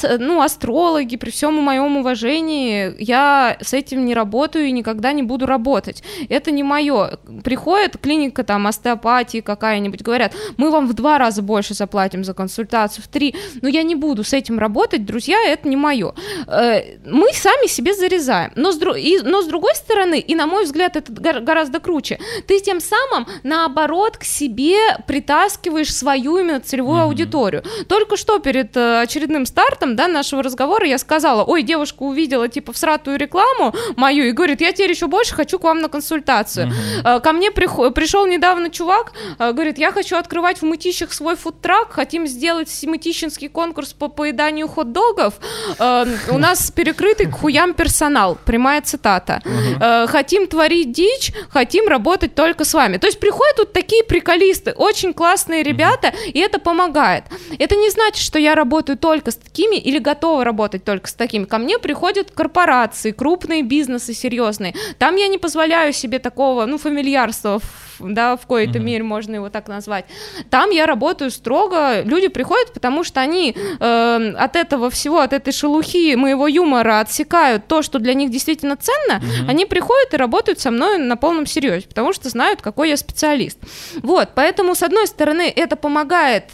[0.03, 5.23] э, ну, астрологи, при всем моем уважении, я с этим не работаю и никогда не
[5.23, 6.03] буду работать.
[6.29, 7.19] Это не мое.
[7.43, 13.03] Приходит клиника там остеопатии какая-нибудь, говорят, мы вам в два раза больше заплатим за консультацию,
[13.03, 13.35] в три.
[13.61, 16.13] Но я не буду с этим работать, друзья, это не мое.
[16.47, 18.51] Мы сами себе зарезаем.
[18.55, 21.79] Но с, дру- и- но с другой стороны, и на мой взгляд, это гор- гораздо
[21.79, 24.77] круче, ты тем самым, наоборот, к себе
[25.07, 27.63] притаскиваешь свою именно целевую аудиторию.
[27.87, 32.71] Только что перед э, очередным стартом да, нашего разговора я сказала, ой, девушка увидела типа
[32.73, 36.71] всратую рекламу мою и говорит, я теперь еще больше хочу к вам на консультацию.
[37.03, 41.35] Э, Ко мне прихо- пришел недавно чувак, э, говорит, я хочу открывать в Мытищах свой
[41.35, 45.33] фудтрак, хотим сделать мытищинский конкурс по поеданию хот-догов.
[45.79, 49.41] Э, У нас перекрытый к хуям персонал, прямая цитата.
[49.81, 52.97] Э, Хотим творить дичь, хотим работать только с вами.
[52.97, 57.23] То есть приходят тут такие приколисты, очень классные ребята, и это помогает.
[57.57, 61.45] Это не значит, что я работаю только с такими или готова работать только с такими.
[61.45, 64.73] Ко мне приходят корпорации, крупные бизнесы серьезные.
[64.97, 67.61] Там я не позволяю себе такого, ну, фамильярства,
[67.99, 70.05] да, в коей-то мере можно его так назвать.
[70.49, 75.53] Там я работаю строго, люди приходят, потому что они э, от этого всего, от этой
[75.53, 80.71] шелухи моего юмора отсекают то, что для них действительно ценно, они приходят и работают со
[80.71, 83.57] мной на полном серьезе, потому что знают, какой я специалист.
[84.01, 86.51] Вот, поэтому, с одной стороны, это помогает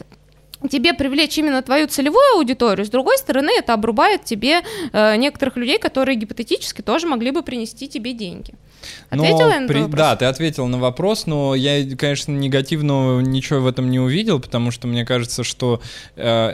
[0.69, 4.61] тебе привлечь именно твою целевую аудиторию, с другой стороны, это обрубает тебе
[4.93, 8.53] э, некоторых людей, которые гипотетически тоже могли бы принести тебе деньги.
[9.09, 9.97] Ответила я на при- вопрос?
[9.97, 14.69] Да, ты ответил на вопрос, но я, конечно, негативного ничего в этом не увидел, потому
[14.69, 15.81] что мне кажется, что,
[16.15, 16.53] э,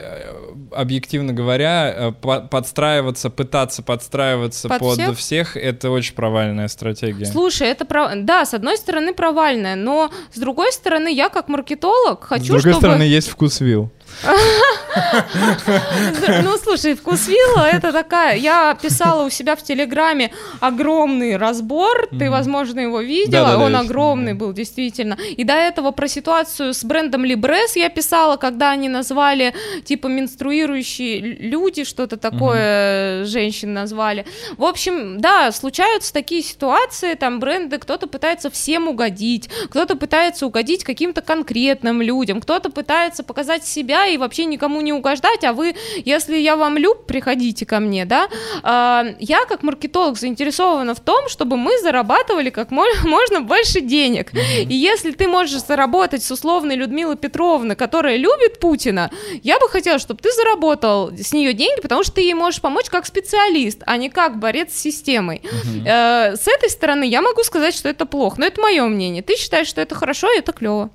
[0.72, 5.18] объективно говоря, э, по- подстраиваться, пытаться подстраиваться Под под, всех?
[5.18, 5.58] всех?
[5.58, 7.26] это очень провальная стратегия.
[7.26, 8.16] Слушай, это про...
[8.16, 12.62] да, с одной стороны провальное, но с другой стороны я как маркетолог хочу, С другой
[12.62, 12.78] чтобы...
[12.78, 13.92] стороны, есть вкусвилл.
[16.44, 18.38] Ну, слушай, вкус вилла это такая...
[18.38, 24.54] Я писала у себя в Телеграме огромный разбор, ты, возможно, его видела, он огромный был,
[24.54, 25.18] действительно.
[25.38, 29.54] И до этого про ситуацию с брендом Libres я писала, когда они назвали,
[29.86, 34.26] типа, менструирующие люди, что-то такое, женщин назвали.
[34.58, 40.84] В общем, да, случаются такие ситуации, там бренды, кто-то пытается всем угодить, кто-то пытается угодить
[40.84, 45.76] каким-то конкретным людям, кто-то пытается показать себя и вообще никому не угождать, а вы,
[46.06, 48.28] если я вам люб, приходите ко мне, да.
[48.64, 54.32] А, я как маркетолог заинтересована в том, чтобы мы зарабатывали как мо- можно больше денег.
[54.34, 59.10] И если ты можешь заработать с условной Людмилой Петровной, которая любит Путина,
[59.44, 62.90] я бы хотела, чтобы ты заработал с нее деньги, потому что ты ей можешь помочь
[62.90, 65.42] как специалист, а не как борец с системой.
[65.86, 69.22] Э, С этой стороны я могу сказать, что это плохо, но это мое мнение.
[69.24, 70.90] Ты считаешь, что это хорошо, и это клево.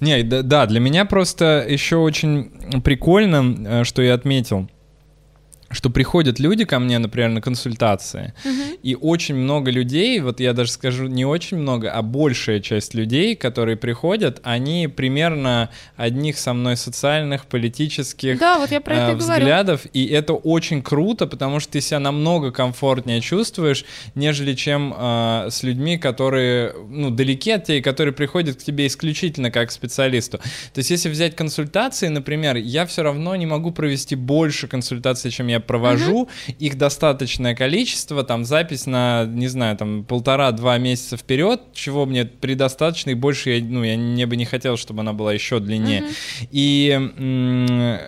[0.00, 4.68] Не, да, да, для меня просто еще очень прикольно, э, что я отметил,
[5.70, 8.34] что приходят люди ко мне, например, на консультации,
[8.82, 13.34] и очень много людей, вот я даже скажу не очень много, а большая часть людей,
[13.34, 19.14] которые приходят, они примерно одних со мной социальных, политических Да, вот я про это э,
[19.14, 19.40] и говорю.
[19.40, 23.84] взглядов, и это очень круто, потому что ты себя намного комфортнее чувствуешь,
[24.14, 28.86] нежели чем э, с людьми, которые ну, далеки от тебя и которые приходят к тебе
[28.86, 30.38] исключительно как к специалисту.
[30.38, 35.48] То есть, если взять консультации, например, я все равно не могу провести больше консультаций, чем
[35.48, 36.28] я провожу.
[36.58, 43.10] Их достаточное количество, там запись на, не знаю, там полтора-два месяца вперед, чего мне предостаточно,
[43.10, 46.04] и больше я, ну, я не бы не хотел, чтобы она была еще длиннее.
[46.50, 47.98] И м,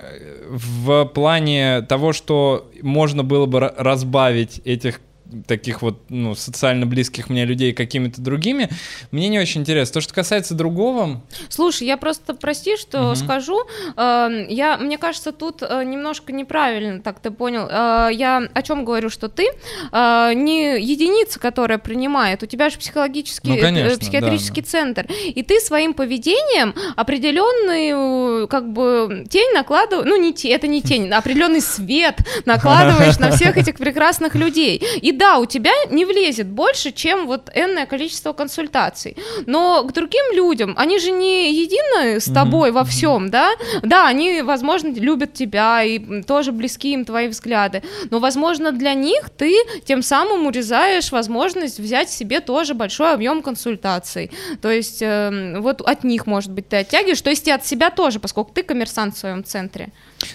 [0.51, 5.01] в плане того, что можно было бы ра- разбавить этих
[5.47, 8.69] таких вот, ну, социально близких мне людей какими-то другими,
[9.11, 9.95] мне не очень интересно.
[9.95, 11.23] То, что касается другого...
[11.49, 13.17] Слушай, я просто, прости, что Мгм.
[13.17, 13.61] скажу,
[13.97, 17.67] э, я, мне кажется, тут э, немножко неправильно, так ты понял.
[17.71, 19.49] Э, я о чем говорю, что ты
[19.93, 25.07] э, не единица, которая принимает, у тебя же психологический, Ну, э, конечно, психиатрический да, центр,
[25.25, 31.11] и ты своим поведением определенную, как бы, тень накладываешь, ну, не те, это не тень,
[31.11, 34.83] определенный свет накладываешь на всех этих прекрасных людей.
[35.01, 39.17] И да, у тебя не влезет больше, чем вот энное количество консультаций.
[39.47, 42.91] Но к другим людям, они же не едины с тобой во мгм.
[42.91, 43.51] всем, да?
[43.83, 47.83] Да, они, возможно, любят тебя и тоже близки им твои взгляды.
[48.11, 49.55] Но, возможно, для них ты
[49.85, 54.31] тем самым урезаешь возможность взять себе тоже большой объем консультаций.
[54.63, 57.91] То есть эм, вот от них, может быть, ты оттягиваешь, то есть и от себя
[57.91, 59.89] тоже, поскольку ты коммерсант в своем центре.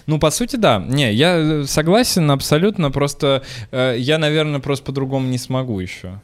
[0.07, 0.83] Ну, по сути, да.
[0.87, 6.19] Не, я э, согласен абсолютно, просто э, я, наверное, просто по-другому не смогу еще.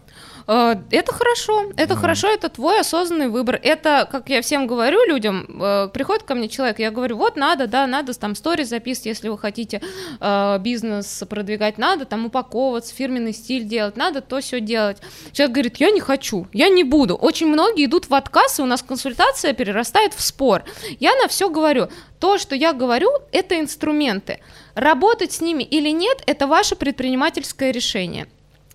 [0.51, 2.01] Э, Это хорошо, это Ну.
[2.01, 3.59] хорошо, это твой осознанный выбор.
[3.61, 7.67] Это, как я всем говорю людям, э, приходит ко мне человек, я говорю, вот надо,
[7.67, 9.79] да, надо там сторис записывать, если вы хотите
[10.19, 14.97] э, бизнес продвигать, надо там упаковываться, фирменный стиль делать, надо то все делать.
[15.33, 17.13] Человек говорит, я не хочу, я не буду.
[17.15, 20.63] Очень многие идут в отказ, и у нас консультация перерастает в спор.
[20.99, 21.89] Я на все говорю,
[22.19, 24.39] то, что я говорю, это инструменты.
[24.73, 28.25] Работать с ними или нет, это ваше предпринимательское решение.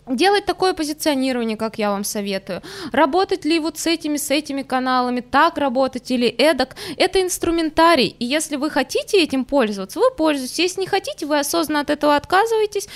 [0.06, 2.62] Делать такое позиционирование, как я вам советую.
[2.93, 8.14] Работать ли вот с этими, с этими каналами, так работать или эдак, это инструментарий.
[8.18, 10.59] И если вы хотите этим пользоваться, вы пользуетесь.
[10.59, 12.89] Если не хотите, вы осознанно от этого отказываетесь.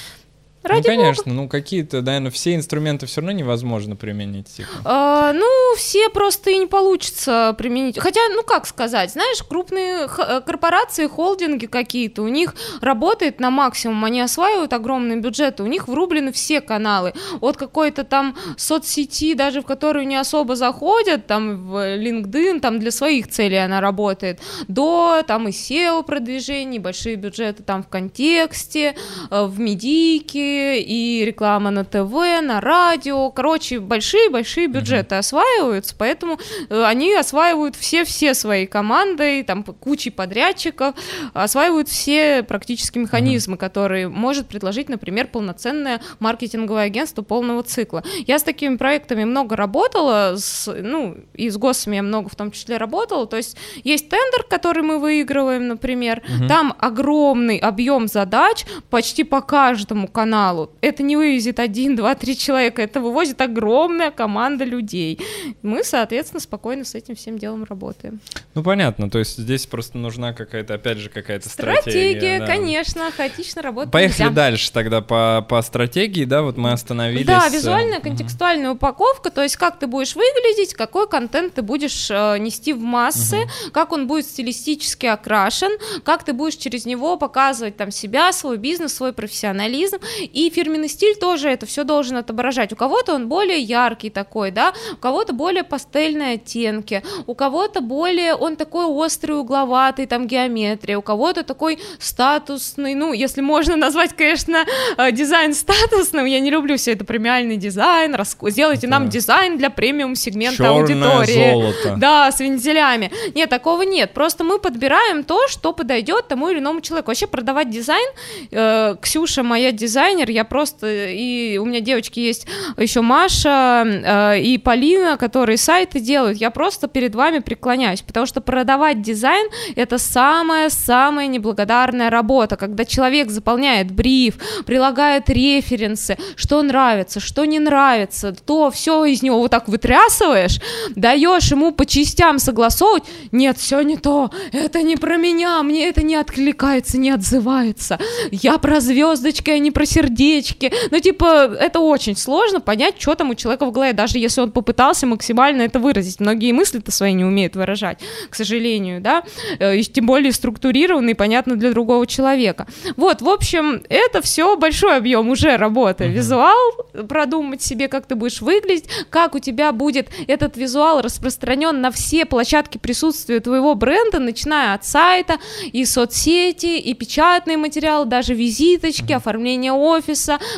[0.62, 1.02] Ради ну, бога.
[1.02, 4.48] конечно, ну какие-то, наверное, все инструменты все равно невозможно применить.
[4.48, 4.68] Типа.
[4.84, 7.98] А, ну, все просто и не получится применить.
[7.98, 14.04] Хотя, ну как сказать, знаешь, крупные э, корпорации, холдинги какие-то, у них работает на максимум,
[14.04, 17.12] они осваивают огромные бюджеты, у них врублены все каналы.
[17.40, 22.90] От какой-то там соцсети, даже в которую не особо заходят, там в LinkedIn, там для
[22.90, 28.96] своих целей она работает, до там и SEO продвижений, большие бюджеты там в контексте,
[29.30, 30.47] э, в медийке,
[30.86, 32.12] и реклама на ТВ,
[32.42, 33.30] на радио.
[33.30, 36.38] Короче, большие-большие бюджеты осваиваются, поэтому
[36.68, 40.94] э, они осваивают все-все свои команды, там кучей подрядчиков,
[41.34, 48.02] осваивают все практически механизмы, которые может предложить, например, полноценное маркетинговое агентство полного цикла.
[48.26, 52.50] Я с такими проектами много работала, с, ну, и с ГОСами я много в том
[52.50, 56.48] числе работала, то есть есть тендер, который мы выигрываем, например, Мгм.
[56.48, 60.37] там огромный объем задач почти по каждому каналу.
[60.80, 65.18] Это не вывезет один, два, три человека, это вывозит огромная команда людей.
[65.62, 68.20] Мы, соответственно, спокойно с этим всем делом работаем.
[68.54, 71.80] Ну, понятно, то есть здесь просто нужна какая-то, опять же, какая-то стратегия.
[71.80, 72.46] Стратегия, да.
[72.46, 74.34] конечно, хаотично работать Поехали нельзя.
[74.34, 77.26] дальше тогда по, по стратегии, да, вот мы остановились.
[77.26, 82.10] Да, э, визуальная, контекстуальная упаковка, то есть как ты будешь выглядеть, какой контент ты будешь
[82.10, 85.70] э, нести в массы, как он будет стилистически окрашен,
[86.04, 89.98] как ты будешь через него показывать там себя, свой бизнес, свой профессионализм.
[90.32, 92.72] И фирменный стиль тоже это все должен отображать.
[92.72, 98.34] У кого-то он более яркий такой, да, у кого-то более пастельные оттенки, у кого-то более
[98.34, 104.64] он такой острый, угловатый, там геометрия, у кого-то такой статусный, ну, если можно назвать, конечно,
[104.96, 109.10] э, дизайн статусным, я не люблю все это премиальный дизайн, раск- сделайте нам Да.
[109.10, 111.52] дизайн для премиум сегмента Чёрное аудитории.
[111.52, 111.94] золото.
[111.98, 113.10] Да, с вензелями.
[113.34, 114.12] Нет, такого нет.
[114.14, 117.10] Просто мы подбираем то, что подойдет тому или иному человеку.
[117.10, 118.08] Вообще продавать дизайн,
[118.50, 119.72] э, Ксюша моя
[120.18, 122.46] дизайнер, я просто, и у меня девочки есть
[122.76, 128.40] еще Маша э, и Полина, которые сайты делают, я просто перед вами преклоняюсь, потому что
[128.40, 137.44] продавать дизайн это самая-самая неблагодарная работа, когда человек заполняет бриф, прилагает референсы, что нравится, что
[137.44, 140.60] не нравится, то все из него вот так вытрясываешь,
[140.94, 146.02] даешь ему по частям согласовывать, нет, все не то, это не про меня, мне это
[146.02, 147.98] не откликается, не отзывается,
[148.30, 153.30] я про звездочки, а не про сердечки, ну типа это очень сложно понять, что там
[153.30, 157.24] у человека в голове, даже если он попытался максимально это выразить, многие мысли-то свои не
[157.24, 157.98] умеют выражать,
[158.30, 159.22] к сожалению, да,
[159.58, 162.66] Э, и тем более структурированный, понятно для другого человека.
[162.96, 166.04] Вот, в общем, это все большой объем уже работы.
[166.04, 166.14] Мгм.
[166.14, 166.72] Визуал,
[167.08, 172.24] продумать себе, как ты будешь выглядеть, как у тебя будет этот визуал распространен на все
[172.24, 175.38] площадки присутствия твоего бренда, начиная от сайта,
[175.72, 179.97] и соцсети, и печатный материал, даже визиточки, оформление офиса,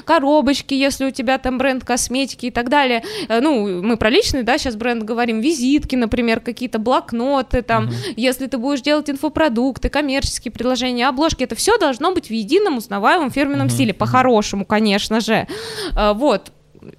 [0.04, 3.02] коробочки, если у тебя там бренд косметики и так далее.
[3.28, 7.94] Э, ну, мы про личный, да, сейчас бренд говорим, визитки, например, какие-то блокноты, там, угу.
[8.16, 13.30] если ты будешь делать инфопродукты, коммерческие предложения, обложки, это все должно быть в едином узнаваемом
[13.30, 13.74] фирменном угу.
[13.74, 15.46] стиле, по-хорошему, конечно же.
[15.96, 16.52] Э, вот,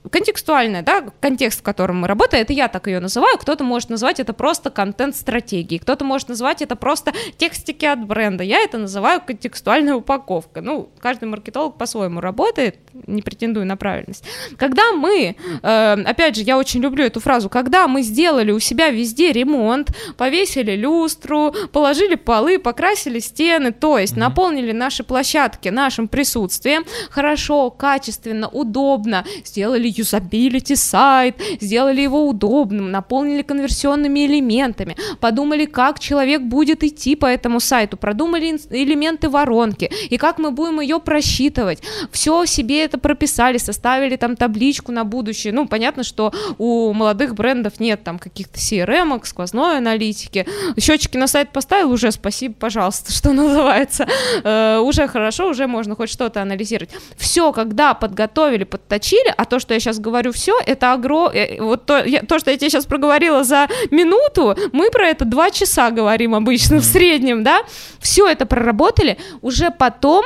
[0.10, 4.20] контекстуальная, да, контекст, в котором мы работаем, это я так ее называю, кто-то может назвать
[4.20, 9.96] это просто контент-стратегией, кто-то может назвать это просто текстики от бренда, я это называю контекстуальная
[9.96, 12.78] упаковка, ну, каждый маркетолог по-своему работает,
[13.08, 14.24] не претендую на правильность.
[14.58, 18.90] Когда мы, э, опять же, я очень люблю эту фразу, когда мы сделали у себя
[18.90, 24.20] везде ремонт, повесили люстру, положили полы, покрасили стены, то есть mm-hmm.
[24.20, 32.92] наполнили наши площадки нашим присутствием, хорошо, качественно, удобно, сделали сделали юзабилити сайт, сделали его удобным,
[32.92, 40.18] наполнили конверсионными элементами, подумали, как человек будет идти по этому сайту, продумали элементы воронки и
[40.18, 41.82] как мы будем ее просчитывать.
[42.12, 45.54] Все себе это прописали, составили там табличку на будущее.
[45.54, 50.46] Ну, понятно, что у молодых брендов нет там каких-то CRM, сквозной аналитики.
[50.80, 54.06] Счетчики на сайт поставил, уже спасибо, пожалуйста, что называется.
[54.44, 56.90] Э, уже хорошо, уже можно хоть что-то анализировать.
[57.18, 61.32] Все, когда подготовили, подточили, а то, что я сейчас говорю все, это огро...
[61.34, 65.24] Э, вот то, я, то, что я тебе сейчас проговорила за минуту, мы про это
[65.24, 67.62] два часа говорим обычно в среднем, да,
[68.00, 70.26] все это проработали, уже потом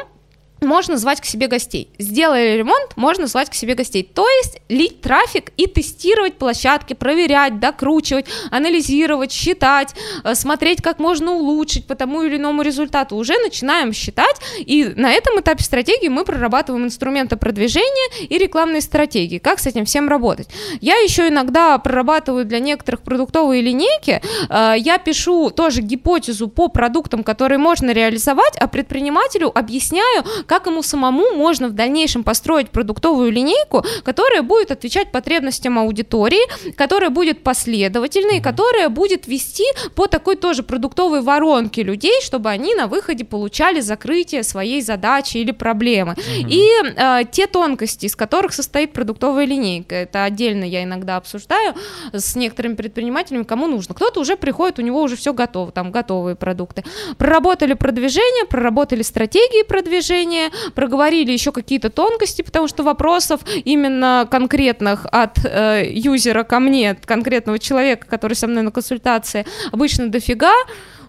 [0.61, 1.89] можно звать к себе гостей.
[1.99, 4.03] Сделали ремонт, можно звать к себе гостей.
[4.03, 11.33] То есть лить трафик и тестировать площадки, проверять, докручивать, анализировать, считать, э, смотреть, как можно
[11.33, 13.15] улучшить по тому или иному результату.
[13.15, 19.37] Уже начинаем считать, и на этом этапе стратегии мы прорабатываем инструменты продвижения и рекламные стратегии.
[19.37, 20.47] Как с этим всем работать?
[20.81, 27.23] Я еще иногда прорабатываю для некоторых продуктовые линейки, э, я пишу тоже гипотезу по продуктам,
[27.23, 33.83] которые можно реализовать, а предпринимателю объясняю, как ему самому можно в дальнейшем построить продуктовую линейку,
[34.03, 39.65] которая будет отвечать потребностям аудитории, которая будет последовательной, которая будет вести
[39.95, 45.51] по такой тоже продуктовой воронке людей, чтобы они на выходе получали закрытие своей задачи или
[45.51, 46.13] проблемы.
[46.13, 46.49] Mm-hmm.
[46.49, 51.75] И э, те тонкости, из которых состоит продуктовая линейка, это отдельно я иногда обсуждаю
[52.13, 53.95] с некоторыми предпринимателями, кому нужно.
[53.95, 56.83] Кто-то уже приходит, у него уже все готово, там готовые продукты.
[57.17, 65.05] Проработали продвижение, проработали стратегии продвижения, образование, проговорили еще какие-то тонкости, потому что вопросов именно конкретных
[65.11, 70.53] от э, юзера ко мне, от конкретного человека, который со мной на консультации, обычно дофига.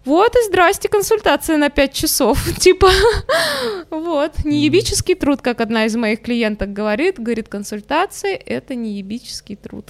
[0.05, 2.39] Вот и здрасте, консультация на 5 часов.
[2.59, 2.89] Типа,
[3.91, 7.19] вот, неебический труд, как одна из моих клиенток говорит.
[7.19, 9.87] Говорит, консультации— это неебический труд.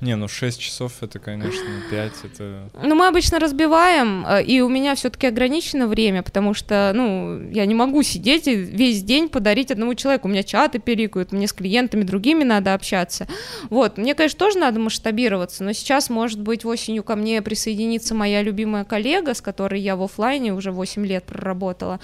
[0.00, 2.70] Не, ну 6 часов это, конечно, 5 это...
[2.82, 7.50] Ну, мы обычно разбиваем, э, и у меня все таки ограничено время, потому что, ну,
[7.50, 10.28] я не могу сидеть и весь день подарить одному человеку.
[10.28, 13.26] У меня чаты перикают, мне с клиентами другими надо общаться.
[13.70, 18.42] Вот, мне, конечно, тоже надо масштабироваться, но сейчас, может быть, осенью ко мне присоединится моя
[18.42, 22.00] любимая коллега, с которой я в офлайне уже 8 лет проработала,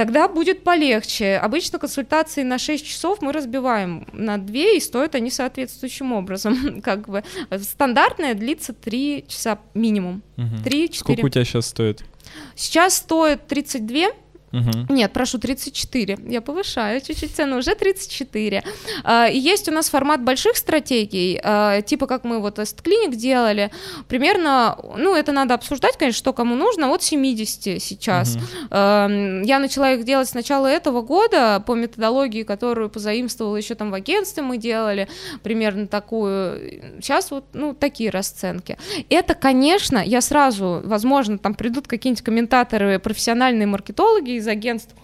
[0.00, 1.36] тогда будет полегче.
[1.36, 6.80] Обычно консультации на 6 часов мы разбиваем на 2, и стоят они соответствующим образом.
[6.82, 7.22] Как бы
[7.58, 10.22] стандартная длится 3 часа минимум.
[10.38, 10.64] Угу.
[10.64, 10.94] 3-4.
[10.94, 12.02] Сколько у тебя сейчас стоит?
[12.54, 14.12] Сейчас стоит 32
[14.52, 14.92] Угу.
[14.92, 16.18] Нет, прошу, 34.
[16.26, 18.64] Я повышаю чуть-чуть цену, уже 34.
[19.04, 23.16] А, и есть у нас формат больших стратегий, а, типа как мы вот Эст Клиник
[23.16, 23.70] делали,
[24.08, 28.36] примерно, ну, это надо обсуждать, конечно, что кому нужно, от 70 сейчас.
[28.36, 28.44] Угу.
[28.70, 33.94] Я начала их делать с начала этого года по методологии, которую позаимствовала еще там в
[33.94, 35.08] агентстве мы делали,
[35.42, 36.80] примерно такую.
[37.00, 38.78] Сейчас вот, ну, такие расценки.
[39.08, 44.94] Это, конечно, я сразу, возможно, там придут какие-нибудь комментаторы, профессиональные маркетологи из агентств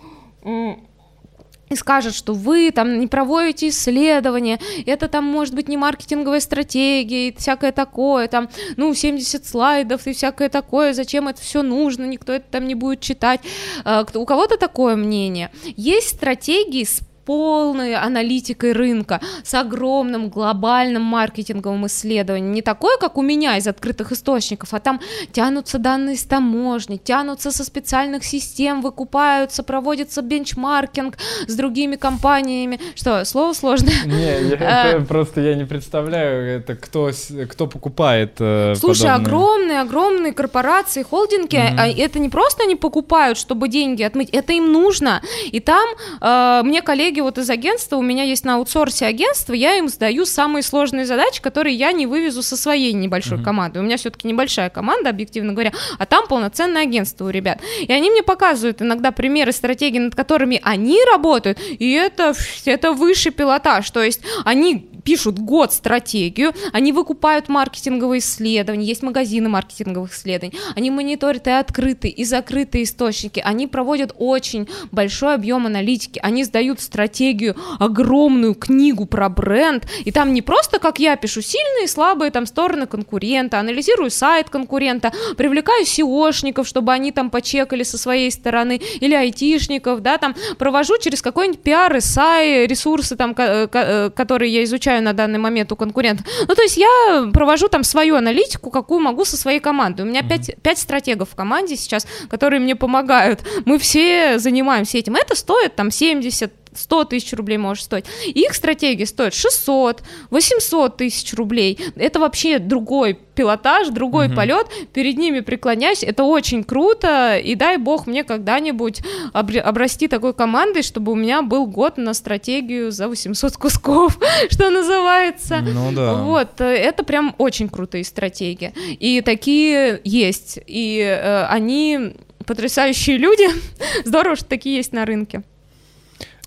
[1.69, 7.29] и скажет, что вы там не проводите исследования, это там может быть не маркетинговая стратегия
[7.29, 12.33] и всякое такое, там, ну, 70 слайдов и всякое такое, зачем это все нужно, никто
[12.33, 13.41] это там не будет читать.
[13.85, 15.51] А, у кого-то такое мнение.
[15.77, 22.53] Есть стратегии с полной аналитикой рынка, с огромным глобальным маркетинговым исследованием.
[22.53, 25.01] Не такое, как у меня из открытых источников, а там
[25.33, 32.79] тянутся данные с таможни, тянутся со специальных систем, выкупаются, проводится бенчмаркинг с другими компаниями.
[32.95, 34.05] Что, слово сложное?
[34.05, 35.01] Не, а.
[35.01, 37.11] просто я не представляю, это кто,
[37.51, 43.69] кто покупает э, Слушай, огромные, огромные корпорации, холдинги, а это не просто они покупают, чтобы
[43.69, 45.23] деньги отмыть, это им нужно.
[45.51, 45.89] И там
[46.21, 49.89] э, мне коллеги стратегия вот из агентства, у меня есть на аутсорсе агентство, я им
[49.89, 53.45] сдаю самые сложные задачи, которые я не вывезу со своей небольшой mm-hmm.
[53.45, 53.79] командой.
[53.79, 57.61] У меня все-таки небольшая команда, объективно говоря, а там полноценное агентство у ребят.
[57.81, 62.35] И они мне показывают иногда примеры стратегий, над которыми они работают, и это,
[62.65, 63.91] это высший пилотаж.
[63.91, 70.91] То есть они пишут год стратегию, они выкупают маркетинговые исследования, есть магазины маркетинговых исследований, они
[70.91, 77.55] мониторят и открытые, и закрытые источники, они проводят очень большой объем аналитики, они сдают стратегию,
[77.79, 82.45] огромную книгу про бренд, и там не просто, как я пишу, сильные и слабые там
[82.45, 89.15] стороны конкурента, анализирую сайт конкурента, привлекаю SEOшников, чтобы они там почекали со своей стороны, или
[89.15, 95.13] айтишников, да, там провожу через какой-нибудь пиар, SAI, ресурсы там, э, которые я изучаю на
[95.13, 96.27] данный момент у конкурентов.
[96.47, 100.03] Ну, то есть я провожу там свою аналитику, какую могу со своей командой.
[100.03, 100.61] У меня mm-hmm.
[100.61, 103.41] 5, стратегов в команде сейчас, которые мне помогают.
[103.65, 105.17] Мы все занимаемся этим.
[105.17, 108.05] Это стоит там 70 100 тысяч рублей может стоить.
[108.27, 111.79] Их стратегии стоят 600, 800 тысяч рублей.
[111.97, 114.35] Это вообще другой пилотаж, другой угу.
[114.35, 114.67] полет.
[114.93, 116.03] Перед ними преклоняюсь.
[116.03, 117.37] Это очень круто.
[117.39, 122.91] И дай бог мне когда-нибудь обрасти такой командой, чтобы у меня был год на стратегию
[122.91, 124.19] за 800 кусков,
[124.51, 125.61] что называется.
[125.61, 126.15] Ну да.
[126.15, 126.61] Вот.
[126.61, 128.73] Это прям очень крутые стратегии.
[128.99, 130.59] И такие есть.
[130.67, 132.15] И э, они
[132.47, 133.49] потрясающие люди.
[134.05, 135.43] Здорово, что такие есть на рынке.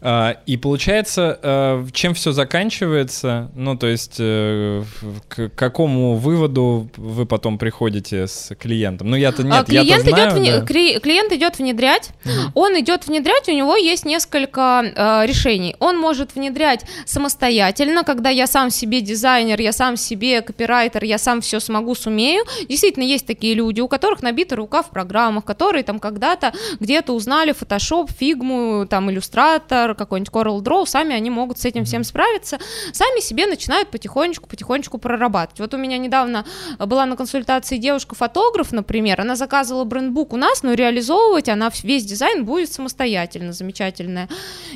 [0.02, 3.52] А, и получается, э, чем все заканчивается?
[3.54, 4.84] Ну, то есть, э,
[5.28, 9.10] к какому выводу вы потом приходите с клиентом?
[9.10, 10.66] Ну, я-то нет, клиент я знаю, идет да.
[10.66, 12.62] Клиент идет внедрять, угу.
[12.62, 15.76] он идет внедрять, у него есть несколько э, решений.
[15.80, 21.42] Он может внедрять самостоятельно, когда я сам себе дизайнер, я сам себе копирайтер, я сам
[21.42, 22.44] все смогу, сумею.
[22.70, 27.54] Действительно, есть такие люди, у которых набита рука в программах, которые там когда-то где-то узнали
[27.54, 32.60] Photoshop, Figma, там, иллюстратор, Flutter, какой-нибудь Coral Draw, сами они могут с этим всем справиться,
[32.94, 35.60] сами себе начинают потихонечку-потихонечку прорабатывать.
[35.60, 36.45] Вот у меня недавно
[36.80, 42.45] была на консультации девушка-фотограф, например, она заказывала брендбук у нас, но реализовывать она весь дизайн
[42.45, 44.30] будет самостоятельно, замечательная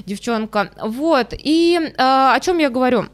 [0.05, 0.71] девчонка.
[0.81, 3.05] Вот, и э, о чем я говорю?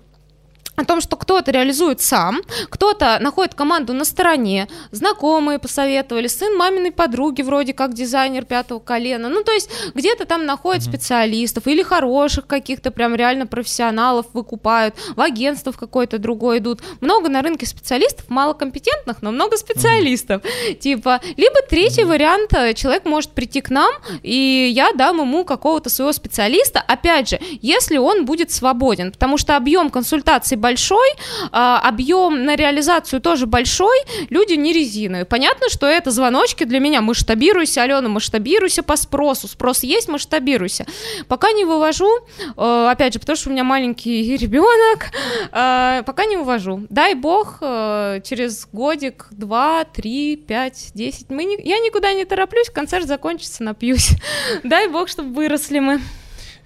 [0.80, 6.92] О том, что кто-то реализует сам, кто-то находит команду на стороне, знакомые посоветовали, сын маминой
[6.92, 10.90] подруги вроде как дизайнер пятого колена, ну то есть где-то там находят mm-hmm.
[10.90, 17.30] специалистов или хороших каких-то прям реально профессионалов выкупают, в агентство в какое-то другое идут, много
[17.30, 20.76] на рынке специалистов, мало компетентных, но много специалистов, mm-hmm.
[20.76, 22.06] типа, либо третий mm-hmm.
[22.06, 23.92] вариант, э, человек может прийти к нам,
[24.24, 29.58] и я дам ему какого-то своего специалиста, опять же, если он будет свободен, потому что
[29.58, 31.10] объем консультаций большой,
[31.52, 33.98] а, объем на реализацию тоже большой,
[34.30, 35.26] люди не резиновые.
[35.26, 37.02] Понятно, что это звоночки для меня.
[37.02, 39.48] Масштабируйся, Алена, масштабируйся по спросу.
[39.48, 40.86] Спрос есть, масштабируйся.
[41.28, 42.10] Пока не вывожу,
[42.56, 45.08] э, опять же, потому что у меня маленький ребенок,
[45.52, 46.86] э, пока не вывожу.
[46.90, 51.32] Дай бог, э, через годик, два, три, пять, десять.
[51.32, 54.12] Мы не, я никуда не тороплюсь, концерт закончится, напьюсь.
[54.64, 56.00] Дай бог, чтобы выросли мы.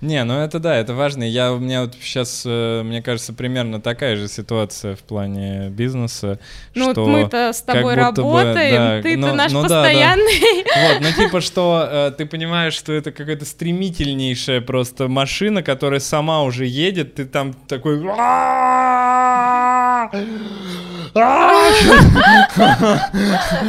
[0.04, 1.24] Не, ну это да, это важно.
[1.24, 6.40] Я, у меня вот сейчас, э, мне кажется, примерно такая же ситуация в плане бизнеса.
[6.76, 10.64] Ну что вот мы-то с тобой работаем, бы, да, ты-то ну, наш ну, постоянный.
[10.66, 10.94] Да, да.
[10.94, 16.44] Вот, ну типа что, э, ты понимаешь, что это какая-то стремительнейшая просто машина, которая сама
[16.44, 18.02] уже едет, ты там такой...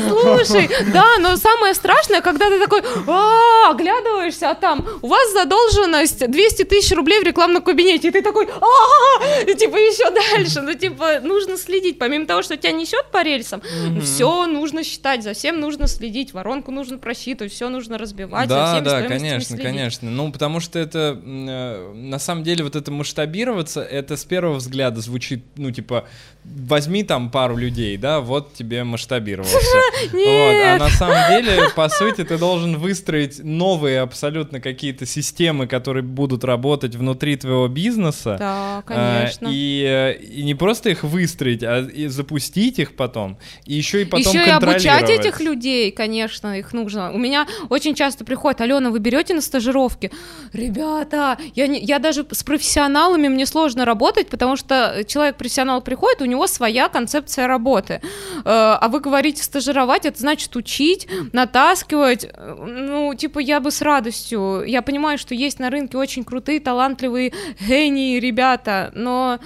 [0.09, 6.65] Слушай, да, но самое страшное, когда ты такой оглядываешься, а там у вас задолженность 200
[6.65, 11.99] тысяч рублей в рекламном кабинете, и ты такой, типа еще дальше, ну типа нужно следить,
[11.99, 13.63] помимо того, что тебя несет по рельсам,
[14.03, 19.03] все нужно считать, за всем нужно следить, воронку нужно просчитывать, все нужно разбивать, да, да,
[19.03, 24.25] конечно, конечно, ну потому что это э, на самом деле вот это масштабироваться, это с
[24.25, 26.09] первого взгляда звучит, ну типа
[26.45, 29.59] возьми там пару людей, да, вот тебе масштабировался.
[30.13, 30.21] Вот.
[30.21, 36.45] А на самом деле, по сути, ты должен выстроить новые абсолютно какие-то системы, которые будут
[36.45, 38.37] работать внутри твоего бизнеса.
[38.39, 39.49] Да, конечно.
[39.51, 44.35] И, и не просто их выстроить, а и запустить их потом, и еще и потом
[44.35, 47.13] Еще и обучать этих людей, конечно, их нужно.
[47.13, 50.11] У меня очень часто приходит, Алена, вы берете на стажировки?
[50.53, 56.27] Ребята, я, не, я даже с профессионалами мне сложно работать, потому что человек-профессионал приходит, у
[56.27, 57.95] него своя концепция работы.
[57.95, 62.27] Э, а вы говорите стажировать, это значит учить, натаскивать.
[62.37, 64.65] Ну, типа, я бы с радостью.
[64.67, 69.39] Я понимаю, что есть на рынке очень крутые, талантливые гении ребята, но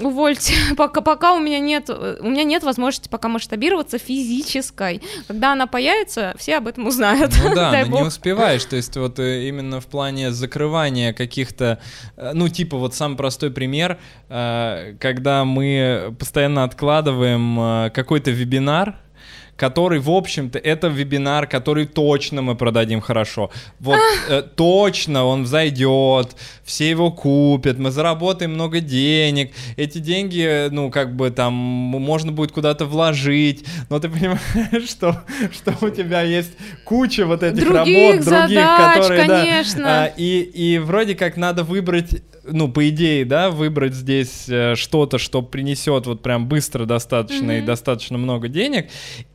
[0.00, 5.02] увольте, пока, пока у меня нет, у меня нет возможности пока масштабироваться физической.
[5.26, 7.32] Когда она появится, все об этом узнают.
[7.42, 8.00] Ну да, но бог.
[8.00, 11.78] не успеваешь, то есть вот э, именно в плане закрывания каких-то,
[12.16, 13.98] э, ну типа вот самый простой пример,
[14.28, 18.96] э, когда мы постоянно откладываем э, какой-то вебинар,
[19.58, 23.50] который, в общем-то, это вебинар, который точно мы продадим хорошо.
[23.80, 23.98] Вот
[24.28, 29.52] э, точно он взойдет, все его купят, мы заработаем много денег.
[29.76, 33.64] Эти деньги, э, ну, как бы там, можно будет куда-то вложить.
[33.90, 35.20] Но ты понимаешь, что,
[35.50, 36.52] что у тебя есть
[36.84, 40.04] куча вот этих Других работ, других, задач, которые, да, конечно.
[40.04, 45.18] а, и, и вроде как надо выбрать, ну, по идее, да, выбрать здесь э, что-то,
[45.18, 47.66] что принесет вот прям быстро достаточно и Мгм.
[47.66, 48.88] достаточно много денег,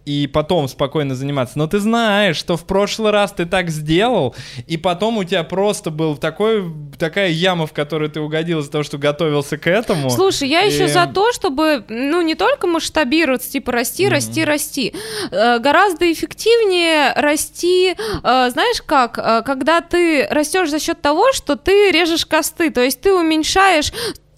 [0.06, 1.57] и потом спокойно заниматься.
[1.57, 4.35] Но ты знаешь, что в прошлый раз ты так сделал,
[4.68, 6.64] и потом у тебя просто был такой,
[6.99, 10.10] такая яма, в которую ты угодил из-за того, что готовился к этому.
[10.10, 14.14] Слушай, я еще И- за то, чтобы, ну, не только масштабироваться, типа расти, Мгм.
[14.14, 14.94] расти, расти.
[15.31, 21.56] Э, гораздо эффективнее расти, э, знаешь как, Э, когда ты растешь за счет того, что
[21.56, 23.91] ты режешь косты, то есть ты уменьшаешь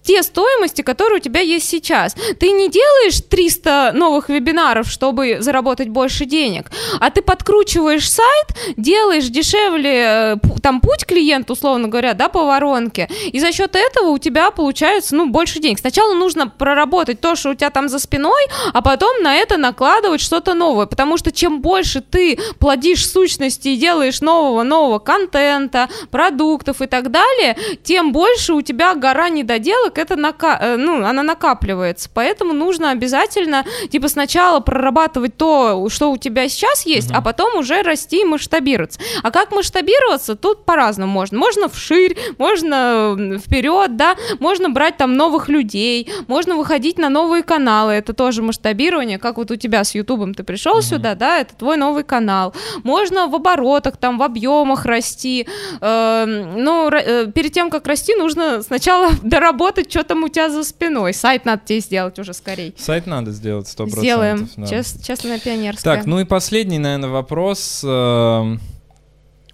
[0.06, 2.14] те стоимости, которые у тебя есть сейчас.
[2.38, 6.70] Ты не делаешь 300 новых вебинаров, чтобы заработать больше денег,
[7.00, 13.08] а ты подкручиваешь сайт, делаешь дешевле э, там путь клиента, условно говоря, да, по воронке,
[13.32, 15.80] и за счет этого у тебя получается, ну, больше денег.
[15.80, 18.42] Сначала нужно проработать то, что у тебя там за спиной,
[18.72, 23.76] а потом на это накладывать что-то новое, потому что чем больше ты плодишь сущности и
[23.76, 30.58] делаешь нового-нового контента, продуктов и так далее, тем больше у тебя гора недоделок, это нака-
[30.60, 32.08] э, ну, она накапливается.
[32.12, 37.82] Поэтому нужно обязательно, типа, сначала прорабатывать то, что у тебя сейчас есть, а потом уже
[37.82, 39.00] расти и масштабироваться.
[39.22, 41.38] А как масштабироваться, тут по-разному можно.
[41.38, 47.92] Можно вширь, можно вперед, да, можно брать там новых людей, можно выходить на новые каналы,
[47.92, 51.76] это тоже масштабирование, как вот у тебя с Ютубом ты пришел сюда, да, это твой
[51.76, 52.54] новый канал.
[52.84, 55.46] Можно в оборотах, там, в объемах расти.
[55.80, 60.64] Но ра- э, перед тем, как расти, нужно сначала доработать, что там у тебя за
[60.64, 61.14] спиной.
[61.14, 62.74] Сайт надо тебе сделать уже скорей.
[62.78, 63.98] Сайт надо сделать 100%.
[64.00, 64.48] Сделаем.
[64.56, 64.66] да.
[64.66, 65.96] Чес- честно, пионерская.
[65.96, 67.84] Так, ну и последний, наверное, вопрос.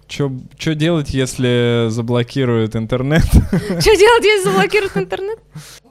[0.07, 3.23] Что делать, если заблокируют интернет?
[3.51, 5.39] Что делать, если заблокируют интернет?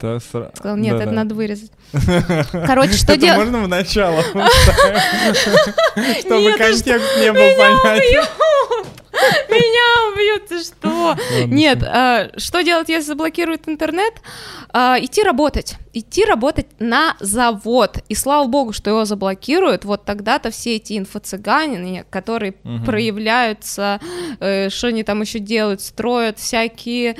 [0.01, 1.73] Да, сра- Сказал, нет, это надо вырезать.
[2.53, 3.39] Короче, что делать?
[3.39, 4.23] можно в начало?
[6.21, 8.25] Чтобы контекст не был понятен.
[9.49, 11.17] Меня убьют, ты что?
[11.47, 14.15] Нет, а, что делать, если заблокируют интернет?
[14.73, 15.75] А, идти работать.
[15.93, 17.99] Идти работать на завод.
[18.09, 19.85] И слава богу, что его заблокируют.
[19.85, 22.85] Вот тогда-то все эти инфо-цыгане, которые Мгм.
[22.87, 24.01] проявляются,
[24.41, 27.15] э, что они там еще делают, строят всякие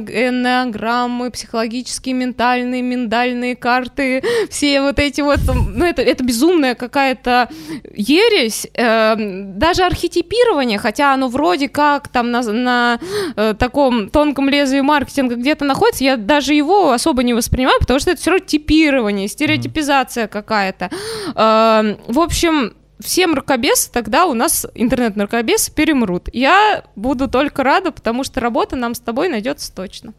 [0.00, 7.48] энеограммы, психологические, ментальные, миндальные карты, все вот эти вот, ну это, это безумная какая-то
[7.94, 12.98] ересь, эм, даже архетипирование, хотя оно вроде как там на, на
[13.36, 18.10] э, таком тонком лезвии маркетинга где-то находится, я даже его особо не воспринимаю, потому что
[18.10, 20.90] это все равно типирование, стереотипизация какая-то.
[21.34, 26.28] Эм, в общем, все мракобесы тогда у нас интернет-мракобесы перемрут.
[26.32, 30.12] Я буду только рада, потому что работа нам с тобой найдется точно.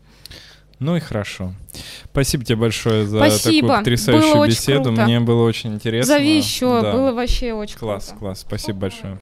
[0.79, 1.53] Ну и хорошо.
[2.11, 3.67] Спасибо тебе большое за Спасибо.
[3.67, 4.91] такую потрясающую Было беседу.
[4.91, 6.15] Мне было очень интересно.
[6.15, 6.91] Зови еще, Да.
[6.91, 8.19] было вообще очень Класс, круто.
[8.19, 8.39] класс.
[8.41, 9.19] Спасибо большое.